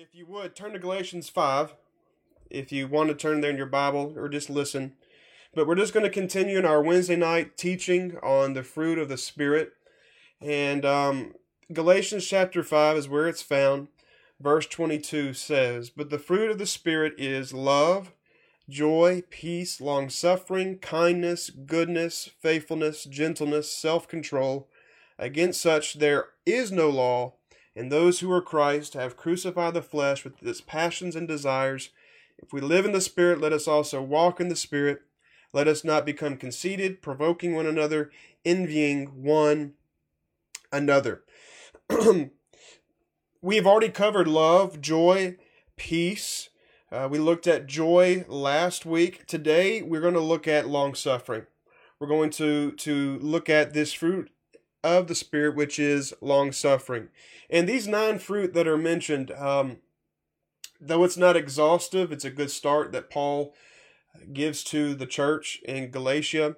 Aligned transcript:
If 0.00 0.14
you 0.14 0.26
would, 0.26 0.54
turn 0.54 0.74
to 0.74 0.78
Galatians 0.78 1.28
5. 1.28 1.74
If 2.50 2.70
you 2.70 2.86
want 2.86 3.08
to 3.08 3.16
turn 3.16 3.40
there 3.40 3.50
in 3.50 3.56
your 3.56 3.66
Bible 3.66 4.14
or 4.16 4.28
just 4.28 4.48
listen. 4.48 4.92
But 5.56 5.66
we're 5.66 5.74
just 5.74 5.92
going 5.92 6.04
to 6.04 6.10
continue 6.10 6.56
in 6.56 6.64
our 6.64 6.80
Wednesday 6.80 7.16
night 7.16 7.56
teaching 7.56 8.16
on 8.22 8.52
the 8.52 8.62
fruit 8.62 8.96
of 9.00 9.08
the 9.08 9.16
Spirit. 9.18 9.72
And 10.40 10.84
um, 10.84 11.34
Galatians 11.72 12.24
chapter 12.24 12.62
5 12.62 12.96
is 12.96 13.08
where 13.08 13.26
it's 13.26 13.42
found. 13.42 13.88
Verse 14.38 14.68
22 14.68 15.34
says, 15.34 15.90
But 15.90 16.10
the 16.10 16.18
fruit 16.20 16.52
of 16.52 16.58
the 16.58 16.66
Spirit 16.66 17.14
is 17.18 17.52
love, 17.52 18.12
joy, 18.68 19.24
peace, 19.30 19.80
long 19.80 20.10
suffering, 20.10 20.78
kindness, 20.78 21.50
goodness, 21.50 22.30
faithfulness, 22.40 23.02
gentleness, 23.02 23.68
self 23.72 24.06
control. 24.06 24.68
Against 25.18 25.60
such 25.60 25.94
there 25.94 26.26
is 26.46 26.70
no 26.70 26.88
law. 26.88 27.34
And 27.78 27.92
those 27.92 28.18
who 28.18 28.32
are 28.32 28.42
Christ 28.42 28.94
have 28.94 29.16
crucified 29.16 29.72
the 29.72 29.82
flesh 29.82 30.24
with 30.24 30.42
its 30.42 30.60
passions 30.60 31.14
and 31.14 31.28
desires. 31.28 31.90
If 32.36 32.52
we 32.52 32.60
live 32.60 32.84
in 32.84 32.90
the 32.90 33.00
Spirit, 33.00 33.40
let 33.40 33.52
us 33.52 33.68
also 33.68 34.02
walk 34.02 34.40
in 34.40 34.48
the 34.48 34.56
Spirit. 34.56 35.02
Let 35.52 35.68
us 35.68 35.84
not 35.84 36.04
become 36.04 36.36
conceited, 36.36 37.00
provoking 37.00 37.54
one 37.54 37.66
another, 37.66 38.10
envying 38.44 39.22
one 39.22 39.74
another. 40.72 41.22
We've 43.42 43.66
already 43.66 43.90
covered 43.90 44.26
love, 44.26 44.80
joy, 44.80 45.36
peace. 45.76 46.48
Uh, 46.90 47.06
we 47.08 47.20
looked 47.20 47.46
at 47.46 47.68
joy 47.68 48.24
last 48.26 48.86
week. 48.86 49.24
Today, 49.26 49.82
we're 49.82 50.00
going 50.00 50.14
to 50.14 50.20
look 50.20 50.48
at 50.48 50.66
long 50.66 50.96
suffering. 50.96 51.46
We're 52.00 52.08
going 52.08 52.30
to, 52.30 52.72
to 52.72 53.20
look 53.20 53.48
at 53.48 53.72
this 53.72 53.92
fruit 53.92 54.32
of 54.82 55.08
the 55.08 55.14
Spirit, 55.14 55.56
which 55.56 55.78
is 55.78 56.14
long 56.20 56.52
suffering. 56.52 57.08
And 57.50 57.68
these 57.68 57.88
nine 57.88 58.18
fruit 58.18 58.54
that 58.54 58.68
are 58.68 58.78
mentioned, 58.78 59.30
um, 59.32 59.78
though 60.80 61.04
it's 61.04 61.16
not 61.16 61.36
exhaustive, 61.36 62.12
it's 62.12 62.24
a 62.24 62.30
good 62.30 62.50
start 62.50 62.92
that 62.92 63.10
Paul 63.10 63.54
gives 64.32 64.62
to 64.64 64.94
the 64.94 65.06
church 65.06 65.60
in 65.64 65.90
Galatia. 65.90 66.56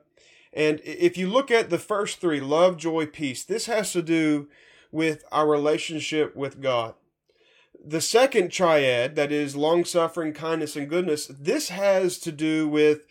And 0.52 0.80
if 0.84 1.16
you 1.16 1.28
look 1.28 1.50
at 1.50 1.70
the 1.70 1.78
first 1.78 2.20
three 2.20 2.40
love, 2.40 2.76
joy, 2.76 3.06
peace 3.06 3.44
this 3.44 3.66
has 3.66 3.92
to 3.92 4.02
do 4.02 4.48
with 4.90 5.24
our 5.30 5.46
relationship 5.46 6.34
with 6.34 6.60
God. 6.60 6.94
The 7.82 8.00
second 8.00 8.50
triad, 8.50 9.14
that 9.16 9.32
is 9.32 9.56
long 9.56 9.84
suffering, 9.84 10.32
kindness, 10.32 10.76
and 10.76 10.88
goodness, 10.88 11.26
this 11.26 11.70
has 11.70 12.18
to 12.18 12.32
do 12.32 12.68
with 12.68 13.02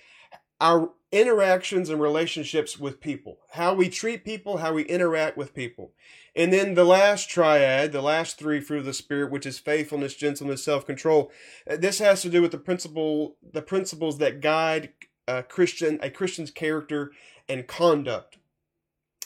our 0.62 0.92
interactions 1.12 1.90
and 1.90 2.00
relationships 2.00 2.80
with 2.80 3.02
people, 3.02 3.40
how 3.52 3.74
we 3.74 3.90
treat 3.90 4.24
people, 4.24 4.58
how 4.58 4.74
we 4.74 4.84
interact 4.84 5.38
with 5.38 5.56
people. 5.56 5.92
And 6.36 6.54
then 6.54 6.76
the 6.76 6.84
last 6.84 7.30
triad, 7.30 7.92
the 7.92 8.02
last 8.02 8.38
three 8.38 8.60
fruit 8.62 8.80
of 8.80 8.86
the 8.86 8.94
spirit, 8.94 9.32
which 9.32 9.46
is 9.46 9.58
faithfulness, 9.58 10.16
gentleness, 10.16 10.64
self-control. 10.64 11.32
Uh, 11.70 11.78
this 11.78 12.00
has 12.00 12.22
to 12.22 12.30
do 12.30 12.42
with 12.42 12.52
the 12.52 12.58
principle, 12.58 13.36
the 13.52 13.64
principles 13.64 14.20
that 14.20 14.42
guide 14.42 14.94
a 15.28 15.44
Christian, 15.44 16.00
a 16.02 16.10
Christian's 16.10 16.52
character 16.52 17.12
and 17.48 17.68
conduct. 17.68 18.38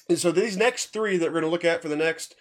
And 0.09 0.19
so 0.19 0.31
these 0.31 0.57
next 0.57 0.87
three 0.87 1.17
that 1.17 1.27
we're 1.27 1.41
going 1.41 1.43
to 1.43 1.49
look 1.49 1.65
at 1.65 1.81
for 1.81 1.89
the 1.89 1.95
next 1.95 2.35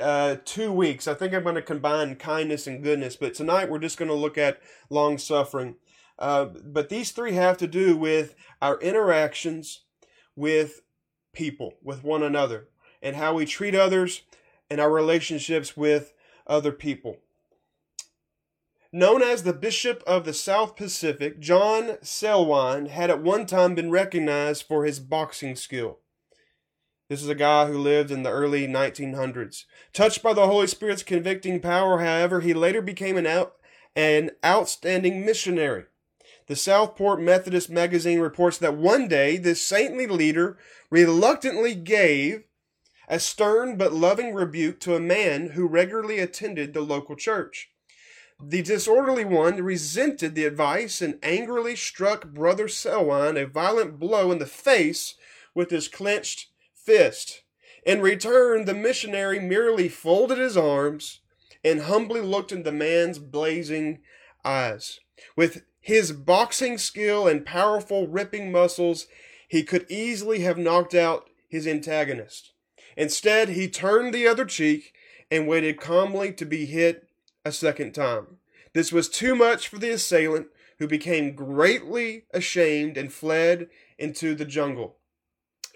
uh, 0.00 0.36
two 0.44 0.72
weeks, 0.72 1.06
I 1.06 1.14
think 1.14 1.34
I'm 1.34 1.42
going 1.42 1.54
to 1.54 1.62
combine 1.62 2.16
kindness 2.16 2.66
and 2.66 2.82
goodness. 2.82 3.16
But 3.16 3.34
tonight 3.34 3.70
we're 3.70 3.78
just 3.78 3.98
going 3.98 4.10
to 4.10 4.14
look 4.14 4.38
at 4.38 4.60
long 4.88 5.18
suffering. 5.18 5.76
Uh, 6.18 6.44
but 6.44 6.88
these 6.88 7.10
three 7.10 7.32
have 7.32 7.56
to 7.58 7.66
do 7.66 7.96
with 7.96 8.34
our 8.62 8.78
interactions 8.80 9.80
with 10.36 10.82
people, 11.32 11.74
with 11.82 12.04
one 12.04 12.22
another, 12.22 12.68
and 13.02 13.16
how 13.16 13.34
we 13.34 13.44
treat 13.44 13.74
others 13.74 14.22
and 14.70 14.80
our 14.80 14.90
relationships 14.90 15.76
with 15.76 16.12
other 16.46 16.72
people. 16.72 17.18
Known 18.92 19.22
as 19.22 19.42
the 19.42 19.52
Bishop 19.52 20.04
of 20.06 20.24
the 20.24 20.32
South 20.32 20.76
Pacific, 20.76 21.40
John 21.40 21.98
Selwyn 22.00 22.86
had 22.86 23.10
at 23.10 23.20
one 23.20 23.44
time 23.44 23.74
been 23.74 23.90
recognized 23.90 24.62
for 24.62 24.84
his 24.84 25.00
boxing 25.00 25.56
skill. 25.56 25.98
This 27.08 27.20
is 27.20 27.28
a 27.28 27.34
guy 27.34 27.66
who 27.66 27.76
lived 27.76 28.10
in 28.10 28.22
the 28.22 28.30
early 28.30 28.66
1900s. 28.68 29.64
Touched 29.92 30.22
by 30.22 30.32
the 30.32 30.46
Holy 30.46 30.68
Spirit's 30.68 31.02
convicting 31.02 31.60
power, 31.60 31.98
however, 31.98 32.40
he 32.40 32.54
later 32.54 32.80
became 32.80 33.16
an, 33.16 33.26
out, 33.26 33.56
an 33.96 34.30
outstanding 34.44 35.26
missionary. 35.26 35.84
The 36.46 36.56
Southport 36.56 37.20
Methodist 37.20 37.70
Magazine 37.70 38.20
reports 38.20 38.58
that 38.58 38.76
one 38.76 39.08
day 39.08 39.38
this 39.38 39.62
saintly 39.62 40.06
leader 40.06 40.58
reluctantly 40.90 41.74
gave 41.74 42.44
a 43.08 43.18
stern 43.18 43.76
but 43.76 43.92
loving 43.92 44.34
rebuke 44.34 44.80
to 44.80 44.94
a 44.94 45.00
man 45.00 45.50
who 45.50 45.66
regularly 45.66 46.18
attended 46.18 46.74
the 46.74 46.82
local 46.82 47.16
church. 47.16 47.70
The 48.42 48.62
disorderly 48.62 49.24
one 49.24 49.62
resented 49.62 50.34
the 50.34 50.44
advice 50.44 51.00
and 51.00 51.18
angrily 51.22 51.76
struck 51.76 52.26
Brother 52.28 52.68
Selwyn 52.68 53.36
a 53.36 53.46
violent 53.46 53.98
blow 53.98 54.30
in 54.32 54.38
the 54.38 54.46
face 54.46 55.14
with 55.54 55.70
his 55.70 55.88
clenched 55.88 56.48
fist. 56.74 57.42
In 57.86 58.00
return, 58.00 58.64
the 58.64 58.74
missionary 58.74 59.38
merely 59.38 59.88
folded 59.88 60.38
his 60.38 60.56
arms 60.56 61.20
and 61.62 61.82
humbly 61.82 62.20
looked 62.20 62.52
into 62.52 62.64
the 62.64 62.72
man's 62.72 63.18
blazing 63.18 64.00
eyes. 64.44 65.00
With 65.36 65.62
his 65.84 66.12
boxing 66.12 66.78
skill 66.78 67.28
and 67.28 67.44
powerful 67.44 68.06
ripping 68.06 68.50
muscles, 68.50 69.06
he 69.46 69.62
could 69.62 69.84
easily 69.90 70.40
have 70.40 70.56
knocked 70.56 70.94
out 70.94 71.28
his 71.46 71.66
antagonist. 71.66 72.52
Instead, 72.96 73.50
he 73.50 73.68
turned 73.68 74.14
the 74.14 74.26
other 74.26 74.46
cheek 74.46 74.94
and 75.30 75.46
waited 75.46 75.78
calmly 75.78 76.32
to 76.32 76.46
be 76.46 76.64
hit 76.64 77.06
a 77.44 77.52
second 77.52 77.92
time. 77.92 78.38
This 78.72 78.92
was 78.92 79.10
too 79.10 79.34
much 79.34 79.68
for 79.68 79.78
the 79.78 79.90
assailant, 79.90 80.46
who 80.78 80.88
became 80.88 81.34
greatly 81.34 82.24
ashamed 82.32 82.96
and 82.96 83.12
fled 83.12 83.68
into 83.98 84.34
the 84.34 84.46
jungle. 84.46 84.96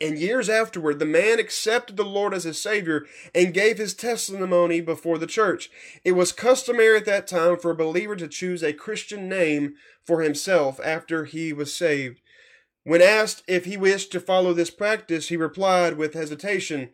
And 0.00 0.19
years 0.19 0.48
afterward, 0.48 0.98
the 0.98 1.06
man 1.06 1.38
accepted 1.38 1.97
the 1.97 2.04
Lord 2.04 2.32
as 2.32 2.44
his 2.44 2.60
Savior 2.60 3.06
and 3.34 3.54
gave 3.54 3.78
his 3.78 3.94
testimony 3.94 4.81
before 4.81 5.19
the 5.19 5.26
church. 5.26 5.70
It 6.04 6.12
was 6.12 6.32
customary 6.32 6.98
at 6.98 7.04
that 7.06 7.26
time 7.26 7.59
for 7.59 7.70
a 7.70 7.76
believer 7.76 8.14
to 8.16 8.28
choose 8.28 8.62
a 8.62 8.72
Christian 8.72 9.28
name 9.28 9.75
for 10.04 10.22
himself 10.22 10.78
after 10.84 11.25
he 11.25 11.53
was 11.53 11.75
saved. 11.75 12.20
When 12.84 13.03
asked 13.03 13.42
if 13.47 13.64
he 13.64 13.76
wished 13.76 14.12
to 14.12 14.20
follow 14.20 14.53
this 14.53 14.70
practice, 14.70 15.28
he 15.28 15.36
replied 15.36 15.98
with 15.98 16.15
hesitation, 16.15 16.91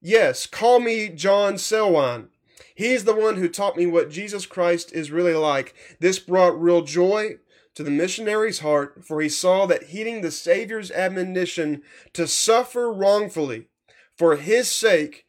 Yes, 0.00 0.46
call 0.46 0.78
me 0.78 1.08
John 1.08 1.58
Selwyn. 1.58 2.28
He's 2.74 3.04
the 3.04 3.14
one 3.14 3.36
who 3.36 3.48
taught 3.48 3.76
me 3.76 3.86
what 3.86 4.10
Jesus 4.10 4.46
Christ 4.46 4.92
is 4.92 5.10
really 5.10 5.34
like. 5.34 5.74
This 5.98 6.18
brought 6.18 6.60
real 6.60 6.82
joy, 6.82 7.36
to 7.76 7.82
the 7.82 7.90
missionary's 7.90 8.60
heart, 8.60 9.04
for 9.04 9.20
he 9.20 9.28
saw 9.28 9.66
that 9.66 9.84
heeding 9.84 10.22
the 10.22 10.30
Savior's 10.30 10.90
admonition 10.90 11.82
to 12.14 12.26
suffer 12.26 12.92
wrongfully 12.92 13.68
for 14.16 14.36
his 14.36 14.70
sake 14.70 15.26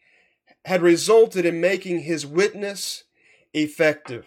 had 0.66 0.82
resulted 0.82 1.46
in 1.46 1.62
making 1.62 2.00
his 2.00 2.26
witness 2.26 3.04
effective. 3.54 4.26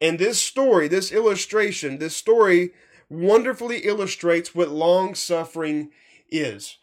And 0.00 0.18
this 0.18 0.40
story, 0.40 0.88
this 0.88 1.12
illustration, 1.12 1.98
this 1.98 2.16
story 2.16 2.70
wonderfully 3.10 3.78
illustrates 3.78 4.54
what 4.54 4.68
long 4.68 5.14
suffering 5.14 5.90
is. 6.30 6.78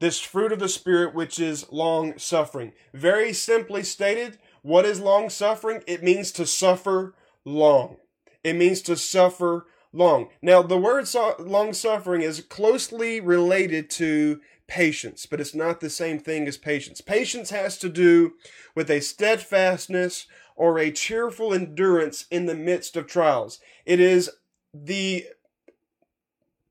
This 0.00 0.20
fruit 0.20 0.52
of 0.52 0.58
the 0.58 0.68
Spirit, 0.68 1.14
which 1.14 1.38
is 1.38 1.70
long 1.70 2.18
suffering. 2.18 2.72
Very 2.92 3.32
simply 3.32 3.82
stated, 3.82 4.38
what 4.62 4.84
is 4.84 5.00
long 5.00 5.30
suffering? 5.30 5.82
It 5.86 6.02
means 6.02 6.32
to 6.32 6.46
suffer 6.46 7.14
long. 7.44 7.96
It 8.42 8.56
means 8.56 8.82
to 8.82 8.96
suffer 8.96 9.66
long. 9.92 10.28
Now, 10.42 10.62
the 10.62 10.78
word 10.78 11.08
so- 11.08 11.36
long 11.38 11.72
suffering 11.72 12.22
is 12.22 12.40
closely 12.40 13.20
related 13.20 13.90
to 13.90 14.40
patience, 14.66 15.26
but 15.26 15.40
it's 15.40 15.54
not 15.54 15.80
the 15.80 15.90
same 15.90 16.18
thing 16.18 16.46
as 16.46 16.56
patience. 16.56 17.00
Patience 17.00 17.50
has 17.50 17.76
to 17.78 17.88
do 17.88 18.34
with 18.74 18.88
a 18.90 19.00
steadfastness 19.00 20.26
or 20.54 20.78
a 20.78 20.92
cheerful 20.92 21.52
endurance 21.52 22.26
in 22.30 22.46
the 22.46 22.54
midst 22.54 22.96
of 22.96 23.06
trials. 23.06 23.58
It 23.84 23.98
is 23.98 24.30
the 24.72 25.26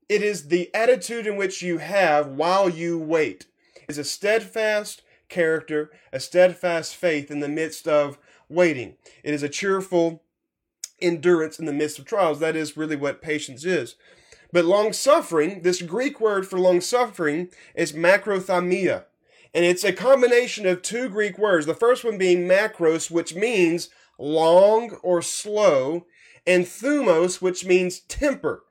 it 0.08 0.22
is 0.22 0.48
the 0.48 0.74
attitude 0.74 1.26
in 1.26 1.36
which 1.36 1.62
you 1.62 1.78
have 1.78 2.26
while 2.26 2.68
you 2.68 2.98
wait. 2.98 3.46
It 3.76 3.90
is 3.90 3.98
a 3.98 4.04
steadfast 4.04 5.02
character, 5.28 5.90
a 6.12 6.18
steadfast 6.18 6.96
faith 6.96 7.30
in 7.30 7.38
the 7.38 7.48
midst 7.48 7.86
of 7.86 8.18
waiting. 8.48 8.96
It 9.22 9.34
is 9.34 9.44
a 9.44 9.48
cheerful 9.48 10.24
endurance 11.00 11.58
in 11.58 11.66
the 11.66 11.72
midst 11.72 11.98
of 11.98 12.04
trials. 12.04 12.40
That 12.40 12.56
is 12.56 12.76
really 12.76 12.96
what 12.96 13.22
patience 13.22 13.64
is. 13.64 13.96
But 14.52 14.64
long 14.64 14.92
suffering, 14.92 15.62
this 15.62 15.82
Greek 15.82 16.20
word 16.20 16.46
for 16.46 16.58
long 16.58 16.80
suffering 16.80 17.48
is 17.74 17.92
macrothymia. 17.92 19.04
And 19.54 19.64
it's 19.64 19.84
a 19.84 19.92
combination 19.92 20.66
of 20.66 20.82
two 20.82 21.08
Greek 21.08 21.38
words. 21.38 21.66
The 21.66 21.74
first 21.74 22.04
one 22.04 22.18
being 22.18 22.48
macros, 22.48 23.10
which 23.10 23.34
means 23.34 23.88
long 24.18 24.90
or 25.02 25.22
slow, 25.22 26.06
and 26.46 26.64
thumos, 26.64 27.40
which 27.40 27.64
means 27.64 28.00
temper. 28.00 28.64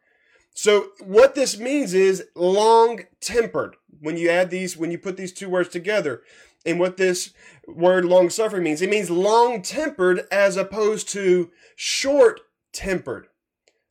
So 0.54 0.90
what 1.02 1.36
this 1.36 1.58
means 1.58 1.94
is 1.94 2.28
long 2.36 3.02
tempered. 3.22 3.76
When 4.02 4.18
you 4.18 4.30
add 4.30 4.50
these, 4.50 4.78
when 4.78 4.92
you 4.92 4.98
put 4.98 5.18
these 5.18 5.34
two 5.34 5.50
words 5.50 5.70
together, 5.70 6.22
and 6.66 6.80
what 6.80 6.98
this 6.98 7.34
word 7.68 8.06
long 8.06 8.30
suffering 8.30 8.64
means. 8.64 8.82
It 8.82 8.90
means 8.90 9.10
long 9.10 9.62
tempered 9.62 10.28
as 10.32 10.58
opposed 10.58 11.10
to 11.10 11.52
short 11.76 12.42
tempered. 12.74 13.28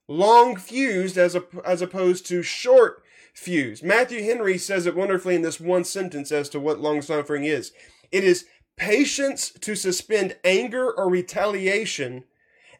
Long 0.07 0.57
fused 0.57 1.19
as, 1.19 1.35
a, 1.35 1.45
as 1.65 1.83
opposed 1.83 2.27
to 2.27 2.43
short 2.43 3.03
fused. 3.35 3.83
Matthew 3.83 4.23
Henry 4.23 4.59
says 4.59 4.87
it 4.87 4.97
wonderfully 4.97 5.35
in 5.35 5.43
this 5.43 5.61
one 5.61 5.85
sentence 5.85 6.33
as 6.33 6.49
to 6.51 6.61
what 6.61 6.81
long 6.81 7.03
suffering 7.03 7.45
is. 7.45 7.73
It 8.11 8.25
is 8.25 8.47
patience 8.77 9.51
to 9.51 9.75
suspend 9.75 10.37
anger 10.45 10.91
or 10.91 11.09
retaliation 11.09 12.25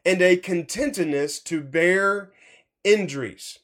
and 0.05 0.21
a 0.21 0.37
contentedness 0.37 1.43
to 1.43 1.61
bear 1.61 2.31
injuries. 2.83 3.59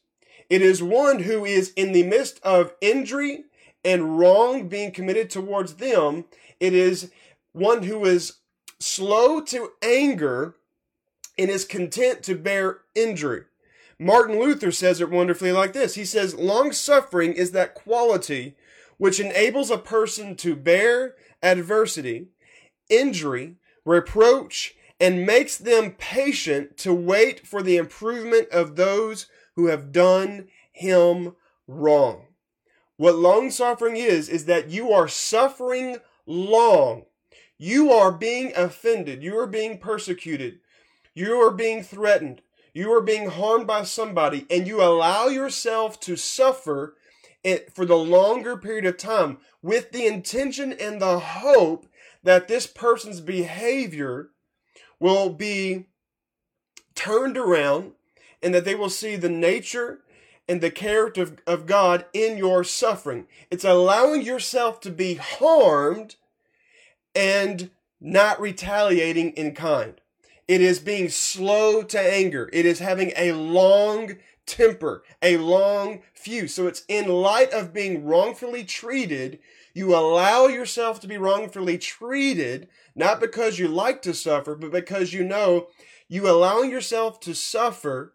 It 0.48 0.62
is 0.62 0.82
one 0.82 1.20
who 1.20 1.44
is 1.44 1.72
in 1.76 1.92
the 1.92 2.04
midst 2.04 2.40
of 2.42 2.74
injury 2.80 3.44
and 3.86 4.18
wrong 4.18 4.68
being 4.68 4.90
committed 4.90 5.30
towards 5.30 5.74
them. 5.74 6.24
It 6.58 6.74
is 6.74 7.12
one 7.52 7.84
who 7.84 8.04
is 8.04 8.38
slow 8.80 9.40
to 9.42 9.70
anger 9.80 10.56
and 11.38 11.48
is 11.48 11.64
content 11.64 12.24
to 12.24 12.34
bear 12.34 12.80
injury. 12.96 13.44
Martin 13.98 14.40
Luther 14.40 14.72
says 14.72 15.00
it 15.00 15.08
wonderfully 15.08 15.52
like 15.52 15.72
this. 15.72 15.94
He 15.94 16.04
says, 16.04 16.34
Long 16.34 16.72
suffering 16.72 17.32
is 17.32 17.52
that 17.52 17.74
quality 17.74 18.56
which 18.98 19.20
enables 19.20 19.70
a 19.70 19.78
person 19.78 20.34
to 20.36 20.56
bear 20.56 21.14
adversity, 21.42 22.28
injury, 22.90 23.54
reproach, 23.84 24.74
and 24.98 25.24
makes 25.24 25.58
them 25.58 25.92
patient 25.92 26.76
to 26.78 26.92
wait 26.92 27.46
for 27.46 27.62
the 27.62 27.76
improvement 27.76 28.48
of 28.48 28.76
those 28.76 29.26
who 29.54 29.66
have 29.66 29.92
done 29.92 30.48
him 30.72 31.36
wrong. 31.68 32.25
What 32.96 33.16
long 33.16 33.50
suffering 33.50 33.96
is, 33.96 34.28
is 34.28 34.46
that 34.46 34.70
you 34.70 34.92
are 34.92 35.08
suffering 35.08 35.98
long. 36.26 37.04
You 37.58 37.92
are 37.92 38.12
being 38.12 38.52
offended. 38.56 39.22
You 39.22 39.38
are 39.38 39.46
being 39.46 39.78
persecuted. 39.78 40.60
You 41.14 41.34
are 41.34 41.50
being 41.50 41.82
threatened. 41.82 42.42
You 42.72 42.92
are 42.92 43.02
being 43.02 43.30
harmed 43.30 43.66
by 43.66 43.84
somebody, 43.84 44.46
and 44.50 44.66
you 44.66 44.82
allow 44.82 45.28
yourself 45.28 45.98
to 46.00 46.16
suffer 46.16 46.94
it 47.42 47.72
for 47.72 47.86
the 47.86 47.96
longer 47.96 48.56
period 48.56 48.84
of 48.84 48.98
time 48.98 49.38
with 49.62 49.92
the 49.92 50.06
intention 50.06 50.72
and 50.72 51.00
the 51.00 51.18
hope 51.18 51.86
that 52.22 52.48
this 52.48 52.66
person's 52.66 53.20
behavior 53.20 54.30
will 54.98 55.30
be 55.30 55.86
turned 56.94 57.36
around 57.38 57.92
and 58.42 58.52
that 58.54 58.64
they 58.64 58.74
will 58.74 58.90
see 58.90 59.16
the 59.16 59.28
nature 59.28 60.00
and 60.48 60.60
the 60.60 60.70
character 60.70 61.22
of, 61.22 61.38
of 61.46 61.66
God 61.66 62.06
in 62.12 62.36
your 62.36 62.64
suffering. 62.64 63.26
It's 63.50 63.64
allowing 63.64 64.22
yourself 64.22 64.80
to 64.82 64.90
be 64.90 65.14
harmed 65.14 66.16
and 67.14 67.70
not 68.00 68.40
retaliating 68.40 69.30
in 69.32 69.54
kind. 69.54 70.00
It 70.46 70.60
is 70.60 70.78
being 70.78 71.08
slow 71.08 71.82
to 71.82 72.00
anger. 72.00 72.48
It 72.52 72.66
is 72.66 72.78
having 72.78 73.12
a 73.16 73.32
long 73.32 74.16
temper, 74.46 75.02
a 75.20 75.36
long 75.38 76.02
fuse. 76.14 76.54
So 76.54 76.66
it's 76.68 76.84
in 76.88 77.08
light 77.08 77.52
of 77.52 77.74
being 77.74 78.04
wrongfully 78.04 78.64
treated, 78.64 79.40
you 79.74 79.94
allow 79.94 80.46
yourself 80.46 81.00
to 81.00 81.08
be 81.08 81.18
wrongfully 81.18 81.76
treated, 81.76 82.68
not 82.94 83.20
because 83.20 83.58
you 83.58 83.68
like 83.68 84.00
to 84.02 84.14
suffer, 84.14 84.54
but 84.54 84.70
because 84.70 85.12
you 85.12 85.22
know 85.24 85.66
you 86.08 86.30
allowing 86.30 86.70
yourself 86.70 87.20
to 87.20 87.34
suffer 87.34 88.14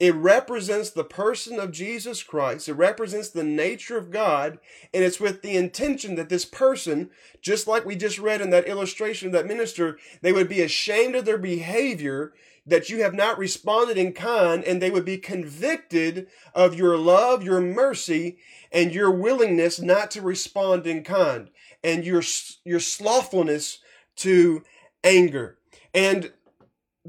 it 0.00 0.14
represents 0.14 0.88
the 0.90 1.04
person 1.04 1.60
of 1.60 1.70
Jesus 1.70 2.22
Christ. 2.22 2.70
It 2.70 2.72
represents 2.72 3.28
the 3.28 3.44
nature 3.44 3.98
of 3.98 4.10
God. 4.10 4.58
And 4.94 5.04
it's 5.04 5.20
with 5.20 5.42
the 5.42 5.56
intention 5.56 6.14
that 6.14 6.30
this 6.30 6.46
person, 6.46 7.10
just 7.42 7.66
like 7.66 7.84
we 7.84 7.96
just 7.96 8.18
read 8.18 8.40
in 8.40 8.48
that 8.50 8.66
illustration 8.66 9.28
of 9.28 9.32
that 9.34 9.46
minister, 9.46 9.98
they 10.22 10.32
would 10.32 10.48
be 10.48 10.62
ashamed 10.62 11.14
of 11.16 11.26
their 11.26 11.38
behavior, 11.38 12.32
that 12.66 12.88
you 12.88 13.02
have 13.02 13.14
not 13.14 13.36
responded 13.36 13.98
in 13.98 14.14
kind, 14.14 14.64
and 14.64 14.80
they 14.80 14.90
would 14.90 15.04
be 15.04 15.18
convicted 15.18 16.28
of 16.54 16.74
your 16.74 16.96
love, 16.96 17.42
your 17.42 17.60
mercy, 17.60 18.38
and 18.72 18.94
your 18.94 19.10
willingness 19.10 19.80
not 19.80 20.10
to 20.10 20.22
respond 20.22 20.86
in 20.86 21.04
kind, 21.04 21.50
and 21.84 22.04
your, 22.04 22.22
your 22.64 22.80
slothfulness 22.80 23.80
to 24.16 24.62
anger. 25.04 25.58
And 25.92 26.32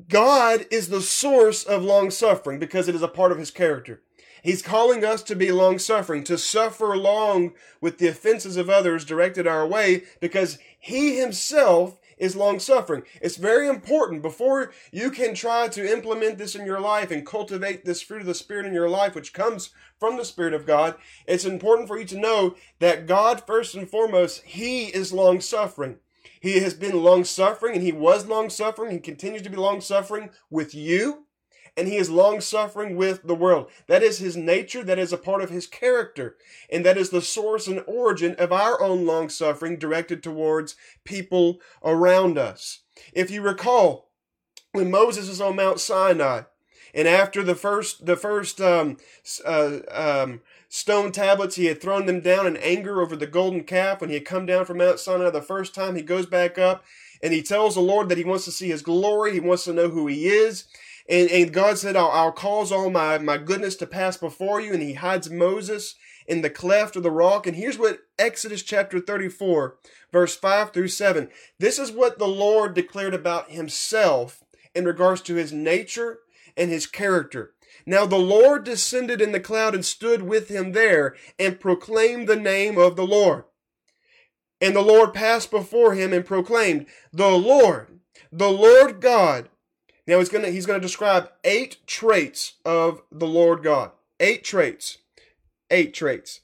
God 0.07 0.65
is 0.71 0.89
the 0.89 1.01
source 1.01 1.63
of 1.63 1.83
long 1.83 2.12
suffering 2.12 2.59
because 2.59 2.88
it 2.88 2.95
is 2.95 3.01
a 3.01 3.07
part 3.07 3.31
of 3.31 3.38
his 3.38 3.51
character. 3.51 4.01
He's 4.44 4.62
calling 4.62 5.06
us 5.06 5.21
to 5.24 5.36
be 5.36 5.51
long 5.51 5.77
suffering, 5.77 6.24
to 6.24 6.38
suffer 6.38 6.98
long 6.98 7.53
with 7.80 8.00
the 8.00 8.07
offenses 8.07 8.57
of 8.57 8.69
others 8.69 9.06
directed 9.06 9.45
our 9.45 9.68
way 9.68 10.03
because 10.19 10.57
he 10.80 11.19
himself 11.19 12.00
is 12.18 12.36
long 12.36 12.59
suffering. 12.59 13.03
It's 13.21 13.36
very 13.36 13.68
important 13.68 14.21
before 14.21 14.71
you 14.92 15.12
can 15.12 15.33
try 15.33 15.68
to 15.69 15.92
implement 15.92 16.38
this 16.38 16.56
in 16.56 16.65
your 16.65 16.80
life 16.80 17.12
and 17.12 17.25
cultivate 17.25 17.83
this 17.83 18.01
fruit 18.01 18.21
of 18.21 18.27
the 18.27 18.36
Spirit 18.36 18.65
in 18.68 18.74
your 18.74 18.89
life, 18.89 19.15
which 19.15 19.33
comes 19.33 19.71
from 20.00 20.18
the 20.18 20.25
Spirit 20.25 20.54
of 20.54 20.68
God. 20.68 20.95
It's 21.27 21.45
important 21.45 21.88
for 21.88 21.97
you 21.97 22.06
to 22.06 22.19
know 22.19 22.56
that 22.80 23.07
God, 23.07 23.45
first 23.45 23.75
and 23.75 23.89
foremost, 23.89 24.44
He 24.44 24.86
is 24.86 25.12
long 25.12 25.42
suffering. 25.42 25.97
He 26.39 26.59
has 26.59 26.73
been 26.73 27.03
long 27.03 27.23
suffering 27.23 27.75
and 27.75 27.83
he 27.83 27.91
was 27.91 28.25
long 28.25 28.50
suffering. 28.50 28.91
He 28.91 29.00
continues 29.00 29.41
to 29.44 29.50
be 29.50 29.57
long 29.57 29.81
suffering 29.81 30.29
with 30.50 30.73
you 30.73 31.25
and 31.77 31.88
he 31.88 31.97
is 31.97 32.09
long 32.09 32.41
suffering 32.41 32.95
with 32.95 33.23
the 33.23 33.35
world. 33.35 33.69
That 33.88 34.03
is 34.03 34.19
his 34.19 34.35
nature. 34.35 34.83
That 34.83 35.00
is 35.00 35.13
a 35.13 35.18
part 35.18 35.41
of 35.41 35.50
his 35.50 35.68
character. 35.68 36.35
And 36.69 36.85
that 36.85 36.97
is 36.97 37.09
the 37.09 37.21
source 37.21 37.68
and 37.68 37.83
origin 37.88 38.35
of 38.35 38.51
our 38.51 38.81
own 38.81 39.06
long 39.06 39.29
suffering 39.29 39.77
directed 39.77 40.21
towards 40.21 40.75
people 41.06 41.59
around 41.83 42.38
us. 42.38 42.81
If 43.13 43.31
you 43.31 43.41
recall, 43.41 44.09
when 44.73 44.91
Moses 44.91 45.29
is 45.29 45.41
on 45.41 45.56
Mount 45.56 45.79
Sinai, 45.79 46.41
and 46.94 47.07
after 47.07 47.41
the 47.41 47.56
first, 47.56 48.06
the 48.06 48.18
first 48.18 48.59
um, 48.59 48.97
uh, 49.45 49.79
um, 49.89 50.41
stone 50.71 51.12
tablets. 51.12 51.57
He 51.57 51.65
had 51.65 51.81
thrown 51.81 52.06
them 52.06 52.21
down 52.21 52.47
in 52.47 52.56
anger 52.57 53.01
over 53.01 53.15
the 53.15 53.27
golden 53.27 53.65
calf. 53.65 54.00
When 54.00 54.09
he 54.09 54.15
had 54.15 54.25
come 54.25 54.45
down 54.45 54.65
from 54.65 54.77
Mount 54.77 55.00
Sinai 55.00 55.29
the 55.29 55.41
first 55.41 55.75
time, 55.75 55.95
he 55.95 56.01
goes 56.01 56.25
back 56.25 56.57
up 56.57 56.83
and 57.21 57.33
he 57.33 57.44
tells 57.44 57.75
the 57.75 57.81
Lord 57.81 58.07
that 58.09 58.18
he 58.18 58.23
wants 58.23 58.45
to 58.45 58.51
see 58.51 58.69
his 58.69 58.81
glory. 58.81 59.33
He 59.33 59.41
wants 59.41 59.65
to 59.65 59.73
know 59.73 59.89
who 59.89 60.07
he 60.07 60.27
is. 60.27 60.63
And, 61.09 61.29
and 61.29 61.53
God 61.53 61.77
said, 61.77 61.97
I'll, 61.97 62.09
I'll 62.09 62.31
cause 62.31 62.71
all 62.71 62.89
my, 62.89 63.18
my 63.18 63.38
goodness 63.38 63.75
to 63.77 63.85
pass 63.85 64.15
before 64.15 64.62
you. 64.62 64.71
And 64.71 64.81
he 64.81 64.94
hides 64.94 65.29
Moses 65.29 65.95
in 66.25 66.41
the 66.41 66.50
cleft 66.50 66.95
of 66.95 67.03
the 67.03 67.12
rock. 67.12 67.45
And 67.45 67.57
here's 67.57 67.77
what 67.77 68.00
Exodus 68.18 68.63
chapter 68.63 69.01
34, 69.01 69.75
verse 70.13 70.38
5 70.38 70.71
through 70.71 70.88
7. 70.88 71.29
This 71.59 71.79
is 71.79 71.91
what 71.91 72.18
the 72.18 72.29
Lord 72.29 72.73
declared 72.73 73.13
about 73.13 73.51
himself 73.51 74.41
in 74.73 74.85
regards 74.85 75.19
to 75.23 75.35
his 75.35 75.51
nature 75.51 76.19
and 76.56 76.71
his 76.71 76.88
character. 76.88 77.51
Now 77.85 78.06
the 78.06 78.18
Lord 78.18 78.64
descended 78.64 79.21
in 79.21 79.31
the 79.31 79.40
cloud 79.40 79.73
and 79.73 79.85
stood 79.85 80.21
with 80.23 80.50
him 80.50 80.71
there 80.71 81.16
and 81.40 81.59
proclaimed 81.59 82.28
the 82.28 82.35
name 82.35 82.78
of 82.78 82.95
the 82.95 83.06
Lord. 83.06 83.45
And 84.59 84.76
the 84.76 84.81
Lord 84.81 85.14
passed 85.14 85.50
before 85.50 85.95
him 85.95 86.14
and 86.14 86.26
proclaimed, 86.26 86.85
The 87.11 87.31
Lord, 87.31 88.00
the 88.31 88.52
Lord 88.52 89.02
God. 89.02 89.50
Now 90.06 90.19
he's 90.19 90.30
going 90.30 90.45
to 90.45 90.52
he's 90.52 90.66
going 90.66 90.80
to 90.80 90.85
describe 90.85 91.31
eight 91.44 91.78
traits 91.88 92.54
of 92.64 93.02
the 93.11 93.28
Lord 93.28 93.64
God. 93.64 93.92
Eight 94.19 94.44
traits. 94.44 95.00
Eight 95.71 95.94
traits. 95.94 96.42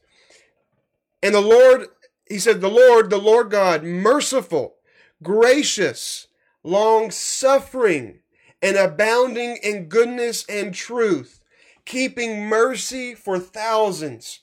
And 1.21 1.33
the 1.35 1.41
Lord, 1.41 1.87
he 2.27 2.39
said, 2.39 2.61
The 2.61 2.69
Lord, 2.69 3.09
the 3.09 3.17
Lord 3.17 3.51
God, 3.51 3.83
merciful, 3.83 4.75
gracious, 5.21 6.27
long 6.63 7.11
suffering, 7.11 8.19
and 8.61 8.77
abounding 8.77 9.57
in 9.63 9.87
goodness 9.87 10.45
and 10.49 10.73
truth, 10.73 11.41
keeping 11.85 12.45
mercy 12.45 13.13
for 13.13 13.39
thousands, 13.39 14.39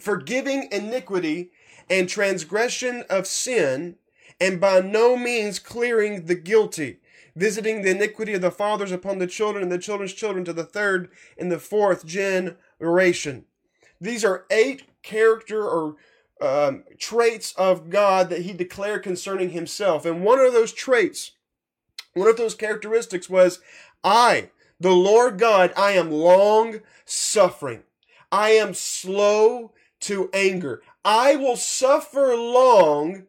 forgiving 0.00 0.68
iniquity 0.72 1.50
and 1.88 2.08
transgression 2.08 3.04
of 3.08 3.26
sin, 3.26 3.96
and 4.40 4.60
by 4.60 4.80
no 4.80 5.16
means 5.16 5.58
clearing 5.58 6.26
the 6.26 6.34
guilty, 6.34 6.98
visiting 7.36 7.82
the 7.82 7.90
iniquity 7.90 8.34
of 8.34 8.40
the 8.40 8.50
fathers 8.50 8.92
upon 8.92 9.18
the 9.18 9.26
children 9.26 9.62
and 9.62 9.72
the 9.72 9.78
children's 9.78 10.12
children 10.12 10.44
to 10.44 10.52
the 10.52 10.64
third 10.64 11.10
and 11.38 11.50
the 11.50 11.58
fourth 11.58 12.04
generation. 12.04 13.44
These 14.00 14.24
are 14.24 14.46
eight 14.50 14.84
character 15.02 15.64
or 15.64 15.96
um, 16.40 16.84
traits 16.98 17.52
of 17.56 17.88
God 17.88 18.28
that 18.30 18.42
he 18.42 18.52
declared 18.52 19.04
concerning 19.04 19.50
himself. 19.50 20.04
And 20.04 20.24
one 20.24 20.40
of 20.40 20.52
those 20.52 20.72
traits 20.72 21.32
one 22.14 22.28
of 22.28 22.36
those 22.36 22.54
characteristics 22.54 23.28
was, 23.28 23.60
I, 24.04 24.50
the 24.78 24.92
Lord 24.92 25.38
God, 25.38 25.72
I 25.76 25.92
am 25.92 26.10
long 26.10 26.80
suffering. 27.04 27.82
I 28.30 28.50
am 28.50 28.74
slow 28.74 29.72
to 30.00 30.30
anger. 30.32 30.82
I 31.04 31.36
will 31.36 31.56
suffer 31.56 32.34
long 32.34 33.24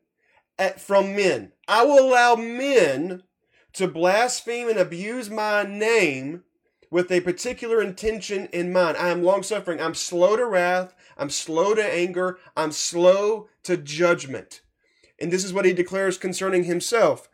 at, 0.58 0.80
from 0.80 1.16
men. 1.16 1.52
I 1.68 1.84
will 1.84 2.08
allow 2.10 2.36
men 2.36 3.24
to 3.74 3.88
blaspheme 3.88 4.70
and 4.70 4.80
abuse 4.80 5.30
my 5.30 5.63
name 5.63 6.44
with 6.90 7.12
a 7.12 7.22
particular 7.22 7.82
intention 7.82 8.48
in 8.54 8.72
mind. 8.72 8.98
I 8.98 9.10
am 9.10 9.24
long 9.24 9.42
suffering. 9.44 9.82
I'm 9.82 9.96
slow 9.96 10.36
to 10.36 10.46
wrath. 10.46 10.94
I'm 11.18 11.30
slow 11.30 11.74
to 11.74 11.84
anger. 11.84 12.38
I'm 12.56 12.72
slow 12.72 13.50
to 13.63 13.78
judgment. 13.78 14.62
And 15.20 15.32
this 15.32 15.44
is 15.44 15.54
what 15.54 15.66
he 15.66 15.74
declares 15.74 16.18
concerning 16.18 16.66
himself. 16.66 17.30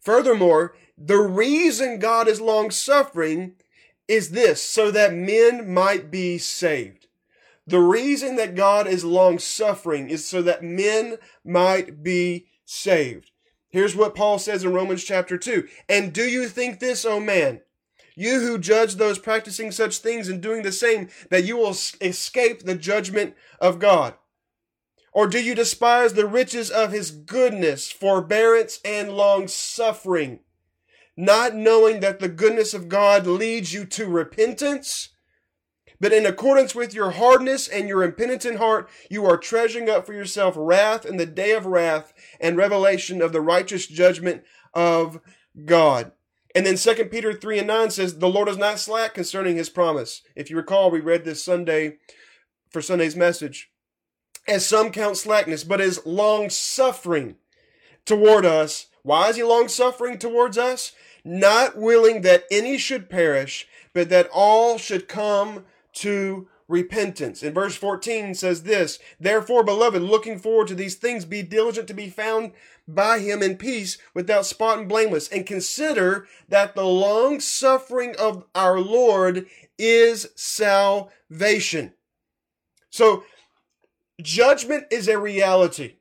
Furthermore, 0.00 0.74
the 0.96 1.20
reason 1.20 1.98
God 1.98 2.28
is 2.28 2.40
long 2.40 2.70
suffering 2.70 3.54
is 4.08 4.30
this 4.30 4.62
so 4.62 4.90
that 4.90 5.14
men 5.14 5.72
might 5.72 6.10
be 6.10 6.38
saved. 6.38 7.06
The 7.66 7.80
reason 7.80 8.36
that 8.36 8.56
God 8.56 8.86
is 8.88 9.04
long 9.04 9.38
suffering 9.38 10.08
is 10.10 10.26
so 10.26 10.42
that 10.42 10.64
men 10.64 11.18
might 11.44 12.02
be 12.02 12.46
saved. 12.64 13.30
Here's 13.68 13.94
what 13.94 14.16
Paul 14.16 14.40
says 14.40 14.64
in 14.64 14.72
Romans 14.72 15.04
chapter 15.04 15.38
2. 15.38 15.68
And 15.88 16.12
do 16.12 16.24
you 16.24 16.48
think 16.48 16.80
this, 16.80 17.04
O 17.04 17.20
man? 17.20 17.60
You 18.16 18.40
who 18.40 18.58
judge 18.58 18.96
those 18.96 19.18
practicing 19.18 19.70
such 19.70 19.98
things 19.98 20.28
and 20.28 20.42
doing 20.42 20.62
the 20.62 20.72
same, 20.72 21.08
that 21.30 21.44
you 21.44 21.56
will 21.56 21.76
escape 22.00 22.64
the 22.64 22.74
judgment 22.74 23.34
of 23.60 23.78
God. 23.78 24.14
Or 25.12 25.26
do 25.26 25.42
you 25.42 25.54
despise 25.54 26.12
the 26.12 26.26
riches 26.26 26.70
of 26.70 26.92
his 26.92 27.10
goodness, 27.10 27.90
forbearance, 27.90 28.80
and 28.84 29.12
long 29.12 29.48
suffering, 29.48 30.40
not 31.16 31.54
knowing 31.54 32.00
that 32.00 32.20
the 32.20 32.28
goodness 32.28 32.74
of 32.74 32.88
God 32.88 33.26
leads 33.26 33.72
you 33.72 33.84
to 33.86 34.06
repentance? 34.06 35.08
But 36.00 36.12
in 36.12 36.24
accordance 36.24 36.74
with 36.74 36.94
your 36.94 37.10
hardness 37.10 37.68
and 37.68 37.86
your 37.86 38.02
impenitent 38.02 38.56
heart, 38.56 38.88
you 39.10 39.26
are 39.26 39.36
treasuring 39.36 39.90
up 39.90 40.06
for 40.06 40.14
yourself 40.14 40.54
wrath 40.56 41.04
in 41.04 41.18
the 41.18 41.26
day 41.26 41.52
of 41.52 41.66
wrath 41.66 42.14
and 42.40 42.56
revelation 42.56 43.20
of 43.20 43.32
the 43.32 43.42
righteous 43.42 43.86
judgment 43.86 44.42
of 44.72 45.20
God. 45.66 46.12
And 46.54 46.64
then 46.64 46.76
2 46.76 47.04
Peter 47.06 47.32
3 47.32 47.58
and 47.58 47.66
9 47.66 47.90
says, 47.90 48.18
The 48.18 48.28
Lord 48.28 48.48
is 48.48 48.56
not 48.56 48.78
slack 48.78 49.14
concerning 49.14 49.56
his 49.56 49.68
promise. 49.68 50.22
If 50.34 50.50
you 50.50 50.56
recall, 50.56 50.90
we 50.90 51.00
read 51.00 51.24
this 51.24 51.44
Sunday 51.44 51.98
for 52.70 52.80
Sunday's 52.80 53.14
message 53.14 53.69
as 54.50 54.66
some 54.66 54.90
count 54.90 55.16
slackness, 55.16 55.64
but 55.64 55.80
is 55.80 56.04
long 56.04 56.50
suffering 56.50 57.36
toward 58.04 58.44
us. 58.44 58.86
Why 59.02 59.28
is 59.28 59.36
he 59.36 59.42
long 59.42 59.68
suffering 59.68 60.18
towards 60.18 60.58
us? 60.58 60.92
Not 61.24 61.76
willing 61.76 62.22
that 62.22 62.44
any 62.50 62.76
should 62.76 63.08
perish, 63.08 63.68
but 63.92 64.08
that 64.10 64.28
all 64.32 64.78
should 64.78 65.08
come 65.08 65.64
to 65.94 66.48
repentance. 66.68 67.42
In 67.42 67.52
verse 67.52 67.76
14 67.76 68.34
says 68.34 68.62
this, 68.62 68.98
Therefore, 69.18 69.64
beloved, 69.64 70.02
looking 70.02 70.38
forward 70.38 70.68
to 70.68 70.74
these 70.74 70.94
things, 70.94 71.24
be 71.24 71.42
diligent 71.42 71.88
to 71.88 71.94
be 71.94 72.08
found 72.08 72.52
by 72.86 73.18
him 73.18 73.42
in 73.42 73.56
peace, 73.56 73.98
without 74.14 74.46
spot 74.46 74.78
and 74.78 74.88
blameless, 74.88 75.28
and 75.28 75.46
consider 75.46 76.26
that 76.48 76.74
the 76.74 76.84
long 76.84 77.40
suffering 77.40 78.14
of 78.18 78.44
our 78.54 78.80
Lord 78.80 79.46
is 79.78 80.30
salvation. 80.34 81.92
So 82.90 83.24
Judgment 84.22 84.86
is 84.90 85.08
a 85.08 85.18
reality. 85.18 85.96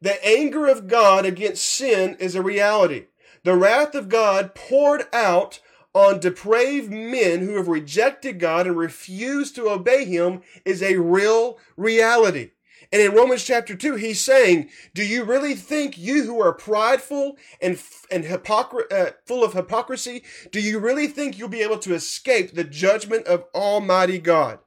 The 0.00 0.24
anger 0.26 0.66
of 0.66 0.88
God 0.88 1.24
against 1.24 1.64
sin 1.64 2.16
is 2.18 2.34
a 2.34 2.42
reality. 2.42 3.06
The 3.44 3.56
wrath 3.56 3.94
of 3.94 4.08
God 4.08 4.54
poured 4.54 5.04
out 5.12 5.60
on 5.94 6.20
depraved 6.20 6.90
men 6.90 7.40
who 7.40 7.56
have 7.56 7.68
rejected 7.68 8.38
God 8.38 8.66
and 8.66 8.76
refused 8.76 9.54
to 9.56 9.68
obey 9.68 10.04
Him 10.04 10.42
is 10.64 10.82
a 10.82 10.96
real 10.98 11.58
reality. 11.76 12.50
And 12.92 13.00
in 13.00 13.12
Romans 13.12 13.44
chapter 13.44 13.74
2, 13.74 13.94
he's 13.94 14.20
saying, 14.20 14.68
Do 14.94 15.04
you 15.04 15.24
really 15.24 15.54
think 15.54 15.96
you 15.96 16.24
who 16.24 16.42
are 16.42 16.52
prideful 16.52 17.36
and, 17.60 17.80
and 18.10 18.24
hypocr- 18.24 18.92
uh, 18.92 19.12
full 19.24 19.42
of 19.42 19.54
hypocrisy, 19.54 20.22
do 20.50 20.60
you 20.60 20.78
really 20.78 21.06
think 21.06 21.38
you'll 21.38 21.48
be 21.48 21.62
able 21.62 21.78
to 21.78 21.94
escape 21.94 22.52
the 22.52 22.64
judgment 22.64 23.26
of 23.26 23.44
Almighty 23.54 24.18
God? 24.18 24.58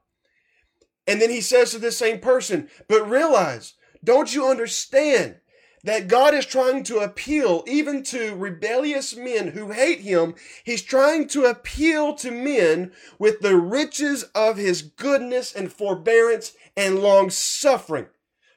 And 1.08 1.22
then 1.22 1.30
he 1.30 1.42
says 1.42 1.72
to 1.72 1.80
this 1.80 1.98
same 1.98 2.20
person, 2.20 2.70
but 2.88 3.10
realize, 3.10 3.74
don't 4.04 4.34
you 4.34 4.48
understand 4.48 5.36
that 5.84 6.08
God 6.08 6.34
is 6.34 6.48
trying 6.48 6.84
to 6.86 6.98
appeal 6.98 7.64
even 7.68 8.02
to 8.04 8.36
rebellious 8.36 9.16
men 9.16 9.50
who 9.50 9.72
hate 9.72 10.00
him? 10.00 10.34
He's 10.64 10.82
trying 10.82 11.28
to 11.30 11.46
appeal 11.46 12.16
to 12.16 12.32
men 12.32 12.92
with 13.20 13.42
the 13.42 13.56
riches 13.56 14.24
of 14.34 14.58
his 14.58 14.82
goodness 14.82 15.54
and 15.54 15.72
forbearance 15.72 16.54
and 16.76 17.00
long 17.00 17.30
suffering. 17.30 18.08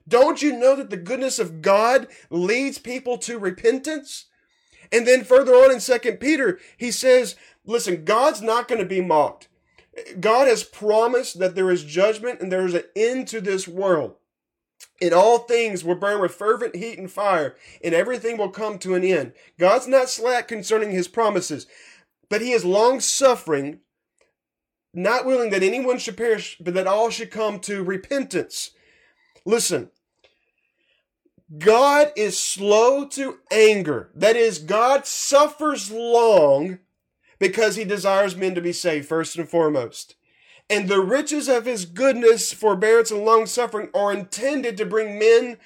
Don't 0.07 0.41
you 0.41 0.57
know 0.59 0.75
that 0.77 0.89
the 0.89 0.97
goodness 0.97 1.39
of 1.39 1.61
God 1.61 2.09
leads 2.31 2.79
people 2.79 3.19
to 3.19 3.39
repentance? 3.39 4.25
And 4.91 5.07
then 5.07 5.23
further 5.23 5.53
on 5.53 5.71
in 5.71 5.81
Second 5.81 6.17
Peter, 6.17 6.59
he 6.79 6.91
says, 6.91 7.37
listen, 7.67 8.07
God's 8.07 8.41
not 8.41 8.69
going 8.69 8.81
to 8.81 8.87
be 8.87 9.03
mocked. 9.03 9.48
God 10.21 10.49
has 10.49 10.65
promised 10.65 11.39
that 11.39 11.55
there 11.55 11.71
is 11.71 11.85
judgment 11.85 12.41
and 12.41 12.51
there 12.51 12.67
is 12.67 12.75
an 12.75 12.85
end 12.97 13.29
to 13.29 13.41
this 13.41 13.67
world. 13.69 14.17
In 15.01 15.13
all 15.13 15.39
things 15.39 15.85
will 15.85 15.95
burn 15.95 16.21
with 16.21 16.35
fervent 16.35 16.77
heat 16.77 16.99
and 16.99 17.11
fire, 17.11 17.57
and 17.83 17.95
everything 17.95 18.37
will 18.37 18.51
come 18.51 18.79
to 18.81 18.95
an 18.95 19.05
end. 19.05 19.33
God's 19.59 19.87
not 19.87 20.09
slack 20.09 20.49
concerning 20.49 20.91
his 20.91 21.09
promises, 21.09 21.67
but 22.29 22.41
he 22.41 22.53
is 22.53 22.65
long 22.65 23.01
suffering, 23.01 23.81
not 24.93 25.25
willing 25.25 25.51
that 25.51 25.63
anyone 25.63 25.99
should 25.99 26.17
perish, 26.17 26.57
but 26.61 26.75
that 26.75 26.87
all 26.87 27.11
should 27.11 27.31
come 27.31 27.61
to 27.61 27.83
repentance. 27.83 28.71
Listen, 29.45 29.91
God 31.57 32.13
is 32.17 32.39
slow 32.39 33.07
to 33.09 33.39
anger. 33.51 34.11
That 34.15 34.37
is, 34.37 34.59
God 34.59 35.07
suffers 35.07 35.91
long 35.91 36.81
because 37.39 37.77
he 37.77 37.85
desires 37.85 38.37
men 38.37 38.55
to 38.55 38.61
be 38.61 38.73
saved 38.73 39.09
first 39.09 39.37
and 39.37 39.49
foremost. 39.49 40.17
And 40.71 40.89
the 40.89 41.01
riches 41.01 41.49
of 41.49 41.65
his 41.65 41.87
goodness, 41.87 42.53
forbearance, 42.53 43.11
and 43.11 43.25
long 43.25 43.47
suffering 43.47 43.89
are 43.95 44.13
intended 44.13 44.77
to 44.77 44.85
bring 44.85 45.19
men 45.19 45.57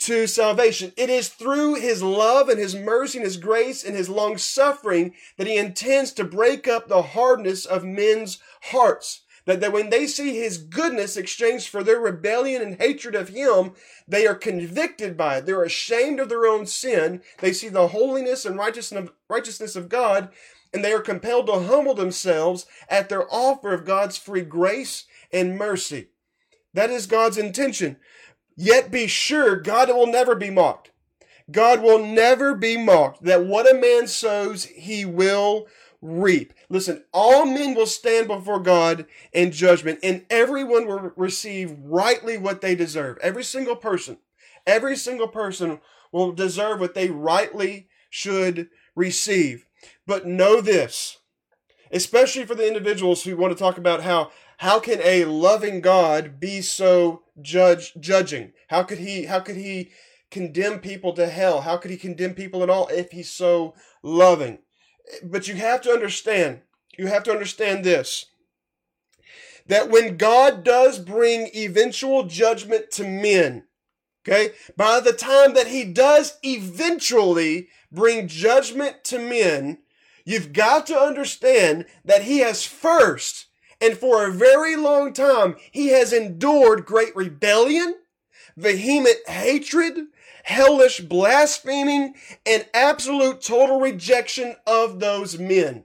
to 0.00 0.28
salvation. 0.28 0.92
It 0.96 1.10
is 1.10 1.28
through 1.28 1.74
his 1.74 2.02
love 2.02 2.48
and 2.48 2.58
his 2.58 2.74
mercy 2.74 3.18
and 3.18 3.24
his 3.24 3.36
grace 3.36 3.82
and 3.82 3.96
his 3.96 4.08
long 4.08 4.38
suffering 4.38 5.14
that 5.36 5.48
he 5.48 5.56
intends 5.56 6.12
to 6.12 6.24
break 6.24 6.68
up 6.68 6.86
the 6.86 7.02
hardness 7.02 7.64
of 7.64 7.84
men's 7.84 8.38
hearts. 8.62 9.22
That, 9.46 9.60
that 9.60 9.72
when 9.72 9.90
they 9.90 10.06
see 10.06 10.36
his 10.36 10.58
goodness 10.58 11.16
exchanged 11.16 11.68
for 11.68 11.82
their 11.82 11.98
rebellion 11.98 12.60
and 12.60 12.76
hatred 12.76 13.14
of 13.14 13.30
him, 13.30 13.72
they 14.06 14.26
are 14.26 14.34
convicted 14.34 15.16
by 15.16 15.38
it. 15.38 15.46
They're 15.46 15.64
ashamed 15.64 16.20
of 16.20 16.28
their 16.28 16.46
own 16.46 16.66
sin. 16.66 17.22
They 17.38 17.52
see 17.52 17.68
the 17.68 17.88
holiness 17.88 18.44
and 18.44 18.58
righteousness 18.58 19.74
of 19.74 19.88
God 19.88 20.28
and 20.72 20.84
they 20.84 20.92
are 20.92 21.00
compelled 21.00 21.46
to 21.46 21.60
humble 21.60 21.94
themselves 21.94 22.66
at 22.88 23.08
their 23.08 23.26
offer 23.32 23.72
of 23.72 23.84
God's 23.84 24.16
free 24.16 24.42
grace 24.42 25.04
and 25.32 25.56
mercy. 25.56 26.08
That 26.74 26.90
is 26.90 27.06
God's 27.06 27.38
intention. 27.38 27.96
Yet 28.56 28.90
be 28.90 29.06
sure 29.06 29.56
God 29.56 29.88
will 29.88 30.06
never 30.06 30.34
be 30.34 30.50
mocked. 30.50 30.90
God 31.50 31.82
will 31.82 32.04
never 32.04 32.54
be 32.54 32.76
mocked. 32.76 33.22
That 33.22 33.44
what 33.46 33.70
a 33.70 33.78
man 33.78 34.06
sows, 34.06 34.64
he 34.64 35.04
will 35.04 35.66
reap. 36.00 36.52
Listen, 36.68 37.04
all 37.12 37.46
men 37.46 37.74
will 37.74 37.86
stand 37.86 38.28
before 38.28 38.60
God 38.60 39.06
in 39.32 39.50
judgment, 39.50 40.00
and 40.02 40.24
everyone 40.30 40.86
will 40.86 41.12
receive 41.16 41.76
rightly 41.82 42.36
what 42.36 42.60
they 42.60 42.74
deserve. 42.74 43.18
Every 43.18 43.44
single 43.44 43.76
person, 43.76 44.18
every 44.66 44.96
single 44.96 45.28
person 45.28 45.80
will 46.12 46.32
deserve 46.32 46.80
what 46.80 46.94
they 46.94 47.08
rightly 47.08 47.88
should 48.10 48.68
receive. 48.98 49.64
But 50.06 50.26
know 50.26 50.60
this, 50.60 51.18
especially 51.90 52.44
for 52.44 52.54
the 52.54 52.66
individuals 52.66 53.22
who 53.22 53.36
want 53.36 53.56
to 53.56 53.58
talk 53.58 53.78
about 53.78 54.02
how 54.02 54.30
how 54.58 54.80
can 54.80 55.00
a 55.02 55.24
loving 55.24 55.80
God 55.80 56.40
be 56.40 56.60
so 56.60 57.22
judge 57.40 57.94
judging? 58.00 58.52
How 58.68 58.82
could 58.82 58.98
he 58.98 59.24
how 59.24 59.40
could 59.40 59.56
he 59.56 59.90
condemn 60.30 60.80
people 60.80 61.12
to 61.14 61.28
hell? 61.28 61.62
How 61.62 61.76
could 61.76 61.90
he 61.90 61.96
condemn 61.96 62.34
people 62.34 62.62
at 62.62 62.70
all 62.70 62.88
if 62.88 63.12
he's 63.12 63.30
so 63.30 63.74
loving? 64.02 64.58
But 65.22 65.48
you 65.48 65.54
have 65.54 65.80
to 65.82 65.90
understand, 65.90 66.60
you 66.98 67.06
have 67.06 67.22
to 67.24 67.32
understand 67.32 67.84
this 67.84 68.26
that 69.68 69.90
when 69.90 70.16
God 70.16 70.64
does 70.64 70.98
bring 70.98 71.50
eventual 71.54 72.24
judgment 72.24 72.90
to 72.92 73.04
men, 73.06 73.64
okay, 74.26 74.54
by 74.76 74.98
the 74.98 75.12
time 75.12 75.54
that 75.54 75.68
he 75.68 75.84
does 75.84 76.38
eventually 76.42 77.68
bring 77.92 78.28
judgment 78.28 79.04
to 79.04 79.18
men, 79.18 79.78
you've 80.24 80.52
got 80.52 80.86
to 80.86 80.98
understand 80.98 81.86
that 82.04 82.22
he 82.22 82.38
has 82.38 82.64
first 82.64 83.48
and 83.80 83.96
for 83.96 84.26
a 84.26 84.32
very 84.32 84.76
long 84.76 85.12
time, 85.12 85.56
he 85.70 85.88
has 85.88 86.12
endured 86.12 86.84
great 86.84 87.14
rebellion, 87.14 87.94
vehement 88.56 89.16
hatred, 89.28 90.06
hellish 90.44 91.00
blaspheming, 91.00 92.14
and 92.44 92.66
absolute 92.74 93.40
total 93.40 93.80
rejection 93.80 94.56
of 94.66 94.98
those 94.98 95.38
men. 95.38 95.84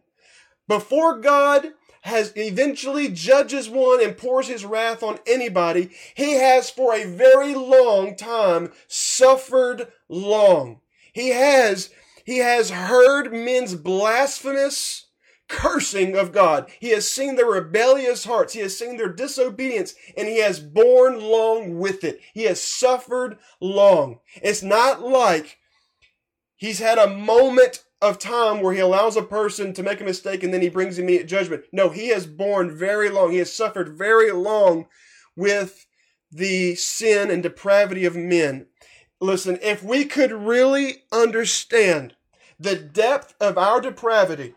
Before 0.68 1.20
God 1.20 1.68
has 2.02 2.34
eventually 2.36 3.10
judges 3.10 3.70
one 3.70 4.04
and 4.04 4.18
pours 4.18 4.48
his 4.48 4.66
wrath 4.66 5.04
on 5.04 5.20
anybody, 5.28 5.92
he 6.16 6.34
has 6.34 6.70
for 6.70 6.96
a 6.96 7.06
very 7.06 7.54
long 7.54 8.16
time 8.16 8.72
suffered 8.88 9.88
long. 10.10 10.82
He 11.14 11.30
has 11.30 11.90
he 12.26 12.38
has 12.38 12.70
heard 12.70 13.34
men's 13.34 13.76
blasphemous, 13.76 15.08
cursing 15.50 16.16
of 16.16 16.32
God. 16.32 16.72
He 16.80 16.90
has 16.90 17.10
seen 17.10 17.36
their 17.36 17.46
rebellious 17.46 18.26
hearts. 18.26 18.54
He 18.54 18.62
has 18.62 18.78
seen 18.78 18.98
their 18.98 19.12
disobedience 19.12 19.94
and 20.18 20.28
he 20.28 20.40
has 20.40 20.60
borne 20.60 21.20
long 21.20 21.78
with 21.80 22.04
it. 22.04 22.22
He 22.34 22.44
has 22.44 22.62
suffered 22.62 23.38
long. 23.60 24.20
It's 24.42 24.64
not 24.64 25.02
like 25.02 25.58
he's 26.56 26.80
had 26.80 26.98
a 26.98 27.10
moment 27.10 27.84
of 28.02 28.20
time 28.20 28.62
where 28.62 28.74
he 28.74 28.80
allows 28.80 29.16
a 29.16 29.22
person 29.22 29.74
to 29.74 29.84
make 29.84 30.02
a 30.02 30.06
mistake 30.06 30.44
and 30.44 30.54
then 30.54 30.62
he 30.62 30.70
brings 30.70 30.98
immediate 30.98 31.28
judgment. 31.28 31.64
No, 31.72 31.90
he 31.90 32.10
has 32.10 32.26
borne 32.26 32.76
very 32.76 33.10
long. 33.10 33.32
He 33.32 33.38
has 33.38 33.54
suffered 33.54 33.98
very 33.98 34.32
long 34.32 34.88
with 35.36 35.86
the 36.32 36.76
sin 36.76 37.30
and 37.30 37.44
depravity 37.44 38.06
of 38.06 38.16
men. 38.16 38.68
Listen, 39.24 39.58
if 39.62 39.82
we 39.82 40.04
could 40.04 40.34
really 40.34 41.06
understand 41.10 42.14
the 42.60 42.76
depth 42.76 43.36
of 43.40 43.58
our 43.58 43.80
depravity, 43.80 44.54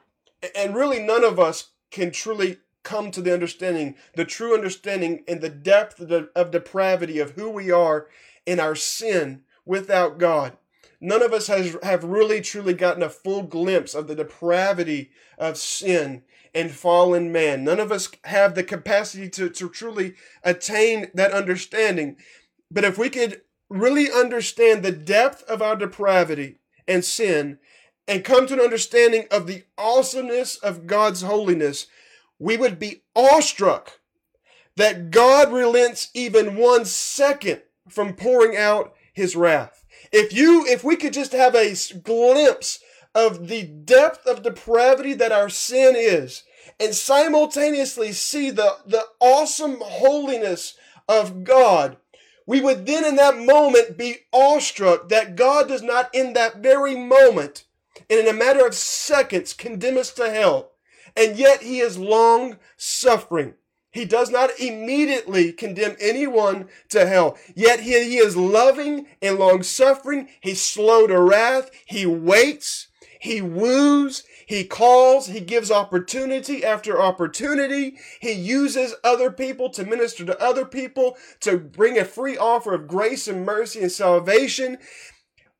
and 0.57 0.75
really 0.75 0.99
none 0.99 1.23
of 1.23 1.39
us 1.39 1.69
can 1.93 2.11
truly 2.11 2.59
come 2.83 3.13
to 3.13 3.21
the 3.21 3.33
understanding, 3.33 3.95
the 4.17 4.25
true 4.25 4.55
understanding 4.55 5.23
and 5.29 5.41
the 5.41 5.49
depth 5.49 6.01
of, 6.01 6.31
of 6.35 6.51
depravity 6.51 7.21
of 7.21 7.31
who 7.31 7.49
we 7.49 7.71
are 7.71 8.09
in 8.45 8.59
our 8.59 8.75
sin 8.75 9.43
without 9.65 10.19
God. 10.19 10.57
None 11.01 11.23
of 11.23 11.33
us 11.33 11.47
has 11.47 11.77
have 11.85 12.03
really 12.03 12.41
truly 12.41 12.75
gotten 12.75 13.05
a 13.05 13.09
full 13.09 13.45
glimpse 13.45 13.95
of 13.95 14.09
the 14.09 14.17
depravity 14.17 15.13
of 15.39 15.59
sin 15.59 16.25
and 16.53 16.73
fallen 16.73 17.31
man. 17.31 17.63
None 17.63 17.79
of 17.79 17.93
us 17.93 18.11
have 18.25 18.57
the 18.57 18.65
capacity 18.65 19.29
to, 19.29 19.49
to 19.49 19.69
truly 19.69 20.15
attain 20.43 21.13
that 21.15 21.31
understanding. 21.31 22.17
But 22.69 22.83
if 22.83 22.99
we 22.99 23.11
could 23.11 23.43
really 23.69 24.11
understand 24.11 24.83
the 24.83 24.93
depth 24.93 25.43
of 25.45 25.61
our 25.61 25.77
depravity 25.77 26.59
and 26.87 27.05
sin 27.05 27.59
and 28.09 28.25
come 28.25 28.47
to 28.47 28.55
an 28.55 28.61
understanding 28.61 29.27
of 29.31 29.47
the 29.47 29.65
awesomeness 29.77 30.57
of 30.57 30.87
God's 30.87 31.23
holiness, 31.23 31.87
we 32.39 32.57
would 32.57 32.79
be 32.79 33.03
awestruck 33.15 34.01
that 34.77 35.11
God 35.11 35.53
relents 35.53 36.11
even 36.15 36.57
one 36.57 36.85
second 36.85 37.63
from 37.89 38.15
pouring 38.15 38.57
out 38.57 38.95
his 39.13 39.35
wrath. 39.35 39.85
If 40.13 40.33
you, 40.33 40.65
if 40.67 40.85
we 40.85 40.97
could 40.97 41.13
just 41.13 41.33
have 41.33 41.55
a 41.55 41.75
glimpse 42.03 42.81
of 43.15 43.49
the 43.49 43.63
depth 43.65 44.27
of 44.27 44.43
depravity 44.43 45.15
that 45.15 45.33
our 45.33 45.49
sin 45.49 45.95
is 45.97 46.45
and 46.79 46.95
simultaneously 46.95 48.13
see 48.13 48.51
the, 48.51 48.77
the 48.87 49.05
awesome 49.21 49.79
holiness 49.81 50.75
of 51.09 51.45
God, 51.45 51.97
we 52.47 52.61
would 52.61 52.87
then 52.87 53.05
in 53.05 53.17
that 53.17 53.37
moment 53.37 53.99
be 53.99 54.19
awestruck 54.33 55.09
that 55.09 55.37
God 55.37 55.69
does 55.69 55.83
not 55.83 56.15
in 56.15 56.33
that 56.35 56.59
very 56.59 56.97
moment 56.97 57.65
and 58.09 58.21
in 58.21 58.29
a 58.29 58.33
matter 58.33 58.65
of 58.67 58.75
seconds 58.75 59.53
condemn 59.53 59.99
us 59.99 60.13
to 60.15 60.31
hell. 60.31 60.73
And 61.17 61.37
yet 61.37 61.63
he 61.63 61.81
is 61.81 61.99
long 61.99 62.59
suffering. 62.77 63.55
He 63.91 64.05
does 64.05 64.31
not 64.31 64.51
immediately 64.61 65.53
condemn 65.53 65.97
anyone 65.99 66.69
to 66.91 67.07
hell. 67.07 67.39
Yet 67.55 67.81
he, 67.81 67.93
he 68.05 68.19
is 68.19 68.37
loving 68.37 69.07
and 69.23 69.39
long 69.39 69.63
suffering. 69.63 70.29
He's 70.41 70.61
slow 70.61 71.07
to 71.07 71.19
wrath. 71.19 71.71
He 71.87 72.05
waits. 72.05 72.89
He 73.19 73.41
woos. 73.41 74.23
He 74.47 74.63
calls. 74.63 75.27
He 75.27 75.41
gives 75.41 75.73
opportunity 75.73 76.65
after 76.65 77.03
opportunity. 77.03 77.99
He 78.21 78.33
uses 78.33 78.95
other 79.03 79.31
people 79.31 79.71
to 79.71 79.85
minister 79.85 80.25
to 80.25 80.41
other 80.41 80.65
people, 80.65 81.17
to 81.41 81.59
bring 81.59 81.99
a 81.99 82.05
free 82.05 82.39
offer 82.39 82.73
of 82.73 82.87
grace 82.87 83.27
and 83.27 83.45
mercy 83.45 83.81
and 83.83 83.91
salvation. 83.91 84.79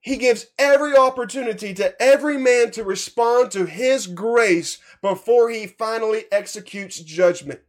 He 0.01 0.17
gives 0.17 0.47
every 0.57 0.97
opportunity 0.97 1.75
to 1.75 2.01
every 2.01 2.39
man 2.39 2.71
to 2.71 2.85
respond 2.85 3.51
to 3.51 3.67
his 3.67 4.07
grace 4.07 4.79
before 5.03 5.51
he 5.51 5.67
finally 5.67 6.27
executes 6.31 7.01
judgment. 7.01 7.61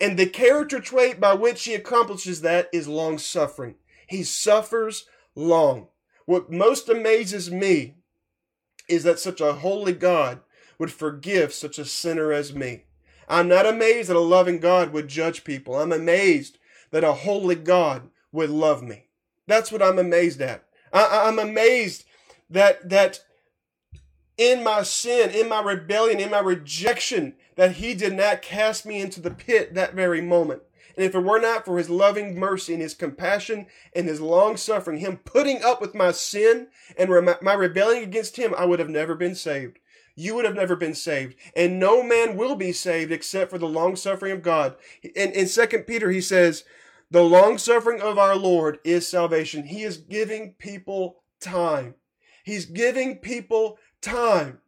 And 0.00 0.18
the 0.18 0.26
character 0.26 0.80
trait 0.80 1.20
by 1.20 1.34
which 1.34 1.62
he 1.64 1.74
accomplishes 1.74 2.40
that 2.40 2.70
is 2.72 2.88
long 2.88 3.18
suffering. 3.18 3.74
He 4.06 4.22
suffers 4.22 5.04
long. 5.34 5.88
What 6.24 6.50
most 6.50 6.88
amazes 6.88 7.50
me 7.50 7.97
is 8.88 9.04
that 9.04 9.18
such 9.18 9.40
a 9.40 9.54
holy 9.54 9.92
God 9.92 10.40
would 10.78 10.92
forgive 10.92 11.52
such 11.52 11.78
a 11.78 11.84
sinner 11.84 12.32
as 12.32 12.54
me. 12.54 12.84
I'm 13.28 13.48
not 13.48 13.66
amazed 13.66 14.08
that 14.08 14.16
a 14.16 14.20
loving 14.20 14.58
God 14.58 14.92
would 14.92 15.08
judge 15.08 15.44
people. 15.44 15.76
I'm 15.76 15.92
amazed 15.92 16.58
that 16.90 17.04
a 17.04 17.12
holy 17.12 17.56
God 17.56 18.08
would 18.32 18.50
love 18.50 18.82
me. 18.82 19.06
That's 19.46 19.70
what 19.70 19.82
I'm 19.82 19.98
amazed 19.98 20.40
at. 20.40 20.64
I, 20.92 21.28
am 21.28 21.38
amazed 21.38 22.04
that 22.48 22.88
that 22.88 23.20
in 24.38 24.62
my 24.62 24.82
sin, 24.82 25.30
in 25.30 25.48
my 25.48 25.60
rebellion, 25.60 26.20
in 26.20 26.30
my 26.30 26.38
rejection, 26.38 27.34
that 27.56 27.72
he 27.72 27.94
did 27.94 28.14
not 28.14 28.40
cast 28.40 28.86
me 28.86 29.00
into 29.00 29.20
the 29.20 29.30
pit 29.30 29.74
that 29.74 29.94
very 29.94 30.20
moment. 30.20 30.62
And 30.98 31.06
if 31.06 31.14
it 31.14 31.20
were 31.20 31.38
not 31.38 31.64
for 31.64 31.78
his 31.78 31.88
loving 31.88 32.36
mercy 32.36 32.72
and 32.72 32.82
his 32.82 32.92
compassion 32.92 33.66
and 33.94 34.08
his 34.08 34.20
long 34.20 34.56
suffering, 34.56 34.98
him 34.98 35.18
putting 35.18 35.62
up 35.62 35.80
with 35.80 35.94
my 35.94 36.10
sin 36.10 36.66
and 36.98 37.08
my 37.40 37.54
rebellion 37.54 38.02
against 38.02 38.36
him, 38.36 38.52
I 38.58 38.64
would 38.64 38.80
have 38.80 38.90
never 38.90 39.14
been 39.14 39.36
saved. 39.36 39.78
You 40.16 40.34
would 40.34 40.44
have 40.44 40.56
never 40.56 40.74
been 40.74 40.96
saved. 40.96 41.36
And 41.54 41.78
no 41.78 42.02
man 42.02 42.36
will 42.36 42.56
be 42.56 42.72
saved 42.72 43.12
except 43.12 43.52
for 43.52 43.58
the 43.58 43.68
long 43.68 43.94
suffering 43.94 44.32
of 44.32 44.42
God. 44.42 44.74
In, 45.14 45.30
in 45.30 45.46
2 45.46 45.66
Peter, 45.86 46.10
he 46.10 46.20
says, 46.20 46.64
the 47.12 47.22
long 47.22 47.58
suffering 47.58 48.00
of 48.00 48.18
our 48.18 48.34
Lord 48.34 48.80
is 48.82 49.06
salvation. 49.06 49.66
He 49.66 49.84
is 49.84 49.98
giving 49.98 50.54
people 50.54 51.22
time. 51.40 51.94
He's 52.42 52.66
giving 52.66 53.18
people 53.18 53.78
time. 54.00 54.58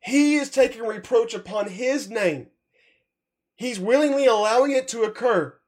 He 0.00 0.36
is 0.36 0.48
taking 0.48 0.86
reproach 0.86 1.34
upon 1.34 1.68
his 1.68 2.08
name. 2.08 2.46
He's 3.54 3.78
willingly 3.78 4.24
allowing 4.24 4.72
it 4.72 4.88
to 4.88 5.02
occur, 5.02 5.58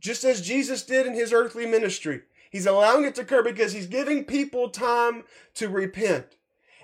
just 0.00 0.24
as 0.24 0.46
Jesus 0.46 0.82
did 0.82 1.06
in 1.06 1.14
his 1.14 1.32
earthly 1.32 1.66
ministry. 1.66 2.22
He's 2.50 2.66
allowing 2.66 3.04
it 3.04 3.14
to 3.16 3.22
occur 3.22 3.42
because 3.42 3.72
he's 3.72 3.86
giving 3.86 4.24
people 4.24 4.70
time 4.70 5.24
to 5.54 5.68
repent. 5.68 6.36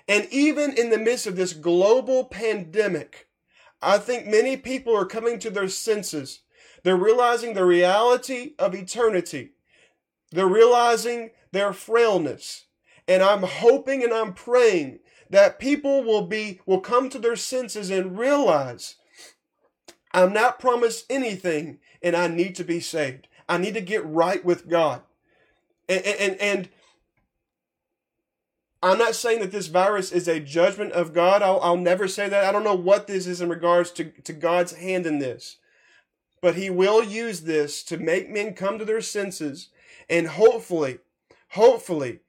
And 0.07 0.27
even 0.31 0.77
in 0.77 0.89
the 0.89 0.97
midst 0.97 1.27
of 1.27 1.35
this 1.35 1.53
global 1.53 2.25
pandemic, 2.25 3.27
I 3.81 3.97
think 3.97 4.27
many 4.27 4.57
people 4.57 4.95
are 4.95 5.05
coming 5.05 5.39
to 5.39 5.49
their 5.49 5.69
senses 5.69 6.41
they're 6.83 6.97
realizing 6.97 7.53
the 7.53 7.65
reality 7.65 8.53
of 8.59 8.75
eternity. 8.75 9.51
They're 10.31 10.45
realizing 10.45 11.31
their 11.51 11.73
frailness. 11.73 12.65
And 13.07 13.23
I'm 13.23 13.43
hoping 13.43 14.03
and 14.03 14.13
I'm 14.13 14.33
praying 14.33 14.99
that 15.29 15.59
people 15.59 16.03
will 16.03 16.27
be 16.27 16.59
will 16.65 16.81
come 16.81 17.09
to 17.09 17.19
their 17.19 17.35
senses 17.35 17.89
and 17.89 18.17
realize 18.17 18.95
I'm 20.13 20.33
not 20.33 20.59
promised 20.59 21.05
anything 21.09 21.79
and 22.01 22.15
I 22.15 22.27
need 22.27 22.55
to 22.55 22.63
be 22.63 22.79
saved. 22.79 23.27
I 23.49 23.57
need 23.57 23.73
to 23.73 23.81
get 23.81 24.05
right 24.05 24.43
with 24.43 24.69
God. 24.69 25.01
And, 25.89 26.05
and, 26.05 26.41
and 26.41 26.69
I'm 28.81 28.97
not 28.97 29.15
saying 29.15 29.39
that 29.39 29.51
this 29.51 29.67
virus 29.67 30.11
is 30.11 30.27
a 30.27 30.39
judgment 30.39 30.91
of 30.91 31.13
God. 31.13 31.41
I'll, 31.41 31.59
I'll 31.61 31.77
never 31.77 32.07
say 32.07 32.29
that. 32.29 32.45
I 32.45 32.51
don't 32.51 32.63
know 32.63 32.75
what 32.75 33.07
this 33.07 33.27
is 33.27 33.41
in 33.41 33.49
regards 33.49 33.91
to, 33.91 34.05
to 34.05 34.33
God's 34.33 34.73
hand 34.73 35.05
in 35.05 35.19
this. 35.19 35.57
But 36.41 36.55
he 36.55 36.69
will 36.69 37.03
use 37.03 37.41
this 37.41 37.83
to 37.83 37.97
make 37.97 38.29
men 38.29 38.53
come 38.53 38.77
to 38.77 38.85
their 38.85 39.01
senses 39.01 39.69
and 40.09 40.27
hopefully, 40.27 40.99
hopefully, 41.49 42.19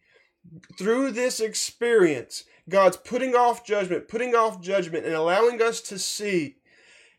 through 0.78 1.10
this 1.10 1.40
experience, 1.40 2.44
God's 2.68 2.96
putting 2.96 3.34
off 3.34 3.64
judgment, 3.64 4.08
putting 4.08 4.34
off 4.34 4.60
judgment, 4.60 5.04
and 5.04 5.14
allowing 5.14 5.60
us 5.60 5.80
to 5.82 5.98
see 5.98 6.56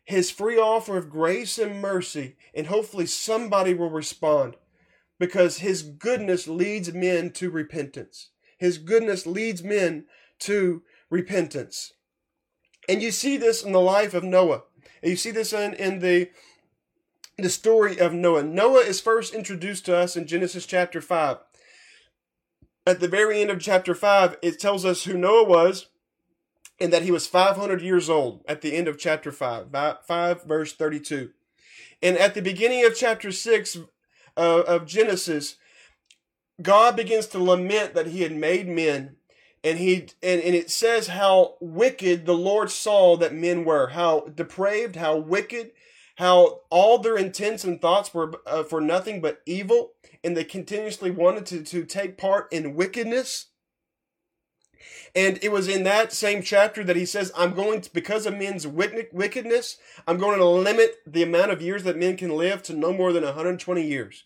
his 0.06 0.30
free 0.30 0.56
offer 0.56 0.96
of 0.96 1.10
grace 1.10 1.58
and 1.58 1.82
mercy. 1.82 2.36
And 2.54 2.68
hopefully, 2.68 3.06
somebody 3.06 3.74
will 3.74 3.90
respond 3.90 4.56
because 5.18 5.58
his 5.58 5.82
goodness 5.82 6.48
leads 6.48 6.92
men 6.94 7.32
to 7.32 7.50
repentance. 7.50 8.30
His 8.56 8.78
goodness 8.78 9.26
leads 9.26 9.62
men 9.62 10.06
to 10.40 10.82
repentance. 11.10 11.92
And 12.88 13.02
you 13.02 13.10
see 13.10 13.36
this 13.36 13.62
in 13.62 13.72
the 13.72 13.80
life 13.80 14.14
of 14.14 14.22
Noah. 14.22 14.62
And 15.02 15.10
you 15.10 15.16
see 15.16 15.32
this 15.32 15.52
in, 15.52 15.74
in 15.74 15.98
the 15.98 16.30
the 17.38 17.50
story 17.50 17.98
of 17.98 18.14
Noah. 18.14 18.44
Noah 18.44 18.80
is 18.80 18.98
first 18.98 19.34
introduced 19.34 19.84
to 19.84 19.96
us 19.96 20.16
in 20.16 20.26
Genesis 20.26 20.64
chapter 20.64 21.02
5. 21.02 21.36
At 22.86 23.00
the 23.00 23.08
very 23.08 23.42
end 23.42 23.50
of 23.50 23.60
chapter 23.60 23.94
5, 23.94 24.38
it 24.40 24.58
tells 24.58 24.86
us 24.86 25.04
who 25.04 25.18
Noah 25.18 25.44
was 25.44 25.88
and 26.78 26.92
that 26.92 27.02
he 27.02 27.10
was 27.10 27.26
500 27.26 27.80
years 27.80 28.10
old 28.10 28.44
at 28.46 28.60
the 28.60 28.74
end 28.74 28.88
of 28.88 28.98
chapter 28.98 29.32
5, 29.32 29.68
5 30.06 30.42
verse 30.44 30.72
32. 30.72 31.30
And 32.02 32.16
at 32.18 32.34
the 32.34 32.42
beginning 32.42 32.84
of 32.84 32.96
chapter 32.96 33.32
6 33.32 33.78
uh, 34.36 34.40
of 34.40 34.86
Genesis, 34.86 35.56
God 36.60 36.96
begins 36.96 37.26
to 37.28 37.42
lament 37.42 37.94
that 37.94 38.08
he 38.08 38.22
had 38.22 38.32
made 38.36 38.68
men 38.68 39.16
and 39.66 39.78
he 39.78 40.06
and, 40.22 40.40
and 40.40 40.54
it 40.54 40.70
says 40.70 41.08
how 41.08 41.56
wicked 41.60 42.24
the 42.24 42.36
Lord 42.36 42.70
saw 42.70 43.16
that 43.16 43.34
men 43.34 43.64
were, 43.64 43.88
how 43.88 44.20
depraved, 44.32 44.94
how 44.94 45.16
wicked, 45.16 45.72
how 46.16 46.60
all 46.70 46.98
their 46.98 47.16
intents 47.16 47.64
and 47.64 47.80
thoughts 47.80 48.14
were 48.14 48.34
uh, 48.46 48.62
for 48.62 48.80
nothing 48.80 49.20
but 49.20 49.42
evil, 49.44 49.94
and 50.22 50.36
they 50.36 50.44
continuously 50.44 51.10
wanted 51.10 51.46
to, 51.46 51.64
to 51.64 51.84
take 51.84 52.16
part 52.16 52.52
in 52.52 52.76
wickedness. 52.76 53.46
And 55.14 55.38
it 55.42 55.50
was 55.50 55.68
in 55.68 55.84
that 55.84 56.12
same 56.12 56.42
chapter 56.42 56.84
that 56.84 56.96
he 56.96 57.06
says, 57.06 57.32
I'm 57.36 57.54
going 57.54 57.80
to, 57.80 57.92
because 57.92 58.26
of 58.26 58.36
men's 58.36 58.66
wickedness, 58.66 59.78
I'm 60.06 60.18
going 60.18 60.38
to 60.38 60.44
limit 60.44 60.96
the 61.06 61.22
amount 61.22 61.52
of 61.52 61.62
years 61.62 61.84
that 61.84 61.96
men 61.96 62.16
can 62.16 62.36
live 62.36 62.62
to 62.64 62.74
no 62.74 62.92
more 62.92 63.12
than 63.12 63.24
120 63.24 63.82
years. 63.82 64.24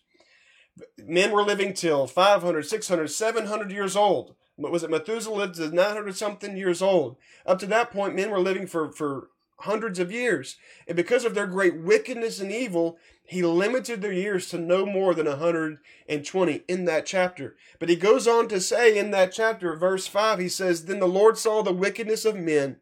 Men 0.97 1.31
were 1.31 1.43
living 1.43 1.73
till 1.73 2.07
500, 2.07 2.65
600, 2.65 3.07
700 3.07 3.71
years 3.71 3.95
old. 3.95 4.35
Was 4.57 4.83
it 4.83 4.89
Methuselah 4.89 5.35
lived 5.35 5.55
to 5.55 5.69
900 5.69 6.15
something 6.15 6.57
years 6.57 6.81
old? 6.81 7.17
Up 7.45 7.59
to 7.59 7.65
that 7.67 7.91
point, 7.91 8.15
men 8.15 8.29
were 8.29 8.39
living 8.39 8.67
for, 8.67 8.91
for 8.91 9.29
hundreds 9.61 9.99
of 9.99 10.11
years. 10.11 10.57
And 10.87 10.95
because 10.95 11.25
of 11.25 11.35
their 11.35 11.47
great 11.47 11.77
wickedness 11.77 12.39
and 12.39 12.51
evil, 12.51 12.97
he 13.23 13.43
limited 13.43 14.01
their 14.01 14.11
years 14.11 14.49
to 14.49 14.57
no 14.57 14.85
more 14.85 15.13
than 15.13 15.25
120 15.25 16.63
in 16.67 16.85
that 16.85 17.05
chapter. 17.05 17.55
But 17.79 17.89
he 17.89 17.95
goes 17.95 18.27
on 18.27 18.47
to 18.49 18.59
say 18.59 18.97
in 18.97 19.11
that 19.11 19.31
chapter, 19.31 19.75
verse 19.75 20.07
5, 20.07 20.39
he 20.39 20.49
says, 20.49 20.85
Then 20.85 20.99
the 20.99 21.07
Lord 21.07 21.37
saw 21.37 21.61
the 21.61 21.71
wickedness 21.71 22.25
of 22.25 22.35
men, 22.35 22.77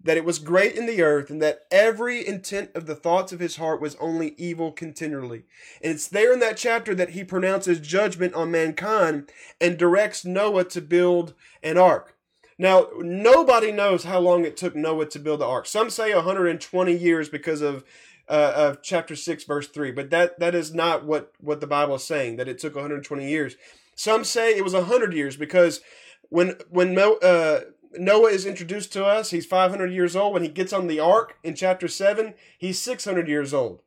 that 0.00 0.16
it 0.16 0.24
was 0.24 0.38
great 0.38 0.74
in 0.74 0.86
the 0.86 1.02
earth, 1.02 1.30
and 1.30 1.40
that 1.42 1.66
every 1.70 2.26
intent 2.26 2.70
of 2.74 2.86
the 2.86 2.94
thoughts 2.94 3.32
of 3.32 3.40
his 3.40 3.56
heart 3.56 3.80
was 3.80 3.96
only 3.96 4.34
evil 4.36 4.72
continually. 4.72 5.44
And 5.82 5.92
it's 5.92 6.08
there 6.08 6.32
in 6.32 6.40
that 6.40 6.56
chapter 6.56 6.94
that 6.94 7.10
he 7.10 7.24
pronounces 7.24 7.80
judgment 7.80 8.34
on 8.34 8.50
mankind 8.50 9.30
and 9.60 9.76
directs 9.76 10.24
Noah 10.24 10.64
to 10.64 10.80
build 10.80 11.34
an 11.62 11.76
ark. 11.78 12.16
Now, 12.62 12.90
nobody 13.00 13.72
knows 13.72 14.04
how 14.04 14.20
long 14.20 14.44
it 14.44 14.56
took 14.56 14.76
Noah 14.76 15.06
to 15.06 15.18
build 15.18 15.40
the 15.40 15.46
ark. 15.46 15.66
Some 15.66 15.90
say 15.90 16.14
120 16.14 16.96
years 16.96 17.28
because 17.28 17.60
of 17.60 17.82
uh, 18.28 18.52
of 18.54 18.82
chapter 18.82 19.16
6 19.16 19.42
verse 19.42 19.66
3, 19.66 19.90
but 19.90 20.10
that 20.10 20.38
that 20.38 20.54
is 20.54 20.72
not 20.72 21.04
what 21.04 21.32
what 21.40 21.60
the 21.60 21.66
Bible 21.66 21.96
is 21.96 22.04
saying 22.04 22.36
that 22.36 22.46
it 22.46 22.60
took 22.60 22.76
120 22.76 23.28
years. 23.28 23.56
Some 23.96 24.22
say 24.22 24.56
it 24.56 24.62
was 24.62 24.74
100 24.74 25.12
years 25.12 25.36
because 25.36 25.80
when 26.28 26.54
when 26.70 26.96
uh, 26.96 27.62
Noah 27.94 28.30
is 28.30 28.46
introduced 28.46 28.92
to 28.92 29.04
us, 29.04 29.30
he's 29.30 29.44
500 29.44 29.92
years 29.92 30.14
old. 30.14 30.32
When 30.32 30.44
he 30.44 30.48
gets 30.48 30.72
on 30.72 30.86
the 30.86 31.00
ark 31.00 31.38
in 31.42 31.56
chapter 31.56 31.88
7, 31.88 32.32
he's 32.56 32.78
600 32.78 33.26
years 33.26 33.52
old. 33.52 33.80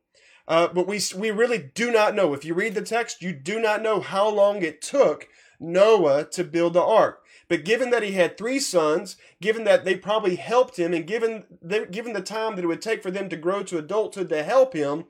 Uh, 0.46 0.68
but 0.68 0.86
we 0.86 1.00
we 1.16 1.30
really 1.30 1.70
do 1.74 1.90
not 1.90 2.14
know. 2.14 2.34
If 2.34 2.44
you 2.44 2.52
read 2.52 2.74
the 2.74 2.82
text, 2.82 3.22
you 3.22 3.32
do 3.32 3.58
not 3.58 3.80
know 3.80 4.00
how 4.02 4.28
long 4.28 4.60
it 4.60 4.82
took 4.82 5.28
Noah 5.58 6.26
to 6.32 6.44
build 6.44 6.74
the 6.74 6.82
ark. 6.82 7.22
But 7.48 7.64
given 7.64 7.90
that 7.90 8.02
he 8.02 8.12
had 8.12 8.36
three 8.36 8.58
sons, 8.58 9.16
given 9.40 9.64
that 9.64 9.84
they 9.84 9.96
probably 9.96 10.36
helped 10.36 10.78
him, 10.78 10.92
and 10.92 11.06
given 11.06 11.44
the, 11.62 11.86
given 11.86 12.12
the 12.12 12.20
time 12.20 12.56
that 12.56 12.64
it 12.64 12.68
would 12.68 12.82
take 12.82 13.02
for 13.02 13.10
them 13.10 13.28
to 13.28 13.36
grow 13.36 13.62
to 13.64 13.78
adulthood 13.78 14.28
to 14.30 14.42
help 14.42 14.74
him, 14.74 15.04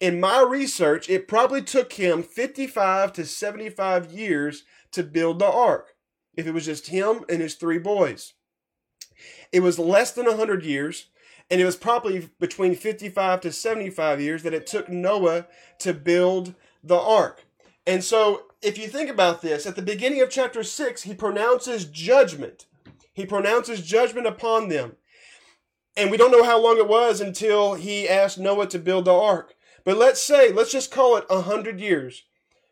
in 0.00 0.20
my 0.20 0.40
research, 0.42 1.08
it 1.08 1.28
probably 1.28 1.62
took 1.62 1.92
him 1.94 2.22
55 2.22 3.12
to 3.14 3.24
75 3.24 4.12
years 4.12 4.64
to 4.92 5.02
build 5.02 5.38
the 5.38 5.46
ark, 5.46 5.94
if 6.34 6.46
it 6.46 6.52
was 6.52 6.66
just 6.66 6.88
him 6.88 7.24
and 7.28 7.40
his 7.40 7.54
three 7.54 7.78
boys. 7.78 8.34
It 9.52 9.60
was 9.60 9.78
less 9.78 10.12
than 10.12 10.26
100 10.26 10.64
years, 10.64 11.06
and 11.50 11.60
it 11.60 11.64
was 11.64 11.76
probably 11.76 12.30
between 12.40 12.74
55 12.74 13.42
to 13.42 13.52
75 13.52 14.20
years 14.20 14.42
that 14.42 14.54
it 14.54 14.66
took 14.66 14.88
Noah 14.88 15.46
to 15.80 15.92
build 15.92 16.54
the 16.82 16.98
ark. 16.98 17.44
And 17.86 18.04
so 18.04 18.44
if 18.62 18.78
you 18.78 18.86
think 18.86 19.10
about 19.10 19.42
this, 19.42 19.66
at 19.66 19.76
the 19.76 19.82
beginning 19.82 20.22
of 20.22 20.30
chapter 20.30 20.62
6, 20.62 21.02
he 21.02 21.14
pronounces 21.14 21.84
judgment. 21.84 22.66
He 23.12 23.26
pronounces 23.26 23.82
judgment 23.82 24.26
upon 24.26 24.68
them. 24.68 24.96
And 25.96 26.10
we 26.10 26.16
don't 26.16 26.30
know 26.30 26.44
how 26.44 26.60
long 26.60 26.78
it 26.78 26.88
was 26.88 27.20
until 27.20 27.74
he 27.74 28.08
asked 28.08 28.38
Noah 28.38 28.68
to 28.68 28.78
build 28.78 29.04
the 29.04 29.12
ark. 29.12 29.54
But 29.84 29.98
let's 29.98 30.22
say, 30.22 30.52
let's 30.52 30.72
just 30.72 30.92
call 30.92 31.16
it 31.16 31.26
a 31.28 31.42
hundred 31.42 31.80
years. 31.80 32.22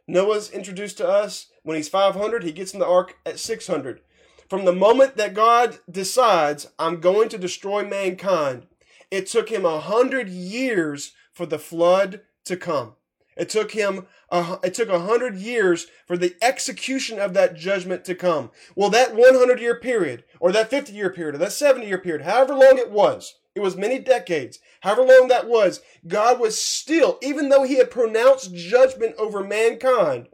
Noah's 0.07 0.51
introduced 0.51 0.96
to 0.99 1.09
us 1.09 1.49
when 1.62 1.77
he's 1.77 1.88
500, 1.88 2.42
he 2.42 2.53
gets 2.53 2.73
in 2.73 2.81
the 2.81 2.87
ark 2.87 3.16
at 3.27 3.38
600. 3.38 4.01
From 4.49 4.64
the 4.64 4.73
moment 4.73 5.16
that 5.16 5.35
God 5.35 5.79
decides, 5.90 6.68
I'm 6.79 7.01
going 7.01 7.29
to 7.29 7.38
destroy 7.38 7.87
mankind, 7.87 8.66
it 9.11 9.27
took 9.27 9.49
him 9.49 9.64
a 9.64 9.81
hundred 9.81 10.29
years 10.29 11.12
for 11.33 11.46
the 11.46 11.59
flood 11.59 12.23
to 12.44 12.57
come. 12.57 12.94
It 13.40 13.48
took 13.48 13.70
him, 13.70 14.07
uh, 14.31 14.59
it 14.62 14.74
took 14.74 14.90
a 14.90 14.98
hundred 14.98 15.38
years 15.38 15.87
for 16.07 16.18
the 16.18 16.37
execution 16.42 17.18
of 17.18 17.33
that 17.33 17.57
judgment 17.57 18.05
to 18.05 18.14
come. 18.14 18.50
Well, 18.76 18.90
that 18.90 19.14
100 19.14 19.59
year 19.59 19.81
period, 19.81 20.24
or 20.40 20.53
that 20.53 20.68
50 20.68 20.92
year 20.92 21.09
period, 21.09 21.37
or 21.37 21.38
that 21.38 21.53
70 21.53 21.87
year 21.87 21.96
period, 21.96 22.26
however 22.26 22.53
long 22.53 22.76
it 22.76 22.90
was, 22.90 23.37
it 23.55 23.61
was 23.61 23.79
many 23.79 23.98
decades, 23.98 24.59
however 24.83 25.05
long 25.05 25.29
that 25.29 25.48
was, 25.48 25.81
God 26.07 26.38
was 26.38 26.61
still, 26.61 27.18
even 27.22 27.48
though 27.48 27.62
he 27.62 27.76
had 27.79 27.90
pronounced 27.90 28.55
judgment 28.55 29.14
over 29.16 29.42
mankind, 29.42 30.29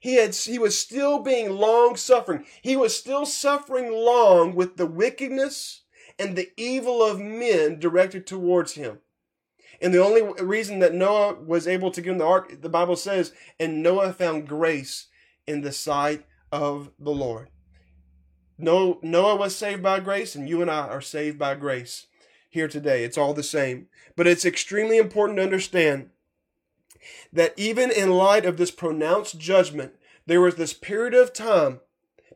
he 0.00 0.16
had, 0.16 0.34
he 0.34 0.58
was 0.58 0.76
still 0.76 1.20
being 1.20 1.50
long 1.50 1.94
suffering. 1.94 2.44
He 2.60 2.74
was 2.74 2.96
still 2.96 3.24
suffering 3.24 3.92
long 3.92 4.56
with 4.56 4.76
the 4.76 4.86
wickedness 4.86 5.82
and 6.18 6.34
the 6.34 6.50
evil 6.56 7.04
of 7.04 7.20
men 7.20 7.78
directed 7.78 8.26
towards 8.26 8.72
him. 8.72 8.98
And 9.80 9.94
the 9.94 10.02
only 10.02 10.22
reason 10.42 10.80
that 10.80 10.94
Noah 10.94 11.34
was 11.34 11.68
able 11.68 11.90
to 11.92 12.00
get 12.00 12.12
in 12.12 12.18
the 12.18 12.26
ark, 12.26 12.60
the 12.60 12.68
Bible 12.68 12.96
says, 12.96 13.32
and 13.60 13.82
Noah 13.82 14.12
found 14.12 14.48
grace 14.48 15.06
in 15.46 15.60
the 15.60 15.72
sight 15.72 16.26
of 16.50 16.90
the 16.98 17.12
Lord. 17.12 17.48
No, 18.58 18.98
Noah 19.02 19.36
was 19.36 19.54
saved 19.54 19.82
by 19.82 20.00
grace, 20.00 20.34
and 20.34 20.48
you 20.48 20.60
and 20.60 20.70
I 20.70 20.88
are 20.88 21.00
saved 21.00 21.38
by 21.38 21.54
grace 21.54 22.06
here 22.50 22.66
today. 22.66 23.04
It's 23.04 23.16
all 23.18 23.34
the 23.34 23.42
same. 23.42 23.86
But 24.16 24.26
it's 24.26 24.44
extremely 24.44 24.98
important 24.98 25.36
to 25.36 25.44
understand 25.44 26.10
that 27.32 27.54
even 27.56 27.92
in 27.92 28.10
light 28.10 28.44
of 28.44 28.56
this 28.56 28.72
pronounced 28.72 29.38
judgment, 29.38 29.94
there 30.26 30.40
was 30.40 30.56
this 30.56 30.74
period 30.74 31.14
of 31.14 31.32
time, 31.32 31.80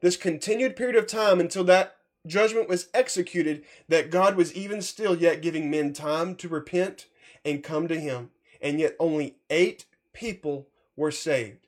this 0.01 0.17
continued 0.17 0.77
period 0.77 0.97
of 0.97 1.09
time 1.09 1.41
until 1.41 1.65
that 1.65 1.97
judgment 2.25 2.69
was 2.69 2.89
executed, 2.95 3.65
that 3.89 4.11
God 4.11 4.37
was 4.37 4.55
even 4.55 4.81
still 4.81 5.17
yet 5.17 5.43
giving 5.43 5.71
men 5.71 5.93
time 5.93 6.37
to 6.37 6.49
repent 6.49 7.07
and 7.45 7.63
come 7.63 7.89
to 7.89 7.99
him. 7.99 8.31
And 8.61 8.79
yet 8.79 8.97
only 8.99 9.37
eight 9.51 9.87
people 10.13 10.69
were 10.97 11.11
saved. 11.11 11.67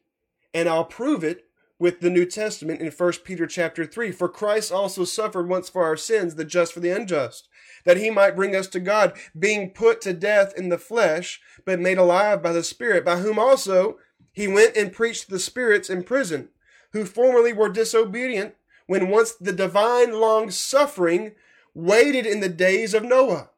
And 0.52 0.68
I'll 0.68 0.84
prove 0.84 1.24
it 1.24 1.46
with 1.78 2.00
the 2.00 2.10
New 2.10 2.24
Testament 2.24 2.80
in 2.80 2.90
1 2.90 3.12
Peter 3.24 3.46
chapter 3.46 3.84
3. 3.84 4.12
For 4.12 4.28
Christ 4.28 4.70
also 4.70 5.04
suffered 5.04 5.48
once 5.48 5.68
for 5.68 5.84
our 5.84 5.96
sins, 5.96 6.36
the 6.36 6.44
just 6.44 6.72
for 6.72 6.80
the 6.80 6.90
unjust, 6.90 7.48
that 7.84 7.96
he 7.96 8.10
might 8.10 8.36
bring 8.36 8.54
us 8.54 8.68
to 8.68 8.80
God, 8.80 9.12
being 9.38 9.70
put 9.70 10.00
to 10.02 10.12
death 10.12 10.54
in 10.56 10.68
the 10.68 10.78
flesh, 10.78 11.40
but 11.64 11.80
made 11.80 11.98
alive 11.98 12.42
by 12.42 12.52
the 12.52 12.62
Spirit, 12.62 13.04
by 13.04 13.16
whom 13.16 13.38
also 13.38 13.98
he 14.32 14.48
went 14.48 14.76
and 14.76 14.92
preached 14.92 15.28
the 15.28 15.38
spirits 15.38 15.90
in 15.90 16.04
prison, 16.04 16.50
who 16.92 17.04
formerly 17.04 17.52
were 17.52 17.68
disobedient, 17.68 18.54
when 18.86 19.08
once 19.08 19.32
the 19.32 19.52
divine 19.52 20.20
long 20.20 20.50
suffering 20.50 21.32
waited 21.74 22.26
in 22.26 22.40
the 22.40 22.48
days 22.48 22.94
of 22.94 23.02
Noah. 23.02 23.50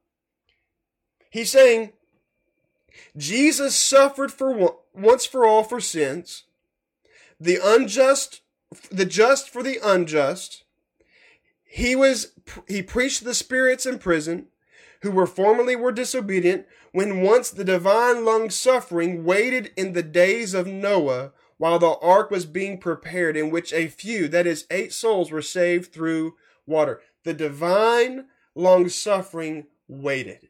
He's 1.31 1.50
saying, 1.50 1.92
Jesus 3.16 3.74
suffered 3.76 4.32
for 4.32 4.76
once 4.94 5.26
for 5.26 5.46
all 5.46 5.62
for 5.62 5.80
sins, 5.80 6.44
the 7.38 7.59
unjust, 7.62 8.40
the 8.90 9.06
just 9.06 9.50
for 9.50 9.62
the 9.62 9.78
unjust. 9.82 10.64
He 11.64 11.94
was 11.94 12.32
he 12.68 12.82
preached 12.82 13.24
the 13.24 13.35
spirits 13.35 13.87
in 13.87 13.98
prison, 13.98 14.46
who 15.02 15.11
were 15.11 15.26
formerly 15.26 15.76
were 15.76 15.92
disobedient, 15.92 16.66
when 16.92 17.20
once 17.20 17.50
the 17.50 17.64
divine 17.64 18.24
long 18.24 18.50
suffering 18.50 19.24
waited 19.24 19.70
in 19.76 19.92
the 19.92 20.02
days 20.02 20.54
of 20.54 20.66
Noah, 20.66 21.32
while 21.59 21.78
the 21.78 21.96
ark 22.00 22.30
was 22.30 22.46
being 22.46 22.78
prepared, 22.78 23.37
in 23.37 23.50
which 23.50 23.72
a 23.72 23.88
few, 23.88 24.28
that 24.28 24.46
is, 24.46 24.66
eight 24.70 24.92
souls, 24.92 25.30
were 25.30 25.42
saved 25.42 25.92
through 25.92 26.35
water. 26.66 27.00
The 27.24 27.35
divine 27.35 28.26
long 28.54 28.88
suffering 28.88 29.66
waited. 29.88 30.48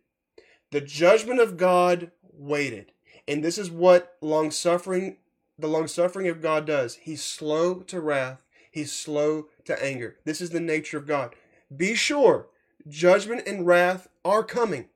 The 0.71 0.81
judgment 0.81 1.41
of 1.41 1.57
God 1.57 2.11
waited. 2.37 2.93
And 3.29 3.43
this 3.43 3.59
is 3.59 3.71
what 3.71 4.17
long 4.21 4.51
suffering, 4.51 5.17
the 5.59 5.67
long 5.67 5.89
suffering 5.89 6.29
of 6.29 6.43
God 6.43 6.67
does. 6.67 6.97
He's 6.97 7.23
slow 7.23 7.81
to 7.81 8.01
wrath, 8.01 8.43
he's 8.71 8.93
slow 8.93 9.49
to 9.65 9.85
anger. 9.85 10.17
This 10.25 10.41
is 10.41 10.51
the 10.51 10.61
nature 10.61 10.99
of 10.99 11.07
God. 11.07 11.35
Be 11.75 11.95
sure, 11.95 12.49
judgment 12.89 13.43
and 13.47 13.67
wrath 13.67 14.09
are 14.25 14.45
coming. 14.45 14.89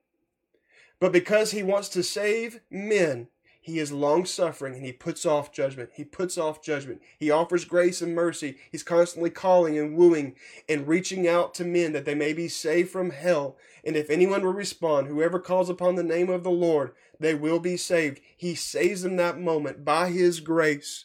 But 1.00 1.12
because 1.12 1.50
he 1.50 1.62
wants 1.62 1.88
to 1.90 2.02
save 2.02 2.60
men, 2.70 3.28
he 3.62 3.78
is 3.78 3.92
long 3.92 4.24
suffering 4.24 4.74
and 4.74 4.84
he 4.84 4.92
puts 4.92 5.26
off 5.26 5.52
judgment. 5.52 5.90
He 5.92 6.04
puts 6.04 6.38
off 6.38 6.62
judgment. 6.62 7.02
He 7.18 7.30
offers 7.30 7.66
grace 7.66 8.00
and 8.00 8.14
mercy. 8.14 8.56
He's 8.72 8.82
constantly 8.82 9.28
calling 9.28 9.78
and 9.78 9.94
wooing 9.94 10.34
and 10.66 10.88
reaching 10.88 11.28
out 11.28 11.52
to 11.54 11.64
men 11.64 11.92
that 11.92 12.06
they 12.06 12.14
may 12.14 12.32
be 12.32 12.48
saved 12.48 12.90
from 12.90 13.10
hell. 13.10 13.58
And 13.84 13.96
if 13.96 14.08
anyone 14.08 14.42
will 14.42 14.54
respond, 14.54 15.08
whoever 15.08 15.38
calls 15.38 15.68
upon 15.68 15.96
the 15.96 16.02
name 16.02 16.30
of 16.30 16.42
the 16.42 16.50
Lord, 16.50 16.92
they 17.18 17.34
will 17.34 17.60
be 17.60 17.76
saved. 17.76 18.20
He 18.34 18.54
saves 18.54 19.02
them 19.02 19.16
that 19.16 19.38
moment 19.38 19.84
by 19.84 20.08
his 20.08 20.40
grace. 20.40 21.04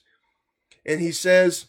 And 0.85 1.01
he 1.01 1.11
says 1.11 1.65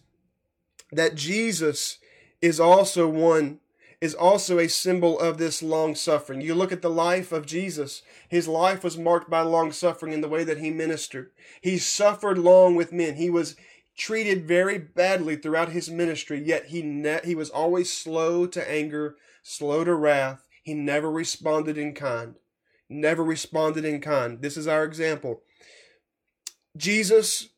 that 0.93 1.17
Jesus 1.17 1.99
is 2.41 2.61
also 2.61 3.09
one 3.09 3.59
is 4.01 4.15
also 4.15 4.59
a 4.59 4.69
symbol 4.69 5.19
of 5.19 5.39
this 5.39 5.63
long 5.63 5.95
suffering. 5.95 6.41
You 6.41 6.55
look 6.55 6.73
at 6.73 6.83
the 6.83 6.91
life 6.91 7.33
of 7.33 7.47
Jesus. 7.47 8.03
His 8.29 8.47
life 8.47 8.85
was 8.85 8.99
marked 8.99 9.31
by 9.31 9.41
long 9.41 9.73
suffering 9.73 10.13
in 10.13 10.21
the 10.21 10.29
way 10.29 10.45
that 10.45 10.59
he 10.59 10.71
ministered. 10.71 11.31
He 11.61 11.79
suffered 11.79 12.39
long 12.39 12.75
with 12.75 12.93
men. 12.93 13.17
He 13.17 13.31
was 13.31 13.57
treated 13.97 14.47
very 14.47 14.79
badly 14.79 15.37
throughout 15.37 15.71
his 15.71 15.91
ministry, 15.91 16.43
yet 16.45 16.67
he 16.67 16.83
ne- 16.83 17.21
he 17.25 17.35
was 17.35 17.49
always 17.49 17.91
slow 17.91 18.47
to 18.47 18.71
anger, 18.71 19.17
slow 19.43 19.85
to 19.85 19.95
wrath. 19.95 20.47
He 20.63 20.75
never 20.75 21.11
responded 21.11 21.79
in 21.79 21.95
kind. 21.95 22.35
Never 22.89 23.25
responded 23.25 23.85
in 23.85 24.01
kind. 24.01 24.43
This 24.43 24.57
is 24.57 24.67
our 24.67 24.85
example. 24.85 25.43
Jesus, 26.77 27.49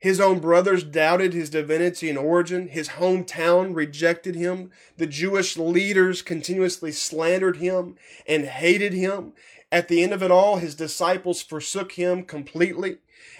his 0.00 0.18
own 0.18 0.40
brothers 0.40 0.82
doubted 0.82 1.34
his 1.34 1.50
divinity 1.50 2.08
and 2.08 2.18
origin. 2.18 2.68
His 2.68 2.90
hometown 2.90 3.76
rejected 3.76 4.34
him. 4.34 4.70
The 4.96 5.06
Jewish 5.06 5.58
leaders 5.58 6.22
continuously 6.22 6.90
slandered 6.90 7.58
him 7.58 7.96
and 8.26 8.46
hated 8.46 8.94
him. 8.94 9.34
At 9.70 9.88
the 9.88 10.02
end 10.02 10.14
of 10.14 10.22
it 10.22 10.30
all, 10.30 10.56
his 10.56 10.74
disciples 10.74 11.42
forsook 11.42 11.92
him 11.92 12.24
completely, 12.24 12.96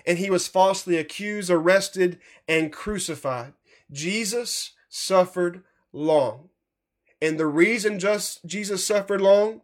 and 0.07 0.19
he 0.19 0.31
was 0.31 0.47
falsely 0.47 0.99
accused, 0.99 1.51
arrested, 1.51 2.19
and 2.47 2.71
crucified. 2.71 3.55
Jesus 3.91 4.73
suffered 4.91 5.65
long. 5.95 6.51
And 7.23 7.41
the 7.41 7.47
reason 7.47 7.99
just 7.99 8.45
Jesus 8.45 8.87
suffered 8.87 9.23
long 9.23 9.63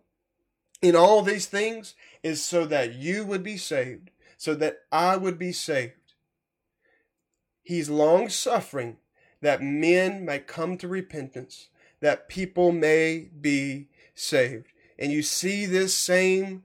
in 0.81 0.97
all 0.97 1.23
these 1.23 1.47
things 1.47 1.95
is 2.23 2.43
so 2.43 2.65
that 2.65 2.95
you 2.95 3.25
would 3.27 3.43
be 3.43 3.59
saved, 3.59 4.11
so 4.39 4.55
that 4.55 4.79
I 4.91 5.17
would 5.17 5.39
be 5.39 5.53
saved. 5.53 5.93
He's 7.67 7.91
long 7.91 8.29
suffering 8.29 8.99
that 9.41 9.61
men 9.61 10.25
may 10.25 10.39
come 10.39 10.79
to 10.79 10.87
repentance, 10.87 11.69
that 11.99 12.29
people 12.29 12.71
may 12.71 13.29
be 13.41 13.89
saved. 14.15 14.67
And 14.97 15.11
you 15.11 15.21
see 15.21 15.67
this 15.67 15.93
same 15.93 16.63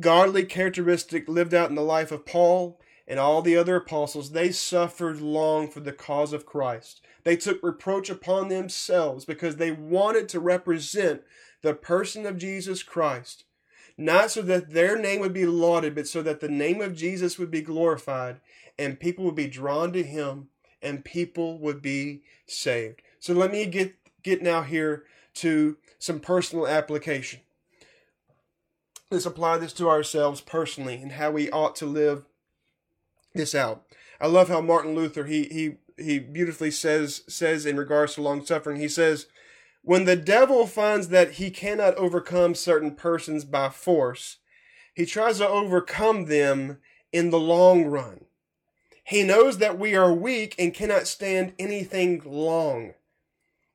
godly 0.00 0.44
characteristic 0.44 1.28
lived 1.28 1.54
out 1.54 1.68
in 1.68 1.76
the 1.76 1.82
life 1.82 2.10
of 2.10 2.26
Paul 2.26 2.80
and 3.06 3.20
all 3.20 3.40
the 3.40 3.56
other 3.56 3.76
apostles. 3.76 4.32
They 4.32 4.50
suffered 4.50 5.20
long 5.20 5.68
for 5.68 5.78
the 5.78 5.92
cause 5.92 6.32
of 6.32 6.44
Christ. 6.44 7.02
They 7.22 7.36
took 7.36 7.62
reproach 7.62 8.10
upon 8.10 8.48
themselves 8.48 9.24
because 9.24 9.56
they 9.56 9.70
wanted 9.70 10.28
to 10.30 10.40
represent 10.40 11.22
the 11.62 11.72
person 11.72 12.26
of 12.26 12.36
Jesus 12.36 12.82
Christ. 12.82 13.44
Not 13.98 14.30
so 14.30 14.42
that 14.42 14.70
their 14.70 14.98
name 14.98 15.20
would 15.20 15.32
be 15.32 15.46
lauded, 15.46 15.94
but 15.94 16.06
so 16.06 16.22
that 16.22 16.40
the 16.40 16.48
name 16.48 16.80
of 16.80 16.94
Jesus 16.94 17.38
would 17.38 17.50
be 17.50 17.62
glorified 17.62 18.40
and 18.78 19.00
people 19.00 19.24
would 19.24 19.34
be 19.34 19.48
drawn 19.48 19.92
to 19.92 20.02
him 20.02 20.48
and 20.82 21.04
people 21.04 21.58
would 21.58 21.80
be 21.80 22.22
saved. 22.46 23.00
So 23.18 23.32
let 23.32 23.50
me 23.50 23.64
get, 23.64 23.94
get 24.22 24.42
now 24.42 24.62
here 24.62 25.04
to 25.34 25.78
some 25.98 26.20
personal 26.20 26.66
application 26.66 27.40
let's 29.10 29.26
apply 29.26 29.58
this 29.58 29.72
to 29.74 29.88
ourselves 29.88 30.40
personally 30.40 30.96
and 30.96 31.12
how 31.12 31.30
we 31.30 31.50
ought 31.50 31.76
to 31.76 31.86
live 31.86 32.24
this 33.34 33.54
out. 33.54 33.84
I 34.20 34.26
love 34.26 34.48
how 34.48 34.60
Martin 34.60 34.94
Luther 34.94 35.24
he 35.26 35.44
he 35.44 35.76
he 36.02 36.18
beautifully 36.18 36.70
says 36.70 37.22
says 37.28 37.66
in 37.66 37.76
regards 37.76 38.14
to 38.14 38.22
long 38.22 38.44
suffering. 38.44 38.80
He 38.80 38.88
says, 38.88 39.26
"When 39.86 40.04
the 40.04 40.16
devil 40.16 40.66
finds 40.66 41.10
that 41.10 41.34
he 41.34 41.48
cannot 41.48 41.94
overcome 41.94 42.56
certain 42.56 42.96
persons 42.96 43.44
by 43.44 43.68
force, 43.68 44.38
he 44.92 45.06
tries 45.06 45.38
to 45.38 45.48
overcome 45.48 46.24
them 46.24 46.78
in 47.12 47.30
the 47.30 47.38
long 47.38 47.84
run. 47.84 48.24
He 49.04 49.22
knows 49.22 49.58
that 49.58 49.78
we 49.78 49.94
are 49.94 50.12
weak 50.12 50.56
and 50.58 50.74
cannot 50.74 51.06
stand 51.06 51.54
anything 51.56 52.20
long. 52.24 52.94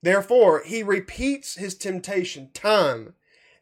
Therefore, 0.02 0.62
he 0.66 0.84
repeats 0.84 1.56
his 1.56 1.76
temptation 1.76 2.50
time 2.54 3.16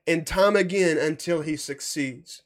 and 0.07 0.25
time 0.25 0.55
again 0.55 0.97
until 0.97 1.41
he 1.41 1.55
succeeds. 1.55 2.41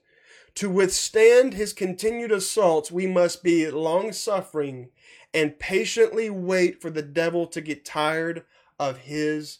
To 0.56 0.70
withstand 0.70 1.54
his 1.54 1.72
continued 1.72 2.34
assaults, 2.34 2.92
we 2.92 3.08
must 3.08 3.42
be 3.42 3.72
long 3.72 4.12
suffering 4.12 4.90
and 5.34 5.58
patiently 5.58 6.30
wait 6.30 6.82
for 6.82 6.90
the 6.90 7.02
devil 7.02 7.48
to 7.48 7.62
get 7.62 7.86
tired 7.86 8.44
of 8.78 8.98
his 8.98 9.60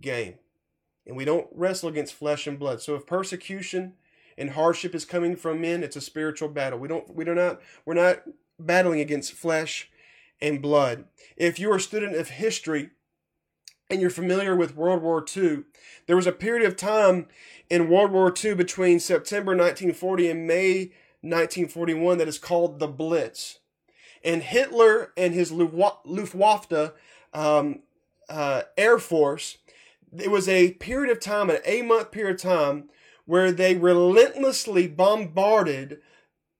game. 0.00 0.34
And 1.06 1.16
we 1.16 1.24
don't 1.24 1.48
wrestle 1.52 1.88
against 1.88 2.14
flesh 2.14 2.46
and 2.46 2.58
blood. 2.58 2.80
So 2.80 2.94
if 2.94 3.06
persecution 3.06 3.94
and 4.38 4.50
hardship 4.50 4.94
is 4.94 5.04
coming 5.04 5.36
from 5.36 5.60
men, 5.60 5.82
it's 5.82 5.96
a 5.96 6.00
spiritual 6.00 6.48
battle. 6.48 6.78
We 6.78 6.88
don't 6.88 7.14
we 7.14 7.24
do 7.24 7.34
not 7.34 7.60
we're 7.84 7.94
not 7.94 8.22
battling 8.58 9.00
against 9.00 9.32
flesh 9.32 9.90
and 10.40 10.62
blood. 10.62 11.04
If 11.36 11.58
you're 11.58 11.76
a 11.76 11.80
student 11.80 12.16
of 12.16 12.30
history, 12.30 12.90
and 13.90 14.00
you're 14.00 14.10
familiar 14.10 14.56
with 14.56 14.76
World 14.76 15.02
War 15.02 15.24
II, 15.36 15.64
there 16.06 16.16
was 16.16 16.26
a 16.26 16.32
period 16.32 16.66
of 16.66 16.76
time 16.76 17.26
in 17.68 17.88
World 17.88 18.12
War 18.12 18.32
II 18.32 18.54
between 18.54 18.98
September 18.98 19.52
1940 19.52 20.30
and 20.30 20.46
May 20.46 20.92
1941 21.20 22.18
that 22.18 22.28
is 22.28 22.38
called 22.38 22.78
the 22.78 22.86
Blitz. 22.86 23.58
And 24.24 24.42
Hitler 24.42 25.12
and 25.16 25.34
his 25.34 25.52
Luftwaffe 25.52 26.92
um, 27.34 27.80
uh, 28.28 28.62
Air 28.76 28.98
Force, 28.98 29.58
it 30.18 30.30
was 30.30 30.48
a 30.48 30.72
period 30.74 31.10
of 31.10 31.20
time, 31.20 31.50
an 31.50 31.58
eight 31.64 31.84
month 31.84 32.10
period 32.10 32.34
of 32.34 32.40
time, 32.40 32.88
where 33.24 33.52
they 33.52 33.74
relentlessly 33.74 34.86
bombarded 34.86 36.00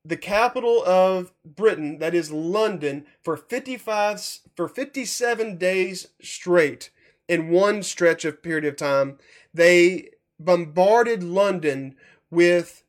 the 0.04 0.16
capital 0.16 0.84
of 0.84 1.32
Britain, 1.44 1.98
that 1.98 2.14
is 2.14 2.30
London, 2.30 3.06
for 3.22 3.36
55 3.36 4.40
for 4.54 4.68
57 4.68 5.56
days 5.56 6.08
straight 6.20 6.90
in 7.26 7.48
one 7.48 7.82
stretch 7.82 8.24
of 8.24 8.42
period 8.42 8.66
of 8.66 8.76
time, 8.76 9.18
they 9.52 10.10
bombarded 10.38 11.22
London 11.22 11.94
with 12.30 12.84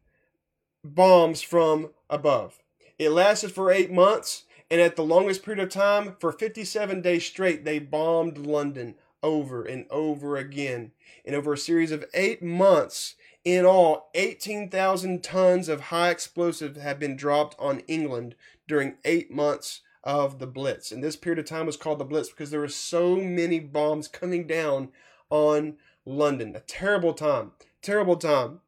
bombs 0.83 1.41
from 1.41 1.91
above. 2.09 2.59
It 2.99 3.09
lasted 3.09 3.51
for 3.51 3.71
eight 3.71 3.91
months, 3.91 4.43
and 4.69 4.81
at 4.81 4.95
the 4.95 5.03
longest 5.03 5.43
period 5.43 5.63
of 5.63 5.69
time, 5.69 6.15
for 6.19 6.31
57 6.31 7.01
days 7.01 7.25
straight, 7.25 7.63
they 7.63 7.79
bombed 7.79 8.37
London 8.37 8.95
over 9.25 9.65
and 9.65 9.87
over 9.89 10.37
again. 10.37 10.91
And 11.25 11.35
over 11.35 11.53
a 11.53 11.57
series 11.57 11.91
of 11.91 12.05
eight 12.13 12.43
months, 12.43 13.15
in 13.43 13.65
all, 13.65 14.11
18,000 14.13 15.23
tons 15.23 15.67
of 15.67 15.81
high 15.81 16.11
explosive 16.11 16.77
have 16.77 16.99
been 16.99 17.15
dropped 17.17 17.55
on 17.59 17.79
England 17.81 18.35
during 18.67 18.95
eight 19.03 19.31
months 19.31 19.81
of 20.03 20.37
the 20.37 20.47
Blitz. 20.47 20.91
And 20.91 21.03
this 21.03 21.15
period 21.15 21.39
of 21.39 21.45
time 21.45 21.65
was 21.65 21.75
called 21.75 21.99
the 21.99 22.05
Blitz 22.05 22.29
because 22.29 22.51
there 22.51 22.59
were 22.59 22.67
so 22.67 23.15
many 23.15 23.59
bombs 23.59 24.07
coming 24.07 24.45
down 24.45 24.89
on 25.29 25.77
London. 26.05 26.55
A 26.55 26.59
terrible 26.59 27.13
time. 27.13 27.51
Terrible 27.81 28.17
time. 28.17 28.61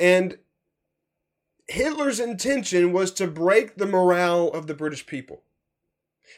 And 0.00 0.38
Hitler's 1.68 2.18
intention 2.18 2.92
was 2.92 3.12
to 3.12 3.26
break 3.26 3.76
the 3.76 3.86
morale 3.86 4.48
of 4.48 4.66
the 4.66 4.74
British 4.74 5.06
people 5.06 5.42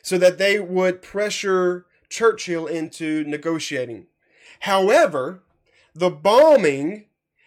so 0.02 0.18
that 0.18 0.38
they 0.38 0.58
would 0.58 1.02
pressure 1.02 1.87
Churchill 2.14 2.68
into 2.68 3.24
negotiating. 3.24 4.07
However, 4.61 5.42
the 5.94 6.11
bombing 6.11 7.07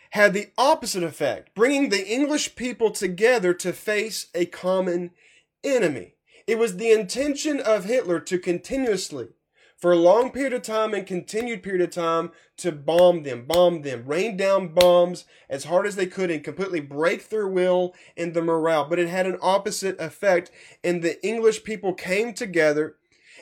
had 0.09 0.33
the 0.33 0.47
opposite 0.57 1.03
effect, 1.03 1.55
bringing 1.55 1.87
the 1.87 2.05
English 2.05 2.55
people 2.55 2.91
together 2.91 3.53
to 3.53 3.71
face 3.71 4.27
a 4.35 4.45
common 4.45 5.11
enemy. 5.63 6.15
It 6.45 6.57
was 6.57 6.75
the 6.75 6.91
intention 6.91 7.61
of 7.61 7.85
Hitler 7.85 8.19
to 8.19 8.37
continuously, 8.37 9.29
for 9.77 9.93
a 9.93 9.97
long 9.97 10.31
period 10.31 10.51
of 10.51 10.63
time 10.63 10.93
and 10.93 11.07
continued 11.07 11.63
period 11.63 11.81
of 11.81 11.91
time, 11.91 12.31
to 12.57 12.73
bomb 12.73 13.23
them, 13.23 13.45
bomb 13.45 13.83
them, 13.83 14.03
rain 14.05 14.35
down 14.35 14.73
bombs 14.73 15.23
as 15.49 15.63
hard 15.63 15.87
as 15.87 15.95
they 15.95 16.07
could 16.07 16.29
and 16.29 16.43
completely 16.43 16.81
break 16.81 17.29
their 17.29 17.47
will 17.47 17.95
and 18.17 18.33
the 18.33 18.41
morale. 18.41 18.83
But 18.89 18.99
it 18.99 19.07
had 19.07 19.27
an 19.27 19.37
opposite 19.41 19.97
effect, 19.97 20.51
and 20.83 21.01
the 21.01 21.25
English 21.25 21.63
people 21.63 21.93
came 21.93 22.33
together 22.33 22.97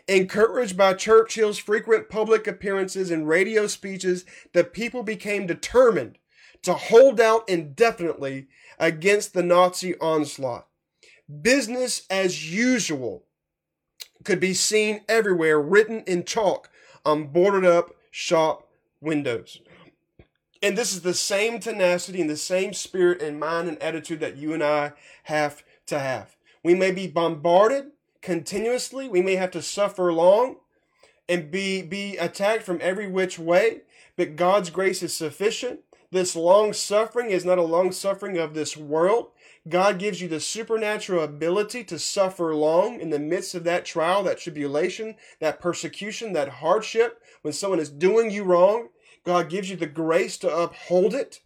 Encouraged 0.08 0.78
by 0.78 0.94
Churchill's 0.94 1.58
frequent 1.58 2.10
public 2.10 2.46
appearances 2.46 3.10
and 3.10 3.28
radio 3.28 3.66
speeches, 3.66 4.24
the 4.54 4.64
people 4.64 5.02
became 5.02 5.48
determined 5.48 6.20
to 6.62 6.74
hold 6.74 7.20
out 7.20 7.48
indefinitely 7.50 8.48
against 8.78 9.34
the 9.34 9.42
Nazi 9.42 9.98
onslaught. 10.00 10.68
Business 11.42 12.06
as 12.10 12.52
usual 12.54 13.24
could 14.24 14.40
be 14.40 14.54
seen 14.54 15.02
everywhere, 15.10 15.60
written 15.60 16.02
in 16.02 16.24
chalk 16.24 16.70
on 17.04 17.28
boarded 17.28 17.66
up 17.66 17.96
shop 18.12 18.68
windows. 19.02 19.60
And 20.62 20.78
this 20.78 20.94
is 20.94 21.02
the 21.02 21.14
same 21.14 21.60
tenacity 21.60 22.22
and 22.22 22.30
the 22.30 22.38
same 22.38 22.74
spirit 22.74 23.22
and 23.22 23.40
mind 23.40 23.68
and 23.68 23.82
attitude 23.82 24.20
that 24.20 24.38
you 24.38 24.54
and 24.54 24.64
I 24.64 24.94
have 25.24 25.64
to 25.88 26.00
have. 26.00 26.36
We 26.64 26.76
may 26.76 26.92
be 26.92 27.08
bombarded 27.08 27.92
continuously, 28.26 29.08
we 29.08 29.22
may 29.22 29.36
have 29.36 29.52
to 29.52 29.62
suffer 29.62 30.12
long 30.12 30.56
and 31.30 31.52
be, 31.52 31.84
be 31.84 32.18
attacked 32.18 32.64
from 32.64 32.80
every 32.82 33.08
which 33.08 33.38
way, 33.38 33.82
but 34.16 34.36
God's 34.36 34.72
grace 34.72 35.04
is 35.04 35.16
sufficient. 35.16 35.82
This 36.12 36.36
long 36.36 36.74
suffering 36.74 37.30
is 37.30 37.46
not 37.46 37.60
a 37.60 37.64
long 37.64 37.92
suffering 37.92 38.40
of 38.40 38.56
this 38.56 38.76
world. 38.76 39.28
God 39.70 40.00
gives 40.00 40.22
you 40.22 40.28
the 40.28 40.40
supernatural 40.40 41.24
ability 41.24 41.84
to 41.84 42.00
suffer 42.00 42.56
long 42.56 43.00
in 43.00 43.12
the 43.12 43.20
midst 43.20 43.54
of 43.54 43.64
that 43.66 43.86
trial, 43.86 44.24
that 44.24 44.40
tribulation, 44.40 45.16
that 45.40 45.62
persecution, 45.62 46.34
that 46.34 46.50
hardship. 46.50 47.22
When 47.44 47.54
someone 47.54 47.80
is 47.80 47.92
doing 47.92 48.32
you 48.32 48.44
wrong, 48.44 48.90
God 49.24 49.52
gives 49.52 49.70
you 49.70 49.76
the 49.76 49.86
grace 49.86 50.38
to 50.40 50.56
uphold 50.56 51.14
it 51.14 51.42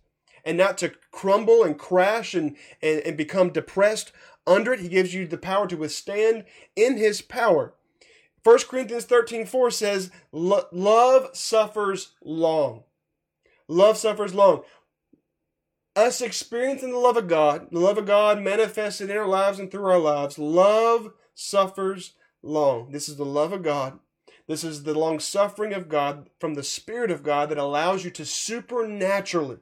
and 0.45 0.57
not 0.57 0.77
to 0.77 0.93
crumble 1.11 1.63
and 1.63 1.77
crash 1.77 2.33
and, 2.33 2.55
and, 2.81 3.01
and 3.01 3.17
become 3.17 3.51
depressed 3.51 4.11
under 4.49 4.73
it. 4.73 4.81
He 4.81 4.89
gives 4.89 5.13
you 5.13 5.27
the 5.27 5.37
power 5.37 5.67
to 5.67 5.77
withstand 5.77 6.45
in 6.75 6.97
his 6.97 7.21
power. 7.21 7.73
1 8.43 8.59
Corinthians 8.69 9.05
13 9.05 9.45
4 9.45 9.71
says, 9.71 10.11
Love 10.31 11.29
suffers 11.33 12.13
long. 12.23 12.83
Love 13.67 13.97
suffers 13.97 14.33
long. 14.33 14.63
Us 15.95 16.21
experiencing 16.21 16.91
the 16.91 16.97
love 16.97 17.17
of 17.17 17.27
God, 17.27 17.67
the 17.71 17.79
love 17.79 17.97
of 17.97 18.05
God 18.05 18.41
manifested 18.41 19.09
in 19.09 19.17
our 19.17 19.27
lives 19.27 19.59
and 19.59 19.69
through 19.69 19.85
our 19.85 19.99
lives, 19.99 20.39
love 20.39 21.11
suffers 21.33 22.13
long. 22.41 22.91
This 22.91 23.09
is 23.09 23.17
the 23.17 23.25
love 23.25 23.51
of 23.51 23.63
God. 23.63 23.99
This 24.47 24.63
is 24.63 24.83
the 24.83 24.97
long 24.97 25.19
suffering 25.19 25.73
of 25.73 25.89
God 25.89 26.29
from 26.39 26.55
the 26.55 26.63
Spirit 26.63 27.11
of 27.11 27.21
God 27.21 27.49
that 27.49 27.57
allows 27.57 28.03
you 28.03 28.11
to 28.11 28.25
supernaturally 28.25 29.57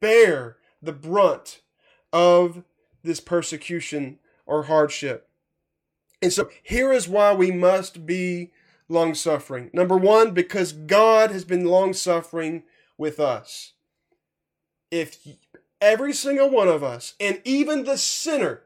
bear 0.00 0.58
the 0.80 0.92
brunt 0.92 1.62
of 2.12 2.62
this 3.02 3.20
persecution 3.20 4.18
or 4.46 4.64
hardship. 4.64 5.28
And 6.20 6.32
so 6.32 6.48
here 6.62 6.92
is 6.92 7.08
why 7.08 7.34
we 7.34 7.50
must 7.50 8.06
be 8.06 8.52
long 8.88 9.14
suffering. 9.14 9.70
Number 9.72 9.96
one, 9.96 10.32
because 10.32 10.72
God 10.72 11.30
has 11.30 11.44
been 11.44 11.64
long 11.64 11.92
suffering 11.92 12.62
with 12.96 13.18
us. 13.18 13.72
If 14.90 15.26
every 15.80 16.12
single 16.12 16.50
one 16.50 16.68
of 16.68 16.84
us, 16.84 17.14
and 17.18 17.40
even 17.44 17.84
the 17.84 17.98
sinner, 17.98 18.62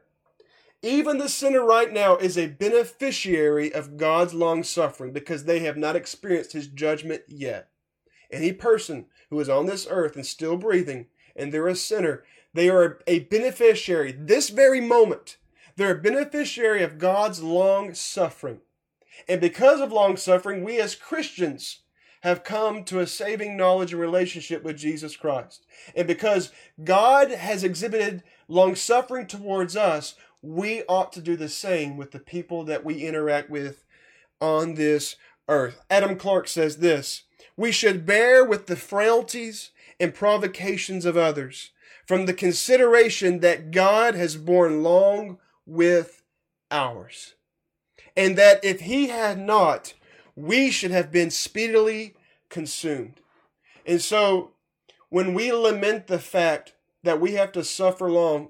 even 0.83 1.17
the 1.17 1.29
sinner 1.29 1.65
right 1.65 1.91
now 1.91 2.17
is 2.17 2.37
a 2.37 2.47
beneficiary 2.47 3.73
of 3.73 3.97
God's 3.97 4.33
long 4.33 4.63
suffering 4.63 5.11
because 5.11 5.45
they 5.45 5.59
have 5.59 5.77
not 5.77 5.95
experienced 5.95 6.53
his 6.53 6.67
judgment 6.67 7.23
yet. 7.27 7.69
Any 8.29 8.51
person 8.51 9.07
who 9.29 9.39
is 9.39 9.49
on 9.49 9.65
this 9.65 9.87
earth 9.89 10.15
and 10.15 10.25
still 10.25 10.57
breathing 10.57 11.07
and 11.35 11.51
they're 11.51 11.67
a 11.67 11.75
sinner, 11.75 12.23
they 12.53 12.69
are 12.69 12.99
a 13.07 13.19
beneficiary 13.19 14.11
this 14.11 14.49
very 14.49 14.81
moment. 14.81 15.37
They're 15.75 15.97
a 15.97 16.01
beneficiary 16.01 16.81
of 16.81 16.97
God's 16.97 17.43
long 17.43 17.93
suffering. 17.93 18.61
And 19.27 19.39
because 19.39 19.79
of 19.79 19.91
long 19.91 20.17
suffering, 20.17 20.63
we 20.63 20.79
as 20.79 20.95
Christians 20.95 21.81
have 22.21 22.43
come 22.43 22.83
to 22.85 22.99
a 22.99 23.07
saving 23.07 23.55
knowledge 23.55 23.93
and 23.93 24.01
relationship 24.01 24.63
with 24.63 24.77
Jesus 24.77 25.15
Christ. 25.15 25.65
And 25.95 26.07
because 26.07 26.51
God 26.83 27.29
has 27.31 27.63
exhibited 27.63 28.23
long 28.47 28.75
suffering 28.75 29.27
towards 29.27 29.75
us, 29.75 30.15
we 30.41 30.83
ought 30.83 31.11
to 31.13 31.21
do 31.21 31.35
the 31.35 31.49
same 31.49 31.97
with 31.97 32.11
the 32.11 32.19
people 32.19 32.63
that 32.65 32.83
we 32.83 33.05
interact 33.05 33.49
with 33.49 33.85
on 34.41 34.75
this 34.75 35.15
earth. 35.47 35.81
Adam 35.89 36.17
Clarke 36.17 36.47
says 36.47 36.77
this 36.77 37.23
We 37.55 37.71
should 37.71 38.05
bear 38.05 38.43
with 38.43 38.67
the 38.67 38.75
frailties 38.75 39.71
and 39.99 40.13
provocations 40.13 41.05
of 41.05 41.17
others 41.17 41.71
from 42.07 42.25
the 42.25 42.33
consideration 42.33 43.41
that 43.41 43.71
God 43.71 44.15
has 44.15 44.37
borne 44.37 44.81
long 44.81 45.37
with 45.65 46.23
ours. 46.71 47.35
And 48.15 48.37
that 48.37 48.63
if 48.63 48.79
he 48.79 49.09
had 49.09 49.37
not, 49.37 49.93
we 50.35 50.71
should 50.71 50.91
have 50.91 51.11
been 51.11 51.29
speedily 51.29 52.15
consumed. 52.49 53.19
And 53.85 54.01
so 54.01 54.51
when 55.09 55.33
we 55.33 55.51
lament 55.51 56.07
the 56.07 56.19
fact 56.19 56.73
that 57.03 57.19
we 57.19 57.33
have 57.33 57.51
to 57.51 57.63
suffer 57.63 58.09
long 58.09 58.49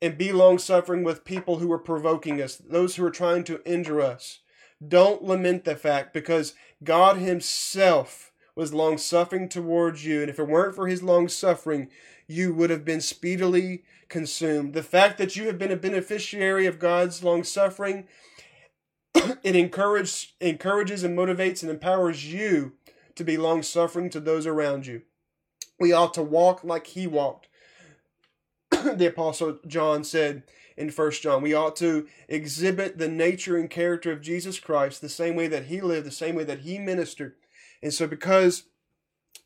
and 0.00 0.18
be 0.18 0.32
long 0.32 0.58
suffering 0.58 1.04
with 1.04 1.24
people 1.24 1.58
who 1.58 1.70
are 1.70 1.78
provoking 1.78 2.40
us, 2.40 2.56
those 2.56 2.96
who 2.96 3.04
are 3.04 3.10
trying 3.10 3.44
to 3.44 3.62
injure 3.64 4.00
us, 4.00 4.40
don't 4.86 5.22
lament 5.22 5.64
the 5.64 5.76
fact 5.76 6.12
because 6.12 6.54
God 6.82 7.18
Himself 7.18 8.32
was 8.56 8.74
long 8.74 8.98
suffering 8.98 9.48
towards 9.48 10.04
you. 10.04 10.20
And 10.20 10.30
if 10.30 10.38
it 10.38 10.48
weren't 10.48 10.74
for 10.74 10.86
His 10.86 11.02
long 11.02 11.28
suffering, 11.28 11.90
you 12.26 12.54
would 12.54 12.70
have 12.70 12.84
been 12.84 13.00
speedily 13.00 13.84
consumed. 14.08 14.74
The 14.74 14.82
fact 14.82 15.18
that 15.18 15.36
you 15.36 15.46
have 15.46 15.58
been 15.58 15.72
a 15.72 15.76
beneficiary 15.76 16.66
of 16.66 16.78
God's 16.78 17.22
long 17.22 17.44
suffering, 17.44 18.06
it 19.14 19.56
encourages, 19.56 20.32
encourages 20.40 21.04
and 21.04 21.16
motivates 21.16 21.62
and 21.62 21.70
empowers 21.70 22.32
you 22.32 22.72
to 23.14 23.24
be 23.24 23.36
long 23.36 23.62
suffering 23.62 24.10
to 24.10 24.20
those 24.20 24.46
around 24.46 24.86
you. 24.86 25.02
We 25.78 25.92
ought 25.92 26.14
to 26.14 26.22
walk 26.22 26.64
like 26.64 26.88
he 26.88 27.06
walked. 27.06 27.48
the 28.70 29.06
apostle 29.06 29.58
John 29.66 30.04
said 30.04 30.44
in 30.76 30.90
First 30.90 31.22
John, 31.22 31.42
we 31.42 31.54
ought 31.54 31.76
to 31.76 32.08
exhibit 32.28 32.98
the 32.98 33.08
nature 33.08 33.56
and 33.56 33.70
character 33.70 34.10
of 34.10 34.20
Jesus 34.20 34.58
Christ 34.58 35.00
the 35.00 35.08
same 35.08 35.36
way 35.36 35.46
that 35.48 35.66
he 35.66 35.80
lived, 35.80 36.06
the 36.06 36.10
same 36.12 36.34
way 36.34 36.44
that 36.44 36.60
he 36.60 36.78
ministered. 36.78 37.34
And 37.82 37.92
so 37.92 38.06
because 38.06 38.64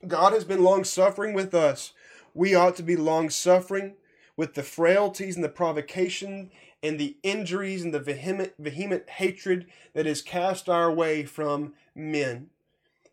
God 0.07 0.33
has 0.33 0.45
been 0.45 0.63
long 0.63 0.85
suffering 0.85 1.35
with 1.35 1.55
us, 1.55 1.93
we 2.39 2.55
ought 2.55 2.77
to 2.77 2.85
be 2.85 2.95
long 2.95 3.29
suffering 3.29 3.95
with 4.37 4.55
the 4.55 4.63
frailties 4.63 5.35
and 5.35 5.45
the 5.45 5.49
provocation 5.49 6.53
and 6.85 6.97
the 6.97 7.17
injuries 7.25 7.83
and 7.83 7.93
the 7.93 7.99
vehement, 7.99 8.53
vehement 8.61 9.11
hatred 9.11 9.67
that 9.93 10.07
is 10.07 10.23
cast 10.23 10.69
our 10.69 10.89
way 10.89 11.25
from 11.25 11.75
men. 11.97 12.49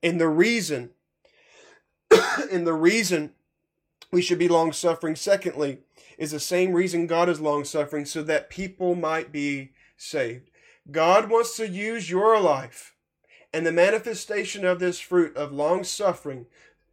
And 0.04 0.22
the 0.22 0.28
reason, 0.28 0.92
and 2.52 2.68
the 2.68 2.76
reason 2.76 3.32
we 4.12 4.22
should 4.22 4.38
be 4.38 4.48
long 4.48 4.72
suffering, 4.72 5.16
secondly, 5.16 5.80
is 6.20 6.30
the 6.30 6.40
same 6.40 6.74
reason 6.74 7.08
God 7.08 7.28
is 7.28 7.42
long 7.42 7.66
suffering, 7.66 8.06
so 8.06 8.22
that 8.22 8.52
people 8.52 8.94
might 8.94 9.32
be 9.32 9.72
saved. 9.98 10.52
God 10.92 11.32
wants 11.32 11.58
to 11.58 11.68
use 11.68 12.12
your 12.12 12.40
life 12.40 12.94
and 13.52 13.66
the 13.66 13.72
manifestation 13.72 14.64
of 14.64 14.78
this 14.78 15.00
fruit 15.00 15.36
of 15.36 15.52
long 15.52 15.84
suffering. 15.84 16.46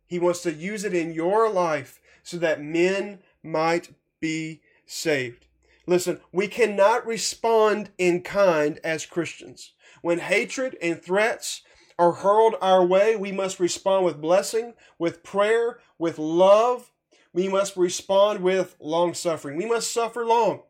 He 0.07 0.19
wants 0.19 0.41
to 0.45 0.53
use 0.55 0.83
it 0.83 0.95
in 0.95 1.13
your 1.13 1.51
life 1.51 1.99
so 2.23 2.37
that 2.39 2.63
men 2.63 3.21
might 3.43 3.91
be 4.21 4.61
saved. 4.87 5.47
Listen, 5.87 6.21
we 6.33 6.47
cannot 6.47 7.07
respond 7.07 7.91
in 7.99 8.23
kind 8.23 8.79
as 8.85 9.05
Christians. 9.05 9.73
When 10.01 10.21
hatred 10.21 10.77
and 10.81 11.03
threats 11.03 11.63
are 11.99 12.13
hurled 12.13 12.55
our 12.61 12.85
way, 12.85 13.17
we 13.17 13.33
must 13.33 13.61
respond 13.61 14.05
with 14.05 14.21
blessing, 14.21 14.75
with 14.99 15.23
prayer, 15.23 15.81
with 15.99 16.19
love. 16.19 16.93
We 17.33 17.49
must 17.49 17.77
respond 17.77 18.43
with 18.43 18.77
long 18.79 19.15
suffering. 19.15 19.57
We 19.57 19.67
must 19.67 19.93
suffer 19.93 20.25
long 20.25 20.63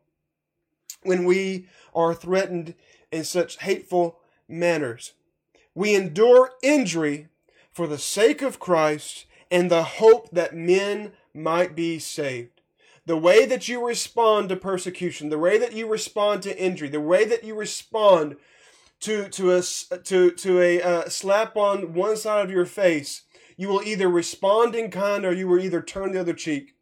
when 1.03 1.25
we 1.25 1.67
are 1.93 2.13
threatened 2.13 2.73
in 3.11 3.23
such 3.23 3.59
hateful 3.59 4.19
manners. 4.47 5.13
We 5.75 5.95
endure 5.95 6.51
injury 6.61 7.27
for 7.71 7.87
the 7.87 7.97
sake 7.97 8.41
of 8.41 8.59
Christ 8.59 9.25
and 9.51 9.69
the 9.69 9.83
hope 9.83 10.31
that 10.31 10.55
men 10.55 11.13
might 11.33 11.75
be 11.75 11.99
saved. 11.99 12.61
The 13.05 13.17
way 13.17 13.45
that 13.45 13.67
you 13.67 13.85
respond 13.85 14.49
to 14.49 14.55
persecution, 14.55 15.29
the 15.29 15.37
way 15.37 15.57
that 15.57 15.73
you 15.73 15.87
respond 15.87 16.43
to 16.43 16.57
injury, 16.57 16.87
the 16.87 17.01
way 17.01 17.25
that 17.25 17.43
you 17.43 17.53
respond 17.55 18.37
to 19.01 19.27
to 19.29 19.55
a 19.55 19.61
to 19.61 20.31
to 20.31 20.61
a 20.61 20.81
uh, 20.81 21.09
slap 21.09 21.57
on 21.57 21.93
one 21.93 22.15
side 22.15 22.45
of 22.45 22.51
your 22.51 22.65
face, 22.65 23.23
you 23.57 23.67
will 23.67 23.81
either 23.83 24.07
respond 24.07 24.75
in 24.75 24.89
kind 24.89 25.25
or 25.25 25.33
you 25.33 25.47
will 25.47 25.59
either 25.59 25.81
turn 25.81 26.13
the 26.13 26.21
other 26.21 26.33
cheek. 26.33 26.75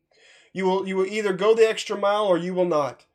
You 0.54 0.66
will 0.66 0.88
you 0.88 0.96
will 0.96 1.08
either 1.08 1.34
go 1.34 1.56
the 1.56 1.68
extra 1.68 1.98
mile 1.98 2.26
or 2.26 2.38
you 2.38 2.54
will 2.54 2.66
not. 2.66 3.06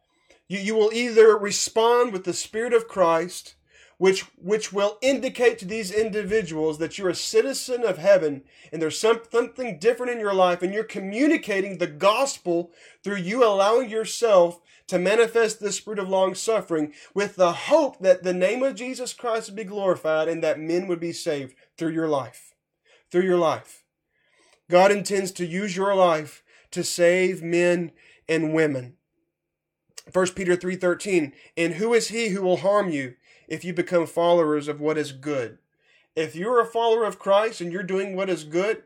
You 0.48 0.58
you 0.58 0.74
will 0.74 0.90
either 0.92 1.36
respond 1.36 2.12
with 2.12 2.24
the 2.24 2.32
spirit 2.32 2.72
of 2.72 2.88
Christ 2.88 3.54
which 3.98 4.22
which 4.36 4.72
will 4.72 4.98
indicate 5.00 5.58
to 5.58 5.64
these 5.64 5.90
individuals 5.90 6.78
that 6.78 6.98
you're 6.98 7.08
a 7.08 7.14
citizen 7.14 7.84
of 7.84 7.98
heaven 7.98 8.42
and 8.72 8.82
there's 8.82 8.98
some, 8.98 9.20
something 9.30 9.78
different 9.78 10.12
in 10.12 10.20
your 10.20 10.34
life 10.34 10.62
and 10.62 10.74
you're 10.74 10.84
communicating 10.84 11.78
the 11.78 11.86
gospel 11.86 12.70
through 13.02 13.16
you 13.16 13.44
allowing 13.44 13.88
yourself 13.88 14.60
to 14.86 14.98
manifest 14.98 15.60
the 15.60 15.72
spirit 15.72 15.98
of 15.98 16.08
long 16.08 16.34
suffering 16.34 16.92
with 17.14 17.36
the 17.36 17.52
hope 17.52 17.98
that 18.00 18.22
the 18.22 18.34
name 18.34 18.62
of 18.62 18.74
Jesus 18.74 19.12
Christ 19.12 19.48
would 19.48 19.56
be 19.56 19.64
glorified 19.64 20.28
and 20.28 20.42
that 20.44 20.60
men 20.60 20.86
would 20.86 21.00
be 21.00 21.12
saved 21.12 21.54
through 21.76 21.92
your 21.92 22.08
life 22.08 22.54
through 23.10 23.22
your 23.22 23.38
life. 23.38 23.84
God 24.70 24.90
intends 24.90 25.32
to 25.32 25.46
use 25.46 25.76
your 25.76 25.94
life 25.94 26.42
to 26.72 26.82
save 26.82 27.42
men 27.42 27.92
and 28.28 28.52
women. 28.52 28.96
1 30.12 30.34
Peter 30.34 30.56
3:13 30.56 31.32
and 31.56 31.74
who 31.74 31.94
is 31.94 32.08
he 32.08 32.28
who 32.28 32.42
will 32.42 32.58
harm 32.58 32.90
you 32.90 33.14
if 33.48 33.64
you 33.64 33.72
become 33.72 34.06
followers 34.06 34.68
of 34.68 34.80
what 34.80 34.98
is 34.98 35.12
good. 35.12 35.58
If 36.14 36.34
you're 36.34 36.60
a 36.60 36.66
follower 36.66 37.04
of 37.04 37.18
Christ 37.18 37.60
and 37.60 37.72
you're 37.72 37.82
doing 37.82 38.16
what 38.16 38.30
is 38.30 38.44
good, 38.44 38.82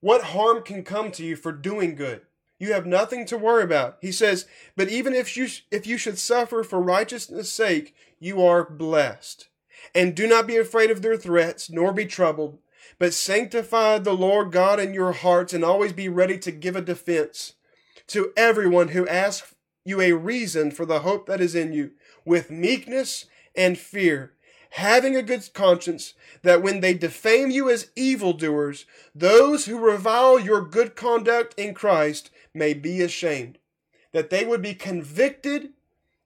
what 0.00 0.24
harm 0.24 0.62
can 0.62 0.84
come 0.84 1.10
to 1.12 1.24
you 1.24 1.36
for 1.36 1.52
doing 1.52 1.94
good? 1.94 2.22
You 2.58 2.72
have 2.72 2.86
nothing 2.86 3.26
to 3.26 3.36
worry 3.36 3.64
about. 3.64 3.98
He 4.00 4.12
says, 4.12 4.46
but 4.76 4.88
even 4.88 5.14
if 5.14 5.36
you, 5.36 5.48
if 5.70 5.86
you 5.86 5.98
should 5.98 6.18
suffer 6.18 6.62
for 6.62 6.80
righteousness' 6.80 7.52
sake, 7.52 7.94
you 8.18 8.42
are 8.42 8.68
blessed. 8.68 9.48
And 9.94 10.14
do 10.14 10.26
not 10.26 10.46
be 10.46 10.56
afraid 10.56 10.90
of 10.90 11.02
their 11.02 11.16
threats, 11.16 11.68
nor 11.68 11.92
be 11.92 12.06
troubled, 12.06 12.58
but 12.98 13.12
sanctify 13.12 13.98
the 13.98 14.14
Lord 14.14 14.52
God 14.52 14.80
in 14.80 14.94
your 14.94 15.12
hearts 15.12 15.52
and 15.52 15.64
always 15.64 15.92
be 15.92 16.08
ready 16.08 16.38
to 16.38 16.50
give 16.50 16.76
a 16.76 16.80
defense 16.80 17.54
to 18.08 18.32
everyone 18.36 18.88
who 18.88 19.06
asks 19.08 19.54
you 19.84 20.00
a 20.00 20.12
reason 20.12 20.70
for 20.70 20.86
the 20.86 21.00
hope 21.00 21.26
that 21.26 21.40
is 21.40 21.54
in 21.54 21.72
you 21.72 21.92
with 22.24 22.50
meekness 22.50 23.26
and 23.56 23.78
fear, 23.78 24.32
having 24.70 25.16
a 25.16 25.22
good 25.22 25.48
conscience, 25.54 26.14
that 26.42 26.62
when 26.62 26.80
they 26.80 26.94
defame 26.94 27.50
you 27.50 27.70
as 27.70 27.90
evildoers, 27.96 28.84
those 29.14 29.66
who 29.66 29.78
revile 29.78 30.38
your 30.38 30.60
good 30.60 30.94
conduct 30.96 31.54
in 31.58 31.74
Christ 31.74 32.30
may 32.52 32.74
be 32.74 33.02
ashamed. 33.02 33.58
That 34.12 34.30
they 34.30 34.44
would 34.44 34.62
be 34.62 34.74
convicted 34.74 35.70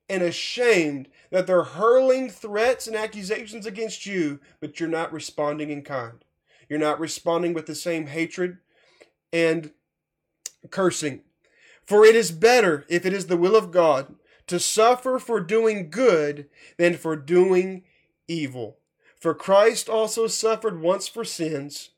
and 0.09 0.23
ashamed 0.23 1.09
that 1.31 1.47
they're 1.47 1.63
hurling 1.63 2.29
threats 2.29 2.87
and 2.87 2.97
accusations 2.97 3.67
against 3.67 4.07
you, 4.07 4.41
but 4.61 4.81
you're 4.81 4.89
not 4.89 5.13
responding 5.13 5.71
in 5.71 5.83
kind. 5.83 6.25
You're 6.69 6.79
not 6.79 7.01
responding 7.01 7.55
with 7.55 7.67
the 7.67 7.75
same 7.75 8.09
hatred 8.09 8.59
and 9.33 9.73
cursing. 10.71 11.23
For 11.87 12.05
it 12.05 12.15
is 12.15 12.31
better, 12.31 12.85
if 12.89 13.07
it 13.07 13.13
is 13.13 13.27
the 13.27 13.37
will 13.37 13.57
of 13.57 13.71
God, 13.71 14.15
to 14.51 14.59
suffer 14.59 15.21
for 15.21 15.39
doing 15.39 15.91
good 15.91 16.49
than 16.77 16.97
for 16.97 17.15
doing 17.15 17.85
evil. 18.27 18.79
For 19.17 19.33
Christ 19.33 19.89
also 19.89 20.27
suffered 20.27 20.81
once 20.81 21.07
for 21.07 21.25
sins, 21.25 21.91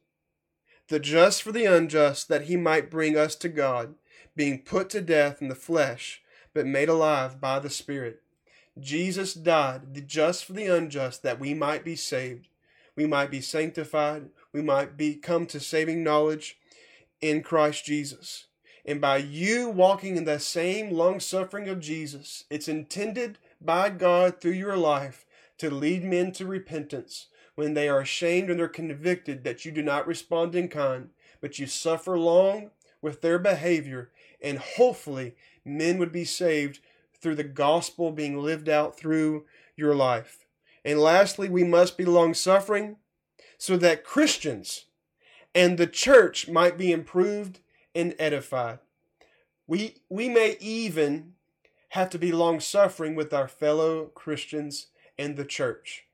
the 0.88 1.00
just 1.00 1.42
for 1.42 1.50
the 1.50 1.64
unjust, 1.64 2.28
that 2.28 2.42
he 2.42 2.56
might 2.58 2.90
bring 2.90 3.16
us 3.16 3.36
to 3.36 3.48
God, 3.48 3.94
being 4.36 4.58
put 4.58 4.90
to 4.90 5.00
death 5.00 5.40
in 5.40 5.48
the 5.48 5.54
flesh, 5.54 6.20
but 6.52 6.66
made 6.66 6.90
alive 6.90 7.40
by 7.40 7.58
the 7.58 7.70
Spirit. 7.70 8.20
Jesus 8.78 9.32
died, 9.32 9.94
the 9.94 10.02
just 10.02 10.44
for 10.44 10.52
the 10.52 10.66
unjust, 10.66 11.22
that 11.22 11.40
we 11.40 11.54
might 11.54 11.86
be 11.86 11.96
saved, 11.96 12.48
we 12.94 13.06
might 13.06 13.30
be 13.30 13.40
sanctified, 13.40 14.28
we 14.52 14.60
might 14.60 14.98
be 14.98 15.14
come 15.14 15.46
to 15.46 15.58
saving 15.58 16.04
knowledge 16.04 16.58
in 17.22 17.42
Christ 17.42 17.86
Jesus. 17.86 18.44
And 18.84 19.00
by 19.00 19.18
you 19.18 19.68
walking 19.68 20.16
in 20.16 20.24
the 20.24 20.40
same 20.40 20.90
long 20.90 21.20
suffering 21.20 21.68
of 21.68 21.80
Jesus, 21.80 22.44
it's 22.50 22.68
intended 22.68 23.38
by 23.60 23.90
God 23.90 24.40
through 24.40 24.52
your 24.52 24.76
life 24.76 25.24
to 25.58 25.70
lead 25.70 26.02
men 26.04 26.32
to 26.32 26.46
repentance 26.46 27.28
when 27.54 27.74
they 27.74 27.88
are 27.88 28.00
ashamed 28.00 28.50
and 28.50 28.58
they're 28.58 28.68
convicted 28.68 29.44
that 29.44 29.64
you 29.64 29.70
do 29.70 29.82
not 29.82 30.06
respond 30.06 30.54
in 30.54 30.68
kind, 30.68 31.10
but 31.40 31.58
you 31.58 31.66
suffer 31.66 32.18
long 32.18 32.70
with 33.00 33.20
their 33.20 33.38
behavior, 33.38 34.10
and 34.40 34.58
hopefully 34.58 35.34
men 35.64 35.98
would 35.98 36.12
be 36.12 36.24
saved 36.24 36.80
through 37.20 37.34
the 37.34 37.44
gospel 37.44 38.10
being 38.10 38.38
lived 38.38 38.68
out 38.68 38.96
through 38.96 39.44
your 39.76 39.94
life. 39.94 40.46
And 40.84 40.98
lastly, 40.98 41.48
we 41.48 41.62
must 41.62 41.96
be 41.96 42.04
long 42.04 42.34
suffering 42.34 42.96
so 43.58 43.76
that 43.76 44.04
Christians 44.04 44.86
and 45.54 45.78
the 45.78 45.86
church 45.86 46.48
might 46.48 46.76
be 46.76 46.90
improved 46.90 47.60
and 47.94 48.14
edified. 48.18 48.78
We, 49.66 49.96
we 50.08 50.28
may 50.28 50.56
even 50.60 51.34
have 51.90 52.10
to 52.10 52.18
be 52.18 52.32
long 52.32 52.60
suffering 52.60 53.14
with 53.14 53.32
our 53.32 53.48
fellow 53.48 54.06
Christians 54.06 54.88
and 55.18 55.36
the 55.36 55.44
church. 55.44 56.04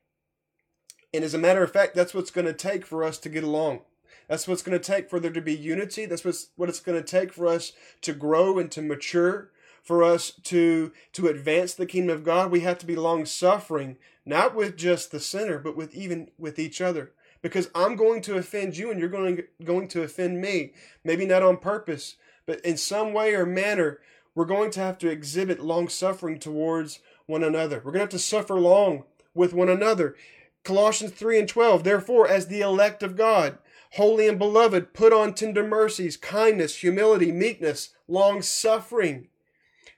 And 1.13 1.23
as 1.23 1.33
a 1.33 1.39
matter 1.39 1.63
of 1.63 1.71
fact, 1.71 1.95
that's 1.95 2.13
what's 2.13 2.31
going 2.31 2.45
to 2.45 2.53
take 2.53 2.85
for 2.85 3.03
us 3.03 3.17
to 3.19 3.29
get 3.29 3.43
along. 3.43 3.81
That's 4.27 4.47
what's 4.47 4.61
going 4.61 4.77
to 4.77 4.83
take 4.83 5.09
for 5.09 5.19
there 5.19 5.31
to 5.31 5.41
be 5.41 5.55
unity. 5.55 6.05
That's 6.05 6.23
what's, 6.23 6.49
what 6.55 6.69
it's 6.69 6.79
going 6.79 7.01
to 7.01 7.07
take 7.07 7.33
for 7.33 7.47
us 7.47 7.73
to 8.01 8.13
grow 8.13 8.59
and 8.59 8.69
to 8.71 8.81
mature, 8.81 9.49
for 9.81 10.03
us 10.03 10.31
to, 10.43 10.91
to 11.13 11.27
advance 11.27 11.73
the 11.73 11.87
kingdom 11.87 12.15
of 12.15 12.23
God. 12.23 12.51
We 12.51 12.59
have 12.59 12.77
to 12.79 12.85
be 12.85 12.95
long 12.95 13.25
suffering, 13.25 13.97
not 14.25 14.53
with 14.53 14.77
just 14.77 15.11
the 15.11 15.19
sinner, 15.19 15.57
but 15.57 15.75
with 15.75 15.95
even 15.95 16.29
with 16.37 16.59
each 16.59 16.79
other. 16.79 17.13
Because 17.41 17.69
I'm 17.73 17.95
going 17.95 18.21
to 18.23 18.37
offend 18.37 18.77
you 18.77 18.91
and 18.91 18.99
you're 18.99 19.09
going, 19.09 19.43
going 19.63 19.87
to 19.89 20.03
offend 20.03 20.41
me. 20.41 20.73
Maybe 21.03 21.25
not 21.25 21.43
on 21.43 21.57
purpose, 21.57 22.15
but 22.45 22.59
in 22.61 22.77
some 22.77 23.13
way 23.13 23.33
or 23.33 23.45
manner, 23.45 23.99
we're 24.35 24.45
going 24.45 24.71
to 24.71 24.79
have 24.79 24.97
to 24.99 25.09
exhibit 25.09 25.59
long 25.59 25.89
suffering 25.89 26.39
towards 26.39 26.99
one 27.25 27.43
another. 27.43 27.77
We're 27.77 27.91
going 27.91 27.99
to 27.99 27.99
have 28.01 28.09
to 28.09 28.19
suffer 28.19 28.55
long 28.55 29.03
with 29.33 29.53
one 29.53 29.69
another. 29.69 30.15
Colossians 30.63 31.13
3 31.13 31.39
and 31.39 31.49
12, 31.49 31.83
therefore, 31.83 32.27
as 32.27 32.47
the 32.47 32.61
elect 32.61 33.03
of 33.03 33.15
God, 33.15 33.57
holy 33.93 34.27
and 34.27 34.37
beloved, 34.37 34.93
put 34.93 35.13
on 35.13 35.33
tender 35.33 35.65
mercies, 35.65 36.17
kindness, 36.17 36.77
humility, 36.77 37.31
meekness, 37.31 37.89
long 38.07 38.41
suffering, 38.41 39.27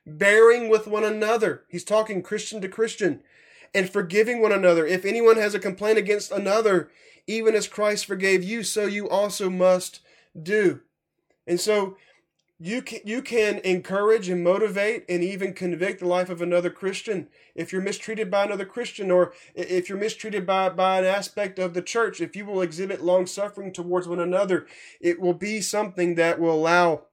bearing 0.06 0.70
with 0.70 0.88
one 0.88 1.04
another. 1.04 1.64
He's 1.70 1.84
talking 1.84 2.22
Christian 2.22 2.62
to 2.62 2.70
Christian, 2.70 3.22
and 3.74 3.90
forgiving 3.90 4.42
one 4.42 4.52
another. 4.52 4.86
If 4.86 5.06
anyone 5.06 5.38
has 5.38 5.56
a 5.56 5.60
complaint 5.60 5.98
against 5.98 6.32
another, 6.32 6.92
even 7.28 7.56
as 7.56 7.68
Christ 7.68 8.06
forgave 8.06 8.44
you, 8.44 8.64
so 8.64 8.86
you 8.86 9.10
also 9.10 9.50
must 9.50 10.02
do. 10.42 10.82
And 11.48 11.60
so 11.60 11.98
you 12.60 12.84
can, 12.84 13.00
you 13.06 13.24
can 13.24 13.58
encourage 13.64 14.30
and 14.30 14.44
motivate 14.44 15.06
and 15.10 15.24
even 15.24 15.54
convict 15.54 16.00
the 16.00 16.08
life 16.08 16.30
of 16.30 16.44
another 16.44 16.70
Christian 16.70 17.28
if 17.56 17.74
you're 17.74 17.82
mistreated 17.82 18.30
by 18.30 18.44
another 18.44 18.66
Christian 18.66 19.10
or 19.10 19.34
if 19.56 19.90
you're 19.90 19.98
mistreated 19.98 20.46
by, 20.46 20.70
by 20.70 21.00
an 21.00 21.06
aspect 21.06 21.58
of 21.58 21.74
the 21.74 21.82
church. 21.82 22.22
If 22.22 22.36
you 22.36 22.46
will 22.46 22.62
exhibit 22.62 23.02
long 23.02 23.26
suffering 23.26 23.74
towards 23.74 24.08
one 24.08 24.20
another, 24.20 24.68
it 25.00 25.20
will 25.20 25.34
be 25.34 25.60
something 25.60 26.16
that 26.16 26.40
will 26.40 26.54
allow 26.54 27.06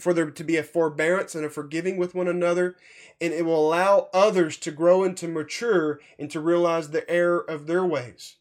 for 0.00 0.14
there 0.14 0.30
to 0.30 0.44
be 0.44 0.56
a 0.56 0.62
forbearance 0.62 1.34
and 1.34 1.44
a 1.44 1.50
forgiving 1.50 1.98
with 1.98 2.14
one 2.14 2.26
another, 2.26 2.76
and 3.20 3.34
it 3.34 3.44
will 3.44 3.68
allow 3.68 4.08
others 4.14 4.56
to 4.56 4.70
grow 4.70 5.04
and 5.04 5.18
to 5.18 5.28
mature 5.28 6.00
and 6.18 6.30
to 6.30 6.40
realize 6.40 6.88
the 6.88 7.08
error 7.10 7.40
of 7.40 7.66
their 7.66 7.84
ways 7.84 8.36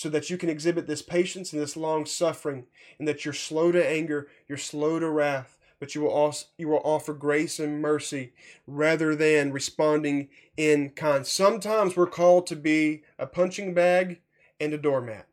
so 0.00 0.08
that 0.08 0.30
you 0.30 0.38
can 0.38 0.48
exhibit 0.48 0.86
this 0.86 1.02
patience 1.02 1.52
and 1.52 1.60
this 1.60 1.76
long 1.76 2.06
suffering, 2.06 2.64
and 2.98 3.06
that 3.06 3.22
you're 3.22 3.34
slow 3.34 3.70
to 3.70 3.86
anger, 3.86 4.28
you're 4.48 4.56
slow 4.56 4.98
to 4.98 5.10
wrath, 5.10 5.58
but 5.78 5.94
you 5.94 6.00
will 6.00 6.08
also 6.08 6.46
you 6.56 6.68
will 6.68 6.80
offer 6.84 7.12
grace 7.12 7.58
and 7.58 7.82
mercy 7.82 8.32
rather 8.66 9.14
than 9.14 9.52
responding 9.52 10.30
in 10.56 10.88
kind. 10.88 11.26
Sometimes 11.26 11.98
we're 11.98 12.06
called 12.06 12.46
to 12.46 12.56
be 12.56 13.02
a 13.18 13.26
punching 13.26 13.74
bag 13.74 14.22
and 14.58 14.72
a 14.72 14.78
doormat. 14.78 15.26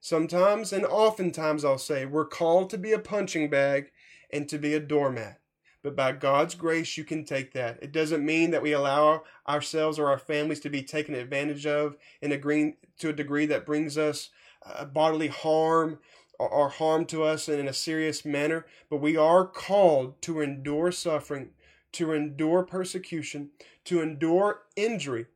Sometimes 0.00 0.72
and 0.72 0.84
oftentimes 0.84 1.64
I'll 1.64 1.78
say 1.78 2.04
we're 2.04 2.26
called 2.26 2.68
to 2.70 2.78
be 2.78 2.90
a 2.90 2.98
punching 2.98 3.48
bag 3.48 3.92
and 4.32 4.48
to 4.48 4.58
be 4.58 4.74
a 4.74 4.80
doormat. 4.80 5.38
But 5.86 5.94
by 5.94 6.10
God's 6.10 6.56
grace, 6.56 6.96
you 6.96 7.04
can 7.04 7.24
take 7.24 7.52
that. 7.52 7.80
It 7.80 7.92
doesn't 7.92 8.26
mean 8.26 8.50
that 8.50 8.60
we 8.60 8.72
allow 8.72 9.22
ourselves 9.48 10.00
or 10.00 10.08
our 10.08 10.18
families 10.18 10.58
to 10.62 10.68
be 10.68 10.82
taken 10.82 11.14
advantage 11.14 11.64
of 11.64 11.96
in 12.20 12.32
a 12.32 12.36
green, 12.36 12.74
to 12.98 13.10
a 13.10 13.12
degree 13.12 13.46
that 13.46 13.64
brings 13.64 13.96
us 13.96 14.30
uh, 14.64 14.84
bodily 14.84 15.28
harm 15.28 16.00
or 16.40 16.70
harm 16.70 17.04
to 17.04 17.22
us 17.22 17.48
in 17.48 17.68
a 17.68 17.72
serious 17.72 18.24
manner, 18.24 18.66
but 18.90 18.96
we 18.96 19.16
are 19.16 19.46
called 19.46 20.20
to 20.22 20.40
endure 20.40 20.90
suffering, 20.90 21.50
to 21.92 22.12
endure 22.12 22.64
persecution, 22.64 23.50
to 23.84 24.02
endure 24.02 24.62
injury. 24.74 25.26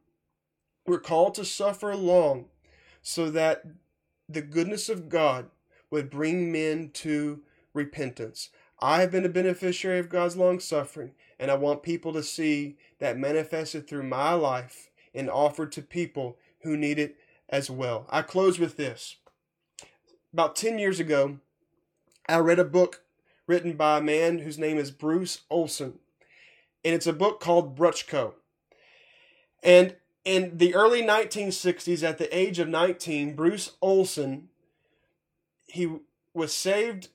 We're 0.85 0.99
called 0.99 1.37
to 1.37 1.45
suffer 1.45 1.95
long 1.95 2.47
so 3.03 3.31
that 3.31 3.63
the 4.29 4.43
goodness 4.43 4.89
of 4.89 5.09
God 5.09 5.49
would 5.93 6.11
bring 6.11 6.51
men 6.51 6.91
to 6.95 7.43
repentance. 7.73 8.51
I 8.81 9.01
have 9.01 9.11
been 9.11 9.25
a 9.25 9.31
beneficiary 9.31 9.99
of 9.99 10.09
God's 10.09 10.37
long 10.37 10.61
suffering, 10.61 11.13
and 11.39 11.51
I 11.51 11.55
want 11.55 11.83
people 11.83 12.13
to 12.15 12.23
see 12.23 12.77
that 12.99 13.19
manifested 13.19 13.87
through 13.87 14.05
my 14.05 14.33
life 14.33 14.91
and 15.15 15.29
offered 15.29 15.73
to 15.73 15.83
people 15.83 16.39
who 16.63 16.77
need 16.77 16.99
it 16.99 17.17
as 17.49 17.71
well. 17.71 18.07
I 18.11 18.23
close 18.23 18.59
with 18.59 18.77
this 18.77 19.17
about 20.33 20.57
10 20.57 20.79
years 20.79 21.01
ago, 21.01 21.39
I 22.29 22.39
read 22.39 22.59
a 22.59 22.65
book 22.65 23.03
written 23.47 23.73
by 23.73 23.99
a 23.99 24.03
man 24.03 24.39
whose 24.39 24.59
name 24.59 24.79
is 24.79 24.91
Bruce 24.91 25.41
Olson. 25.51 25.99
And 26.85 26.95
it's 26.95 27.07
a 27.07 27.13
book 27.13 27.41
called 27.41 27.77
Bruchko. 27.77 28.35
And 29.63 29.97
in 30.25 30.57
the 30.57 30.75
early 30.75 31.03
1960s, 31.03 32.03
at 32.03 32.19
the 32.19 32.35
age 32.37 32.59
of 32.59 32.69
19, 32.69 33.35
Bruce 33.35 33.73
Olson, 33.83 34.49
he 35.67 35.99
was 36.33 36.55
saved 36.55 37.09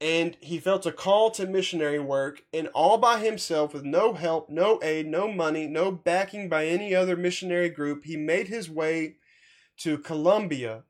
and 0.00 0.36
he 0.40 0.58
felt 0.58 0.84
a 0.84 0.92
call 0.92 1.30
to 1.30 1.46
missionary 1.46 1.98
work 1.98 2.42
and 2.52 2.68
all 2.68 2.98
by 2.98 3.18
himself 3.18 3.72
with 3.72 3.84
no 3.84 4.12
help, 4.12 4.50
no 4.50 4.78
aid, 4.82 5.06
no 5.06 5.30
money, 5.30 5.66
no 5.66 5.90
backing 5.90 6.48
by 6.48 6.66
any 6.66 6.94
other 6.94 7.16
missionary 7.16 7.70
group, 7.70 8.04
he 8.04 8.16
made 8.16 8.48
his 8.48 8.68
way 8.68 9.16
to 9.78 9.96
Colombia 9.98 10.84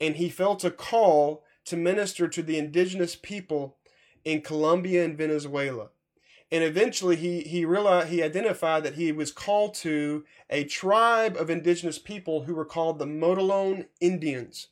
and 0.00 0.16
he 0.16 0.28
felt 0.28 0.64
a 0.64 0.70
call 0.70 1.44
to 1.66 1.76
minister 1.76 2.28
to 2.28 2.42
the 2.42 2.58
indigenous 2.58 3.16
people 3.16 3.76
in 4.24 4.40
Colombia 4.40 5.04
and 5.04 5.18
Venezuela. 5.18 5.88
And 6.50 6.62
eventually 6.62 7.16
he, 7.16 7.40
he 7.40 7.64
realized 7.64 8.08
he 8.08 8.22
identified 8.22 8.84
that 8.84 8.94
he 8.94 9.10
was 9.10 9.32
called 9.32 9.74
to 9.74 10.24
a 10.48 10.64
tribe 10.64 11.36
of 11.36 11.50
indigenous 11.50 11.98
people 11.98 12.44
who 12.44 12.54
were 12.54 12.64
called 12.64 12.98
the 12.98 13.06
Motilone 13.06 13.86
Indians. 14.00 14.68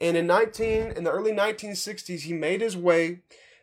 And 0.00 0.16
in 0.16 0.26
19 0.26 0.92
in 0.92 1.04
the 1.04 1.10
early 1.10 1.32
1960s 1.32 2.20
he 2.20 2.32
made 2.32 2.60
his 2.60 2.76
way 2.76 3.20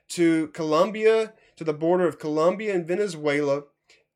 to 0.10 0.48
Colombia, 0.50 1.34
to 1.56 1.64
the 1.64 1.74
border 1.74 2.08
of 2.08 2.20
Colombia 2.20 2.74
and 2.74 2.88
Venezuela. 2.88 3.64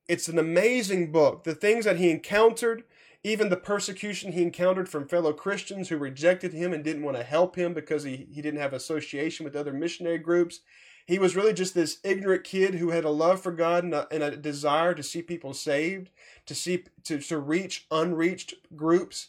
It's 0.08 0.28
an 0.28 0.40
amazing 0.40 1.12
book. 1.12 1.44
The 1.44 1.56
things 1.56 1.86
that 1.86 1.98
he 1.98 2.10
encountered, 2.10 2.84
even 3.24 3.50
the 3.50 3.58
persecution 3.58 4.32
he 4.32 4.42
encountered 4.42 4.90
from 4.90 5.08
fellow 5.08 5.34
Christians 5.34 5.90
who 5.90 5.98
rejected 5.98 6.54
him 6.54 6.74
and 6.74 6.84
didn't 6.84 7.04
want 7.04 7.18
to 7.18 7.24
help 7.24 7.56
him 7.56 7.74
because 7.74 8.04
he, 8.04 8.28
he 8.32 8.42
didn't 8.42 8.60
have 8.60 8.74
association 8.74 9.44
with 9.44 9.56
other 9.56 9.74
missionary 9.74 10.18
groups. 10.18 10.62
He 11.06 11.18
was 11.18 11.36
really 11.36 11.54
just 11.54 11.74
this 11.74 11.98
ignorant 12.04 12.44
kid 12.44 12.76
who 12.76 12.92
had 12.92 13.04
a 13.04 13.10
love 13.10 13.42
for 13.42 13.52
God 13.52 13.84
and 13.84 13.96
a, 13.96 14.08
and 14.12 14.22
a 14.22 14.38
desire 14.38 14.94
to 14.94 15.02
see 15.02 15.24
people 15.24 15.54
saved, 15.54 16.10
to 16.46 16.54
see 16.54 16.84
to, 17.06 17.20
to 17.20 17.40
reach 17.40 17.88
unreached 17.90 18.54
groups. 18.76 19.28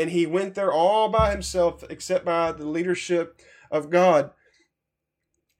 And 0.00 0.10
he 0.10 0.26
went 0.26 0.54
there 0.54 0.72
all 0.72 1.08
by 1.10 1.30
himself, 1.30 1.84
except 1.90 2.24
by 2.24 2.52
the 2.52 2.66
leadership 2.66 3.40
of 3.70 3.90
God. 3.90 4.30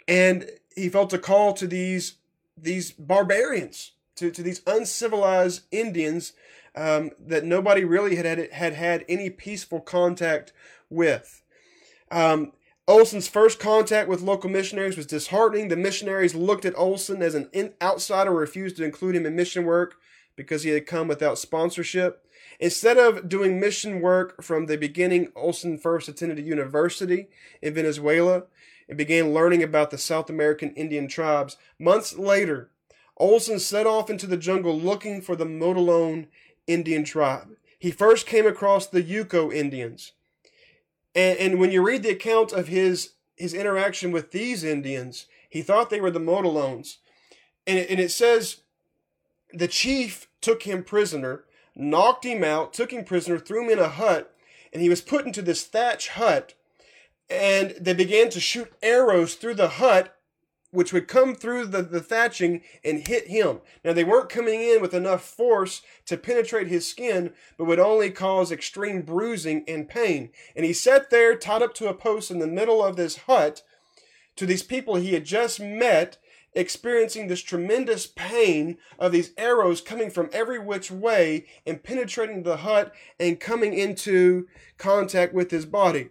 And 0.09 0.49
he 0.75 0.89
felt 0.89 1.13
a 1.13 1.19
call 1.19 1.53
to 1.55 1.67
these 1.67 2.15
these 2.57 2.91
barbarians, 2.93 3.93
to, 4.17 4.31
to 4.31 4.43
these 4.43 4.61
uncivilized 4.67 5.63
Indians 5.71 6.33
um, 6.75 7.11
that 7.19 7.45
nobody 7.45 7.85
really 7.85 8.17
had, 8.17 8.27
had 8.27 8.51
had 8.53 8.75
had 8.75 9.05
any 9.09 9.31
peaceful 9.31 9.81
contact 9.81 10.53
with. 10.89 11.43
Um, 12.11 12.53
Olson's 12.89 13.29
first 13.29 13.61
contact 13.61 14.09
with 14.09 14.21
local 14.21 14.51
missionaries 14.51 14.97
was 14.97 15.07
disheartening. 15.07 15.69
The 15.69 15.77
missionaries 15.77 16.35
looked 16.35 16.65
at 16.65 16.77
Olson 16.77 17.23
as 17.23 17.35
an 17.35 17.49
outsider, 17.81 18.33
refused 18.33 18.79
to 18.79 18.85
include 18.85 19.15
him 19.15 19.27
in 19.27 19.37
mission 19.37 19.65
work 19.65 19.97
because 20.35 20.63
he 20.63 20.71
had 20.71 20.87
come 20.87 21.07
without 21.07 21.39
sponsorship. 21.39 22.27
Instead 22.61 22.99
of 22.99 23.27
doing 23.27 23.59
mission 23.59 24.03
work 24.03 24.43
from 24.43 24.67
the 24.67 24.77
beginning, 24.77 25.33
Olson 25.35 25.79
first 25.79 26.09
attended 26.09 26.39
a 26.39 26.43
university 26.43 27.27
in 27.63 27.73
Venezuela 27.73 28.45
and 28.87 28.99
began 28.99 29.33
learning 29.33 29.63
about 29.63 29.91
the 29.91 29.97
South 29.97 30.29
American 30.29 30.75
Indian 30.75 31.09
tribes. 31.09 31.57
Months 31.79 32.19
later, 32.19 32.71
Olson 33.17 33.59
set 33.59 33.87
off 33.87 34.11
into 34.11 34.27
the 34.27 34.37
jungle 34.37 34.79
looking 34.79 35.23
for 35.23 35.35
the 35.35 35.47
Motilone 35.47 36.27
Indian 36.67 37.03
tribe. 37.03 37.57
He 37.79 37.91
first 37.91 38.27
came 38.27 38.47
across 38.47 38.87
the 38.87 39.03
Yuko 39.03 39.53
Indians. 39.53 40.13
And, 41.15 41.39
and 41.39 41.59
when 41.59 41.73
you 41.73 41.83
read 41.83 42.03
the 42.03 42.11
account 42.11 42.53
of 42.53 42.69
his 42.69 43.15
his 43.37 43.55
interaction 43.55 44.13
with 44.13 44.33
these 44.33 44.63
Indians, 44.63 45.25
he 45.49 45.63
thought 45.63 45.89
they 45.89 46.01
were 46.01 46.11
the 46.11 46.21
Motilones. 46.21 46.99
And 47.67 47.79
it, 47.79 47.89
and 47.89 47.99
it 47.99 48.11
says 48.11 48.61
the 49.51 49.67
chief 49.67 50.29
took 50.43 50.65
him 50.65 50.85
prisoner, 50.85 51.45
knocked 51.81 52.25
him 52.25 52.45
out, 52.45 52.73
took 52.73 52.93
him 52.93 53.05
prisoner, 53.05 53.39
threw 53.39 53.65
him 53.65 53.71
in 53.71 53.79
a 53.79 53.89
hut, 53.89 54.35
and 54.73 54.83
he 54.83 54.89
was 54.89 55.01
put 55.01 55.27
into 55.27 55.43
this 55.43 55.65
thatch 55.65 56.09
hut. 56.11 56.55
And 57.29 57.75
they 57.81 57.95
began 57.95 58.29
to 58.31 58.41
shoot 58.41 58.73
arrows 58.83 59.35
through 59.35 59.55
the 59.55 59.69
hut 59.69 60.17
which 60.73 60.93
would 60.93 61.09
come 61.09 61.35
through 61.35 61.67
the, 61.67 61.83
the 61.83 62.01
thatching 62.01 62.63
and 62.85 63.07
hit 63.07 63.29
him. 63.29 63.61
Now, 63.85 63.93
they 63.93 64.05
weren't 64.05 64.29
coming 64.29 64.61
in 64.63 64.81
with 64.81 64.95
enough 64.95 65.23
force 65.23 65.83
to 66.07 66.17
penetrate 66.17 66.69
his 66.69 66.89
skin, 66.89 67.33
but 67.59 67.65
would 67.65 67.81
only 67.81 68.11
cause 68.11 68.53
extreme 68.53 69.03
bruising 69.03 69.65
and 69.67 69.89
pain. 69.89 70.31
And 70.55 70.65
he 70.65 70.73
sat 70.73 71.11
there, 71.11 71.37
tied 71.37 71.63
up 71.63 71.75
to 71.75 71.89
a 71.89 71.95
post 71.95 72.31
in 72.31 72.39
the 72.39 72.47
middle 72.47 72.85
of 72.85 72.97
this 72.97 73.19
hut, 73.19 73.63
to 74.37 74.47
these 74.47 74.63
people 74.63 74.95
he 74.97 75.13
had 75.13 75.25
just 75.25 75.61
met, 75.61 76.19
experiencing 76.55 77.29
this 77.29 77.43
tremendous 77.43 78.07
pain 78.07 78.77
of 78.99 79.13
these 79.13 79.33
arrows 79.37 79.81
coming 79.81 80.11
from 80.11 80.31
every 80.33 80.59
which 80.59 80.91
way 80.91 81.47
and 81.67 81.83
penetrating 81.83 82.43
the 82.43 82.59
hut 82.59 82.93
and 83.19 83.41
coming 83.41 83.73
into 83.73 84.49
contact 84.79 85.33
with 85.33 85.51
his 85.51 85.65
body. 85.65 86.09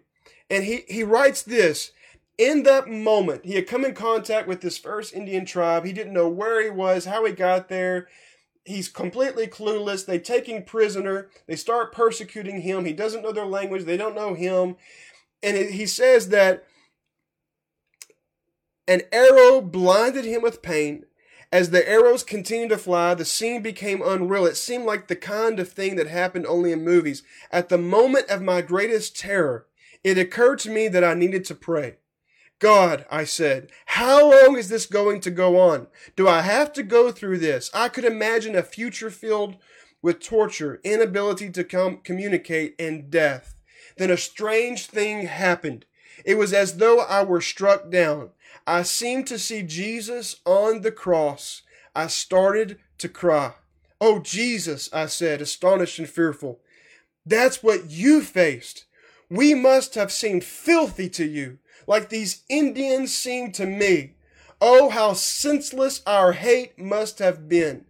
And 0.50 0.64
he, 0.64 0.84
he 0.88 1.04
writes 1.04 1.42
this 1.44 1.92
in 2.40 2.64
that 2.64 2.88
moment, 2.88 3.44
he 3.44 3.56
had 3.56 3.68
come 3.68 3.84
in 3.84 3.94
contact 3.94 4.48
with 4.48 4.62
this 4.62 4.78
first 4.78 5.14
Indian 5.14 5.46
tribe. 5.46 5.84
He 5.84 5.92
didn't 5.92 6.14
know 6.14 6.30
where 6.30 6.64
he 6.64 6.70
was, 6.70 7.04
how 7.04 7.26
he 7.26 7.34
got 7.34 7.68
there. 7.68 8.08
He's 8.64 8.88
completely 8.88 9.46
clueless. 9.46 10.06
They 10.06 10.20
take 10.20 10.48
him 10.48 10.64
prisoner. 10.64 11.30
They 11.48 11.58
start 11.58 11.92
persecuting 11.92 12.62
him. 12.62 12.86
He 12.86 12.94
doesn't 12.94 13.24
know 13.24 13.34
their 13.34 13.46
language. 13.46 13.84
They 13.84 13.98
don't 13.98 14.16
know 14.16 14.36
him. 14.36 14.78
And 15.44 15.58
he 15.58 15.86
says 15.86 16.30
that 16.30 16.64
an 18.90 19.04
arrow 19.12 19.62
blinded 19.62 20.26
him 20.26 20.42
with 20.42 20.64
pain. 20.64 21.06
As 21.52 21.70
the 21.70 21.88
arrows 21.88 22.24
continued 22.24 22.70
to 22.70 22.78
fly, 22.78 23.14
the 23.14 23.24
scene 23.24 23.62
became 23.62 24.02
unreal. 24.04 24.48
It 24.48 24.58
seemed 24.58 24.86
like 24.86 25.08
the 25.08 25.16
kind 25.16 25.60
of 25.60 25.72
thing 25.72 25.96
that 25.96 26.08
happened 26.08 26.48
only 26.48 26.72
in 26.72 26.84
movies. 26.84 27.22
At 27.52 27.70
the 27.70 27.78
moment 27.78 28.30
of 28.30 28.42
my 28.42 28.62
greatest 28.62 29.16
terror, 29.16 29.68
it 30.04 30.18
occurred 30.18 30.58
to 30.60 30.72
me 30.72 30.88
that 30.88 31.04
I 31.04 31.14
needed 31.14 31.46
to 31.46 31.56
pray. 31.56 31.98
God, 32.58 33.06
I 33.12 33.26
said, 33.26 33.70
how 33.86 34.32
long 34.32 34.58
is 34.58 34.70
this 34.70 34.88
going 34.88 35.22
to 35.22 35.32
go 35.32 35.60
on? 35.60 35.88
Do 36.16 36.28
I 36.28 36.42
have 36.42 36.74
to 36.74 36.84
go 36.84 37.12
through 37.12 37.38
this? 37.38 37.70
I 37.74 37.90
could 37.90 38.06
imagine 38.06 38.56
a 38.56 38.64
future 38.64 39.12
filled 39.12 39.58
with 40.02 40.20
torture, 40.20 40.82
inability 40.84 41.52
to 41.52 41.64
com- 41.64 42.02
communicate, 42.04 42.74
and 42.80 43.12
death. 43.12 43.56
Then 43.98 44.10
a 44.10 44.18
strange 44.18 44.88
thing 44.88 45.28
happened. 45.28 45.86
It 46.26 46.38
was 46.38 46.54
as 46.54 46.78
though 46.78 47.00
I 47.00 47.24
were 47.24 47.42
struck 47.42 47.90
down. 47.90 48.32
I 48.70 48.84
seemed 48.84 49.26
to 49.26 49.39
see 49.39 49.63
Jesus 49.63 50.41
on 50.45 50.82
the 50.82 50.91
cross. 50.91 51.63
I 51.95 52.05
started 52.05 52.78
to 52.99 53.09
cry. 53.09 53.53
Oh, 53.99 54.20
Jesus, 54.20 54.93
I 54.93 55.07
said, 55.07 55.41
astonished 55.41 55.97
and 55.97 56.07
fearful. 56.07 56.59
That's 57.26 57.63
what 57.63 57.89
you 57.89 58.22
faced. 58.22 58.86
We 59.28 59.55
must 59.55 59.95
have 59.95 60.11
seemed 60.11 60.43
filthy 60.43 61.09
to 61.09 61.26
you 61.26 61.57
like 61.88 62.09
these 62.09 62.43
Indians 62.47 63.11
seemed 63.11 63.55
to 63.55 63.65
me. 63.65 64.13
Oh, 64.61 64.89
how 64.89 65.13
senseless 65.13 66.03
our 66.05 66.34
hate 66.34 66.78
must 66.78 67.17
have 67.17 67.49
been. 67.49 67.86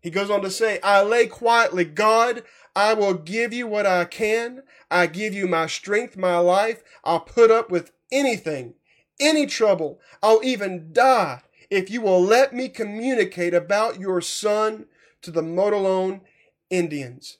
He 0.00 0.10
goes 0.10 0.28
on 0.28 0.42
to 0.42 0.50
say, 0.50 0.80
I 0.82 1.04
lay 1.04 1.28
quietly, 1.28 1.84
God, 1.84 2.42
I 2.74 2.94
will 2.94 3.14
give 3.14 3.52
you 3.52 3.68
what 3.68 3.86
I 3.86 4.06
can. 4.06 4.64
I 4.90 5.06
give 5.06 5.34
you 5.34 5.46
my 5.46 5.68
strength, 5.68 6.16
my 6.16 6.38
life. 6.38 6.82
I'll 7.04 7.20
put 7.20 7.52
up 7.52 7.70
with 7.70 7.92
anything, 8.10 8.74
any 9.20 9.46
trouble. 9.46 10.00
I'll 10.22 10.40
even 10.42 10.92
die 10.92 11.42
if 11.70 11.90
you 11.90 12.00
will 12.00 12.22
let 12.22 12.52
me 12.52 12.68
communicate 12.68 13.54
about 13.54 14.00
your 14.00 14.20
son 14.20 14.86
to 15.22 15.30
the 15.30 15.42
Motilone 15.42 16.22
Indians. 16.68 17.38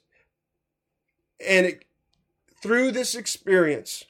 And 1.45 1.65
it, 1.65 1.85
through 2.61 2.91
this 2.91 3.15
experience, 3.15 4.05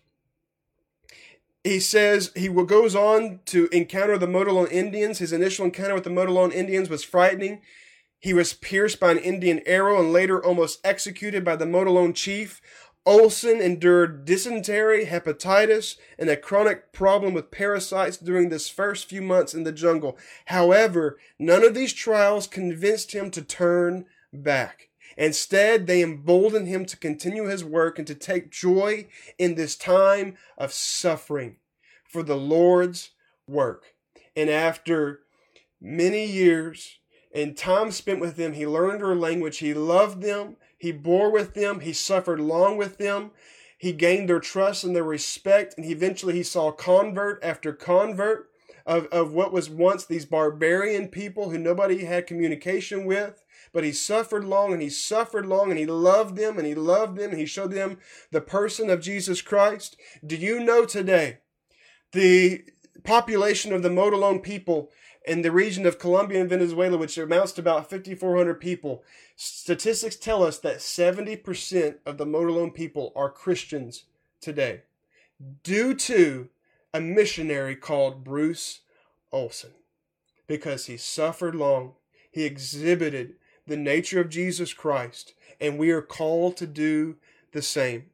he 1.64 1.80
says 1.80 2.32
he 2.36 2.50
goes 2.50 2.96
on 2.96 3.40
to 3.46 3.68
encounter 3.72 4.18
the 4.18 4.28
Motilone 4.28 4.72
Indians. 4.72 5.20
His 5.20 5.32
initial 5.32 5.66
encounter 5.66 5.94
with 5.94 6.04
the 6.04 6.10
Motilone 6.10 6.54
Indians 6.54 6.90
was 6.90 7.04
frightening. 7.04 7.62
He 8.20 8.34
was 8.34 8.54
pierced 8.54 9.00
by 9.00 9.12
an 9.12 9.18
Indian 9.18 9.62
arrow 9.66 10.00
and 10.00 10.12
later 10.12 10.44
almost 10.44 10.80
executed 10.84 11.44
by 11.44 11.56
the 11.56 11.66
Motilone 11.66 12.14
chief. 12.14 12.62
Olson 13.06 13.60
endured 13.62 14.26
dysentery, 14.26 15.06
hepatitis, 15.06 15.98
and 16.20 16.30
a 16.30 16.38
chronic 16.38 16.92
problem 16.92 17.34
with 17.34 17.50
parasites 17.50 18.18
during 18.18 18.50
this 18.50 18.70
first 18.70 19.10
few 19.10 19.22
months 19.22 19.54
in 19.56 19.64
the 19.64 19.72
jungle. 19.72 20.18
However, 20.46 21.18
none 21.40 21.64
of 21.64 21.74
these 21.74 21.94
trials 21.94 22.46
convinced 22.46 23.14
him 23.14 23.32
to 23.32 23.42
turn 23.42 24.06
back. 24.32 24.90
Instead, 25.18 25.88
they 25.88 26.02
emboldened 26.02 26.68
him 26.68 26.86
to 26.86 26.96
continue 26.96 27.46
his 27.46 27.64
work 27.64 27.98
and 27.98 28.08
to 28.08 28.16
take 28.16 28.52
joy 28.52 29.08
in 29.38 29.56
this 29.56 29.76
time 29.76 30.38
of 30.58 30.72
suffering 30.72 31.58
for 32.04 32.24
the 32.24 32.38
Lord's 32.38 33.12
work. 33.48 33.96
And 34.36 34.50
after 34.50 35.22
many 35.82 36.26
years 36.26 37.00
and 37.34 37.58
time 37.58 37.92
spent 37.92 38.20
with 38.20 38.36
them, 38.36 38.54
he 38.54 38.68
learned 38.68 39.02
their 39.02 39.16
language. 39.16 39.58
He 39.58 39.74
loved 39.74 40.22
them. 40.22 40.58
He 40.82 40.92
bore 40.92 41.32
with 41.32 41.54
them. 41.54 41.82
He 41.82 41.94
suffered 41.94 42.40
long 42.40 42.76
with 42.76 42.98
them. 42.98 43.30
He 43.78 43.92
gained 43.92 44.28
their 44.28 44.40
trust 44.40 44.84
and 44.84 44.96
their 44.96 45.04
respect. 45.04 45.76
And 45.78 45.86
eventually 45.86 46.34
he 46.34 46.42
saw 46.42 46.72
convert 46.72 47.44
after 47.44 47.72
convert 47.72 48.50
of, 48.84 49.06
of 49.12 49.32
what 49.32 49.54
was 49.54 49.70
once 49.70 50.06
these 50.06 50.26
barbarian 50.26 51.10
people 51.10 51.52
who 51.52 51.60
nobody 51.60 52.06
had 52.06 52.26
communication 52.26 53.06
with. 53.06 53.44
But 53.72 53.84
he 53.84 53.92
suffered 53.92 54.44
long 54.44 54.74
and 54.74 54.82
he 54.82 54.90
suffered 54.90 55.46
long 55.46 55.70
and 55.70 55.78
he 55.78 55.86
loved 55.86 56.36
them 56.36 56.58
and 56.58 56.66
he 56.66 56.74
loved 56.74 57.16
them 57.16 57.30
and 57.30 57.40
he 57.40 57.46
showed 57.46 57.74
them 57.74 58.00
the 58.32 58.42
person 58.42 58.90
of 58.90 59.02
Jesus 59.02 59.40
Christ. 59.40 59.98
Do 60.26 60.36
you 60.36 60.60
know 60.60 60.86
today 60.86 61.38
the 62.12 62.64
population 63.04 63.72
of 63.72 63.84
the 63.84 63.90
Motilone 63.90 64.42
people 64.42 64.90
in 65.26 65.42
the 65.42 65.52
region 65.52 65.86
of 65.86 66.00
Colombia 66.00 66.42
and 66.42 66.50
Venezuela, 66.50 66.98
which 66.98 67.18
amounts 67.18 67.52
to 67.54 67.62
about 67.62 67.90
5,400 67.90 68.56
people, 68.56 69.04
statistics 69.36 70.16
tell 70.16 70.44
us 70.44 70.58
that 70.60 70.78
70% 70.78 71.98
of 72.06 72.18
the 72.18 72.26
Motilone 72.26 72.74
people 72.74 73.14
are 73.16 73.30
Christians 73.30 74.06
today 74.40 74.82
due 75.64 75.94
to 75.94 76.50
a 76.94 77.00
missionary 77.00 77.76
called 77.76 78.24
Bruce 78.24 78.82
Olson 79.32 79.72
because 80.48 80.88
he 80.88 80.98
suffered 80.98 81.56
long. 81.56 81.94
He 82.30 82.44
exhibited 82.44 83.36
the 83.68 83.78
nature 83.78 84.20
of 84.20 84.30
Jesus 84.30 84.74
Christ, 84.74 85.34
and 85.60 85.78
we 85.78 85.92
are 85.92 86.02
called 86.02 86.58
to 86.58 86.68
do 86.68 87.18
the 87.52 87.62
same. 87.62 88.08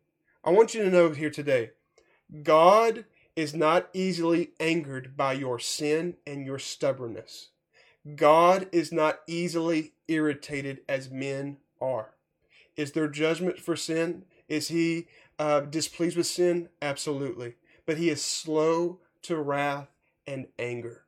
I 0.43 0.51
want 0.51 0.73
you 0.73 0.83
to 0.83 0.89
know 0.89 1.09
here 1.11 1.29
today 1.29 1.71
God 2.43 3.05
is 3.37 3.53
not 3.55 3.89
easily 3.93 4.49
angered 4.59 5.15
by 5.15 5.31
your 5.33 5.59
sin 5.59 6.17
and 6.25 6.45
your 6.45 6.59
stubbornness. 6.59 7.49
God 8.15 8.67
is 8.73 8.91
not 8.91 9.19
easily 9.27 9.93
irritated 10.09 10.81
as 10.89 11.11
men 11.11 11.57
are. 11.79 12.15
Is 12.75 12.93
there 12.93 13.07
judgment 13.07 13.59
for 13.59 13.75
sin? 13.75 14.25
Is 14.49 14.69
he 14.69 15.07
uh, 15.39 15.61
displeased 15.61 16.17
with 16.17 16.27
sin? 16.27 16.69
Absolutely. 16.81 17.55
But 17.85 17.97
he 17.97 18.09
is 18.09 18.23
slow 18.23 18.99
to 19.23 19.37
wrath 19.37 19.89
and 20.25 20.47
anger. 20.59 21.03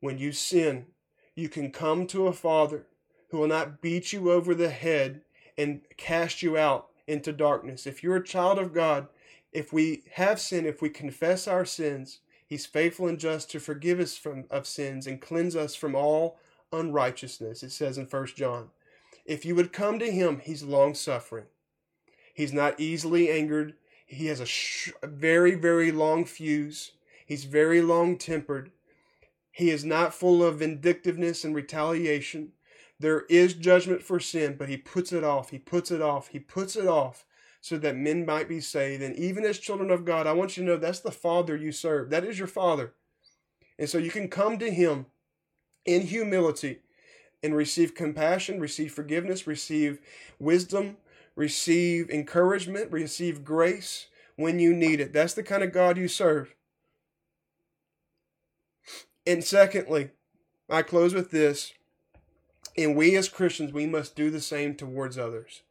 when 0.00 0.18
you 0.18 0.32
sin, 0.32 0.86
you 1.34 1.48
can 1.48 1.70
come 1.70 2.06
to 2.06 2.26
a 2.26 2.32
Father 2.32 2.86
who 3.30 3.38
will 3.38 3.48
not 3.48 3.80
beat 3.80 4.12
you 4.12 4.30
over 4.30 4.54
the 4.54 4.70
head 4.70 5.22
and 5.56 5.82
cast 5.96 6.42
you 6.42 6.56
out 6.56 6.88
into 7.06 7.32
darkness. 7.32 7.86
If 7.86 8.02
you're 8.02 8.16
a 8.16 8.24
child 8.24 8.58
of 8.58 8.72
God, 8.74 9.08
if 9.52 9.72
we 9.72 10.04
have 10.14 10.40
sin, 10.40 10.66
if 10.66 10.82
we 10.82 10.90
confess 10.90 11.48
our 11.48 11.64
sins, 11.64 12.20
He's 12.46 12.64
faithful 12.64 13.06
and 13.06 13.18
just 13.18 13.50
to 13.50 13.60
forgive 13.60 14.00
us 14.00 14.16
from 14.16 14.44
of 14.50 14.66
sins 14.66 15.06
and 15.06 15.20
cleanse 15.20 15.54
us 15.54 15.74
from 15.74 15.94
all 15.94 16.38
unrighteousness. 16.72 17.62
It 17.62 17.72
says 17.72 17.98
in 17.98 18.06
First 18.06 18.36
John. 18.36 18.70
If 19.26 19.44
you 19.44 19.54
would 19.54 19.72
come 19.72 19.98
to 19.98 20.10
Him, 20.10 20.40
He's 20.42 20.62
long 20.62 20.94
suffering. 20.94 21.44
He's 22.32 22.52
not 22.52 22.80
easily 22.80 23.30
angered. 23.30 23.74
He 24.06 24.26
has 24.26 24.40
a, 24.40 24.46
sh- 24.46 24.92
a 25.02 25.06
very, 25.06 25.54
very 25.54 25.92
long 25.92 26.24
fuse. 26.24 26.92
He's 27.26 27.44
very 27.44 27.82
long 27.82 28.16
tempered. 28.16 28.70
He 29.50 29.70
is 29.70 29.84
not 29.84 30.14
full 30.14 30.42
of 30.42 30.60
vindictiveness 30.60 31.44
and 31.44 31.54
retaliation. 31.54 32.52
There 32.98 33.26
is 33.28 33.52
judgment 33.54 34.02
for 34.02 34.20
sin, 34.20 34.56
but 34.58 34.68
he 34.68 34.76
puts 34.76 35.12
it 35.12 35.24
off. 35.24 35.50
He 35.50 35.58
puts 35.58 35.90
it 35.90 36.00
off. 36.00 36.28
He 36.28 36.38
puts 36.38 36.76
it 36.76 36.86
off 36.86 37.26
so 37.68 37.78
that 37.78 37.96
men 37.96 38.24
might 38.24 38.48
be 38.48 38.60
saved. 38.60 39.02
And 39.02 39.16
even 39.16 39.44
as 39.44 39.58
children 39.58 39.90
of 39.90 40.04
God, 40.04 40.26
I 40.26 40.32
want 40.32 40.56
you 40.56 40.64
to 40.64 40.70
know 40.70 40.76
that's 40.76 41.00
the 41.00 41.10
Father 41.10 41.56
you 41.56 41.70
serve. 41.70 42.10
That 42.10 42.24
is 42.24 42.38
your 42.38 42.48
Father. 42.48 42.94
And 43.78 43.88
so 43.88 43.98
you 43.98 44.10
can 44.10 44.28
come 44.28 44.58
to 44.58 44.70
him 44.70 45.06
in 45.84 46.02
humility 46.02 46.78
and 47.42 47.54
receive 47.54 47.94
compassion, 47.94 48.58
receive 48.58 48.92
forgiveness, 48.92 49.46
receive 49.46 50.00
wisdom, 50.38 50.96
receive 51.36 52.10
encouragement, 52.10 52.90
receive 52.90 53.44
grace 53.44 54.06
when 54.36 54.58
you 54.58 54.74
need 54.74 55.00
it. 55.00 55.12
That's 55.12 55.34
the 55.34 55.42
kind 55.42 55.62
of 55.62 55.72
God 55.72 55.96
you 55.96 56.08
serve. 56.08 56.54
And 59.26 59.44
secondly, 59.44 60.10
I 60.70 60.82
close 60.82 61.14
with 61.14 61.30
this. 61.30 61.72
And 62.76 62.96
we 62.96 63.16
as 63.16 63.28
Christians, 63.28 63.72
we 63.72 63.86
must 63.86 64.16
do 64.16 64.30
the 64.30 64.40
same 64.40 64.74
towards 64.74 65.18
others. 65.18 65.62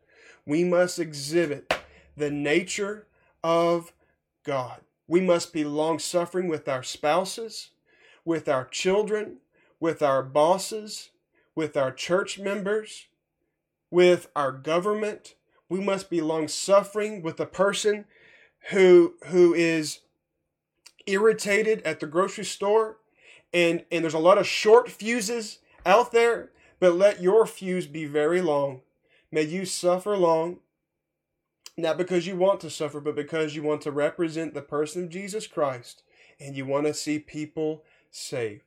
We 0.45 0.63
must 0.63 0.99
exhibit 0.99 1.73
the 2.17 2.31
nature 2.31 3.07
of 3.43 3.93
God. 4.43 4.81
We 5.07 5.21
must 5.21 5.53
be 5.53 5.63
long 5.63 5.99
suffering 5.99 6.47
with 6.47 6.67
our 6.67 6.83
spouses, 6.83 7.69
with 8.25 8.49
our 8.49 8.65
children, 8.65 9.37
with 9.79 10.01
our 10.01 10.23
bosses, 10.23 11.11
with 11.55 11.77
our 11.77 11.91
church 11.91 12.39
members, 12.39 13.07
with 13.89 14.29
our 14.35 14.51
government. 14.51 15.35
We 15.69 15.79
must 15.79 16.09
be 16.09 16.19
long 16.19 16.47
suffering 16.47 17.21
with 17.21 17.39
a 17.39 17.45
person 17.45 18.05
who 18.71 19.13
who 19.27 19.53
is 19.53 19.99
irritated 21.05 21.81
at 21.83 21.99
the 21.99 22.07
grocery 22.07 22.43
store 22.43 22.97
and 23.53 23.85
and 23.91 24.03
there's 24.03 24.13
a 24.13 24.19
lot 24.19 24.37
of 24.37 24.45
short 24.45 24.89
fuses 24.89 25.59
out 25.85 26.11
there 26.11 26.51
but 26.79 26.95
let 26.95 27.21
your 27.21 27.45
fuse 27.45 27.87
be 27.87 28.05
very 28.05 28.41
long. 28.41 28.81
May 29.31 29.43
you 29.43 29.65
suffer 29.65 30.15
long, 30.15 30.59
not 31.77 31.97
because 31.97 32.25
you 32.25 32.35
want 32.35 32.59
to 32.61 32.69
suffer, 32.69 32.99
but 32.99 33.15
because 33.15 33.55
you 33.55 33.61
want 33.61 33.81
to 33.83 33.91
represent 33.91 34.53
the 34.53 34.61
person 34.61 35.03
of 35.03 35.09
Jesus 35.09 35.45
Christ 35.45 36.01
and 36.39 36.55
you 36.55 36.65
want 36.65 36.87
to 36.87 36.93
see 36.93 37.19
people 37.19 37.83
saved. 38.09 38.63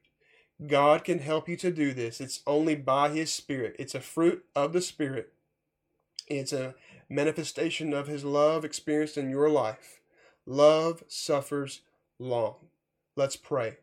God 0.67 1.05
can 1.05 1.19
help 1.19 1.49
you 1.49 1.57
to 1.57 1.71
do 1.73 1.93
this. 1.93 2.21
It's 2.21 2.43
only 2.47 2.75
by 2.75 3.09
His 3.09 3.33
Spirit. 3.33 3.75
It's 3.79 3.95
a 3.95 4.01
fruit 4.01 4.45
of 4.55 4.73
the 4.73 4.81
Spirit. 4.81 5.33
It's 6.29 6.53
a 6.53 6.75
manifestation 7.09 7.93
of 7.93 8.07
His 8.07 8.25
love 8.25 8.65
experienced 8.65 9.19
in 9.19 9.31
your 9.31 9.49
life. 9.49 10.01
Love 10.47 11.03
suffers 11.09 11.81
long. 12.19 12.57
Let's 13.17 13.37
pray. 13.37 13.79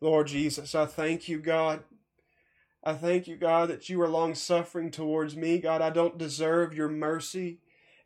Lord 0.00 0.26
Jesus, 0.26 0.74
I 0.74 0.86
thank 0.86 1.28
you, 1.28 1.38
God, 1.38 1.84
I 2.82 2.94
thank 2.94 3.28
you, 3.28 3.36
God, 3.36 3.68
that 3.68 3.88
you 3.88 4.00
are 4.02 4.08
long 4.08 4.34
suffering 4.34 4.90
towards 4.90 5.36
me. 5.36 5.58
God, 5.58 5.80
I 5.80 5.90
don't 5.90 6.18
deserve 6.18 6.74
your 6.74 6.88
mercy 6.88 7.58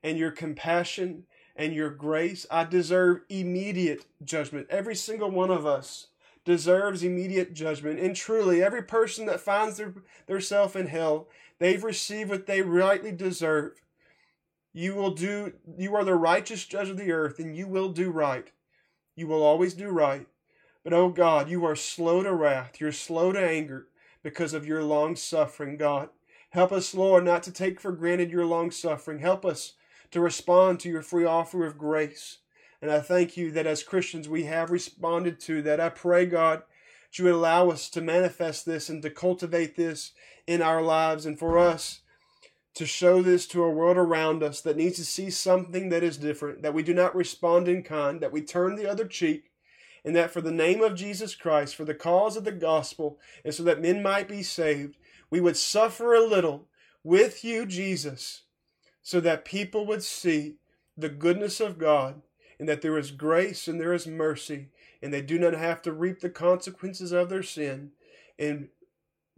and 0.03 0.19
your 0.19 0.31
compassion 0.31 1.25
and 1.57 1.73
your 1.73 1.91
grace. 1.91 2.47
I 2.51 2.65
deserve 2.65 3.23
immediate 3.29 4.05
judgment. 4.25 4.67
Every 4.71 4.95
single 4.95 5.31
one 5.31 5.51
of 5.51 5.67
us 5.67 6.09
deserves 6.45 7.03
immediate 7.03 7.53
judgment. 7.55 7.99
And 7.99 8.15
truly, 8.15 8.63
every 8.63 8.83
person 8.83 9.27
that 9.27 9.41
finds 9.41 9.77
their, 9.77 9.95
their 10.27 10.41
self 10.41 10.77
in 10.77 10.87
hell, 10.87 11.29
they've 11.59 11.83
received 11.83 12.31
what 12.31 12.47
they 12.47 12.63
rightly 12.63 13.13
deserve. 13.13 13.73
You 14.73 14.95
will 14.95 15.13
do 15.13 15.55
you 15.79 15.95
are 15.95 16.05
the 16.05 16.15
righteous 16.15 16.65
judge 16.67 16.89
of 16.89 16.99
the 16.99 17.11
earth, 17.11 17.39
and 17.39 17.57
you 17.57 17.67
will 17.67 17.89
do 17.89 18.11
right. 18.11 18.53
You 19.15 19.27
will 19.27 19.43
always 19.43 19.75
do 19.75 19.89
right. 19.89 20.27
But 20.85 20.93
oh 20.93 21.09
God, 21.09 21.49
you 21.49 21.65
are 21.65 21.75
slow 21.75 22.23
to 22.23 22.33
wrath, 22.33 22.81
you're 22.81 22.93
slow 22.93 23.33
to 23.33 23.41
anger 23.41 23.89
because 24.23 24.53
of 24.53 24.67
your 24.67 24.85
long 24.85 25.17
suffering, 25.17 25.77
God. 25.77 26.11
Help 26.51 26.73
us, 26.73 26.95
Lord, 26.95 27.25
not 27.25 27.43
to 27.45 27.53
take 27.53 27.81
for 27.81 27.91
granted 27.91 28.31
your 28.31 28.47
long 28.47 28.71
suffering. 28.71 29.19
Help 29.19 29.45
us 29.45 29.73
to 30.17 30.21
respond 30.23 30.81
to 30.81 30.89
your 30.89 31.03
free 31.03 31.27
offer 31.27 31.67
of 31.67 31.77
grace. 31.77 32.39
And 32.81 32.91
I 32.91 33.01
thank 33.01 33.37
you 33.37 33.51
that 33.51 33.67
as 33.67 33.83
Christians 33.83 34.31
we 34.31 34.45
have 34.45 34.71
responded 34.71 35.39
to 35.41 35.61
that. 35.61 35.79
I 35.79 35.91
pray, 35.91 36.25
God, 36.25 36.61
that 36.61 37.19
you 37.19 37.27
would 37.27 37.35
allow 37.35 37.69
us 37.69 37.91
to 37.91 38.01
manifest 38.01 38.65
this 38.65 38.89
and 38.89 39.03
to 39.03 39.11
cultivate 39.11 39.77
this 39.77 40.13
in 40.47 40.63
our 40.63 40.81
lives 40.81 41.27
and 41.27 41.39
for 41.39 41.59
us 41.59 42.01
to 42.77 42.87
show 42.87 43.21
this 43.21 43.47
to 43.49 43.63
a 43.63 43.71
world 43.71 43.99
around 43.99 44.43
us 44.43 44.63
that 44.63 44.79
needs 44.79 44.97
to 44.97 45.05
see 45.05 45.29
something 45.29 45.91
that 45.91 46.03
is 46.03 46.17
different, 46.17 46.63
that 46.63 46.73
we 46.73 46.83
do 46.83 46.95
not 46.95 47.15
respond 47.15 47.69
in 47.69 47.83
kind, 47.83 48.23
that 48.23 48.33
we 48.33 48.41
turn 48.41 48.77
the 48.77 48.91
other 48.91 49.05
cheek, 49.05 49.51
and 50.03 50.17
that 50.17 50.31
for 50.31 50.41
the 50.41 50.51
name 50.51 50.81
of 50.81 50.95
Jesus 50.95 51.35
Christ, 51.35 51.77
for 51.77 51.85
the 51.85 51.93
cause 51.93 52.39
of 52.39 52.45
the 52.45 52.53
gospel, 52.53 53.19
and 53.45 53.53
so 53.53 53.63
that 53.65 53.83
men 53.83 54.03
might 54.03 54.29
be 54.29 54.43
saved, 54.43 54.97
we 55.29 55.43
would 55.43 55.59
suffer 55.59 56.15
a 56.15 56.27
little 56.27 56.69
with 57.05 57.45
you, 57.45 57.67
Jesus, 57.67 58.45
so 59.07 59.21
that 59.21 59.45
people 59.45 59.87
would 59.87 60.03
see 60.03 60.57
the 60.97 61.09
goodness 61.09 61.61
of 61.61 61.79
God, 61.79 62.23
and 62.59 62.69
that 62.69 62.81
there 62.81 62.99
is 62.99 63.11
grace 63.11 63.69
and 63.69 63.79
there 63.79 63.93
is 63.93 64.07
mercy, 64.07 64.71
and 65.01 65.13
they 65.13 65.23
do 65.23 65.39
not 65.39 65.53
have 65.53 65.81
to 65.83 65.93
reap 65.93 66.21
the 66.21 66.31
consequences 66.31 67.13
of 67.13 67.29
their 67.29 67.43
sin 67.43 67.93
and 68.39 68.69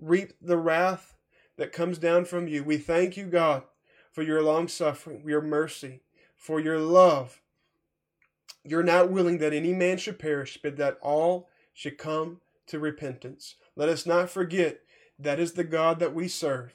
reap 0.00 0.32
the 0.40 0.56
wrath 0.56 1.16
that 1.56 1.72
comes 1.72 1.98
down 1.98 2.24
from 2.24 2.48
you. 2.48 2.62
We 2.64 2.78
thank 2.78 3.16
you, 3.16 3.26
God, 3.26 3.64
for 4.12 4.22
your 4.22 4.42
long 4.42 4.68
suffering, 4.68 5.22
your 5.26 5.42
mercy, 5.42 6.00
for 6.36 6.60
your 6.60 6.78
love 6.78 7.42
you're 8.64 8.82
not 8.82 9.10
willing 9.10 9.38
that 9.38 9.52
any 9.52 9.72
man 9.72 9.96
should 9.96 10.18
perish, 10.18 10.58
but 10.62 10.76
that 10.76 10.98
all 11.00 11.48
should 11.72 11.98
come 11.98 12.40
to 12.66 12.78
repentance. 12.78 13.56
Let 13.76 13.88
us 13.88 14.04
not 14.04 14.30
forget 14.30 14.80
that 15.18 15.40
is 15.40 15.52
the 15.52 15.64
God 15.64 15.98
that 16.00 16.14
we 16.14 16.28
serve. 16.28 16.72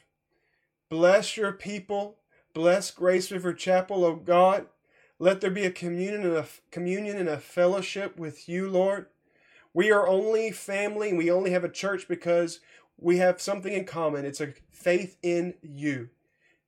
Bless 0.90 1.38
your 1.38 1.52
people. 1.52 2.18
Bless 2.54 2.92
Grace 2.92 3.32
River 3.32 3.52
Chapel, 3.54 4.06
O 4.06 4.16
God. 4.16 4.68
Let 5.18 5.42
there 5.42 5.50
be 5.50 5.66
a 5.66 5.72
communion 5.72 6.24
and 6.24 6.38
a 6.38 6.46
communion 6.70 7.18
and 7.18 7.30
a 7.30 7.40
fellowship 7.40 8.18
with 8.18 8.48
you, 8.48 8.70
Lord. 8.70 9.08
We 9.74 9.92
are 9.92 10.08
only 10.08 10.52
family 10.52 11.14
we 11.14 11.32
only 11.32 11.50
have 11.52 11.64
a 11.64 11.70
church 11.70 12.08
because 12.08 12.60
we 12.96 13.18
have 13.18 13.42
something 13.42 13.74
in 13.74 13.86
common. 13.86 14.24
It's 14.24 14.40
a 14.42 14.54
faith 14.72 15.18
in 15.24 15.56
you. 15.64 16.10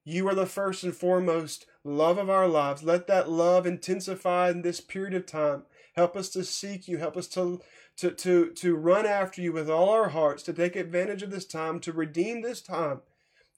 You 0.04 0.28
are 0.28 0.36
the 0.36 0.48
first 0.48 0.84
and 0.84 0.96
foremost 0.96 1.68
love 1.84 2.18
of 2.18 2.32
our 2.32 2.48
lives. 2.48 2.82
Let 2.82 3.06
that 3.08 3.30
love 3.30 3.68
intensify 3.68 4.50
in 4.50 4.64
this 4.64 4.82
period 4.82 5.14
of 5.14 5.28
time. 5.28 5.64
Help 5.96 6.16
us 6.16 6.30
to 6.30 6.44
seek 6.44 6.88
you. 6.88 6.98
Help 6.98 7.16
us 7.16 7.28
to, 7.30 7.62
to, 7.98 8.12
to, 8.12 8.52
to 8.52 8.76
run 8.76 9.06
after 9.06 9.42
you 9.42 9.54
with 9.54 9.70
all 9.70 9.90
our 9.90 10.10
hearts, 10.10 10.42
to 10.44 10.54
take 10.54 10.76
advantage 10.76 11.22
of 11.22 11.32
this 11.32 11.46
time, 11.46 11.80
to 11.82 11.92
redeem 11.92 12.42
this 12.42 12.62
time, 12.62 13.02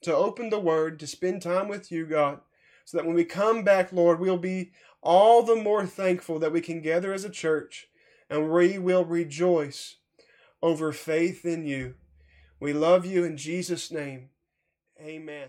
to 0.02 0.14
open 0.14 0.50
the 0.50 0.58
word, 0.58 0.98
to 1.00 1.06
spend 1.06 1.42
time 1.42 1.68
with 1.68 1.90
you, 1.90 2.06
God, 2.06 2.40
so 2.84 2.96
that 2.96 3.06
when 3.06 3.14
we 3.14 3.24
come 3.24 3.62
back, 3.62 3.92
Lord, 3.92 4.20
we'll 4.20 4.38
be 4.38 4.72
all 5.02 5.42
the 5.42 5.56
more 5.56 5.86
thankful 5.86 6.38
that 6.38 6.52
we 6.52 6.60
can 6.60 6.80
gather 6.80 7.12
as 7.12 7.24
a 7.24 7.30
church 7.30 7.88
and 8.30 8.50
we 8.50 8.78
will 8.78 9.04
rejoice 9.04 9.96
over 10.62 10.92
faith 10.92 11.44
in 11.44 11.64
you. 11.64 11.94
We 12.60 12.72
love 12.72 13.06
you 13.06 13.24
in 13.24 13.36
Jesus' 13.36 13.90
name. 13.90 14.30
Amen. 15.00 15.48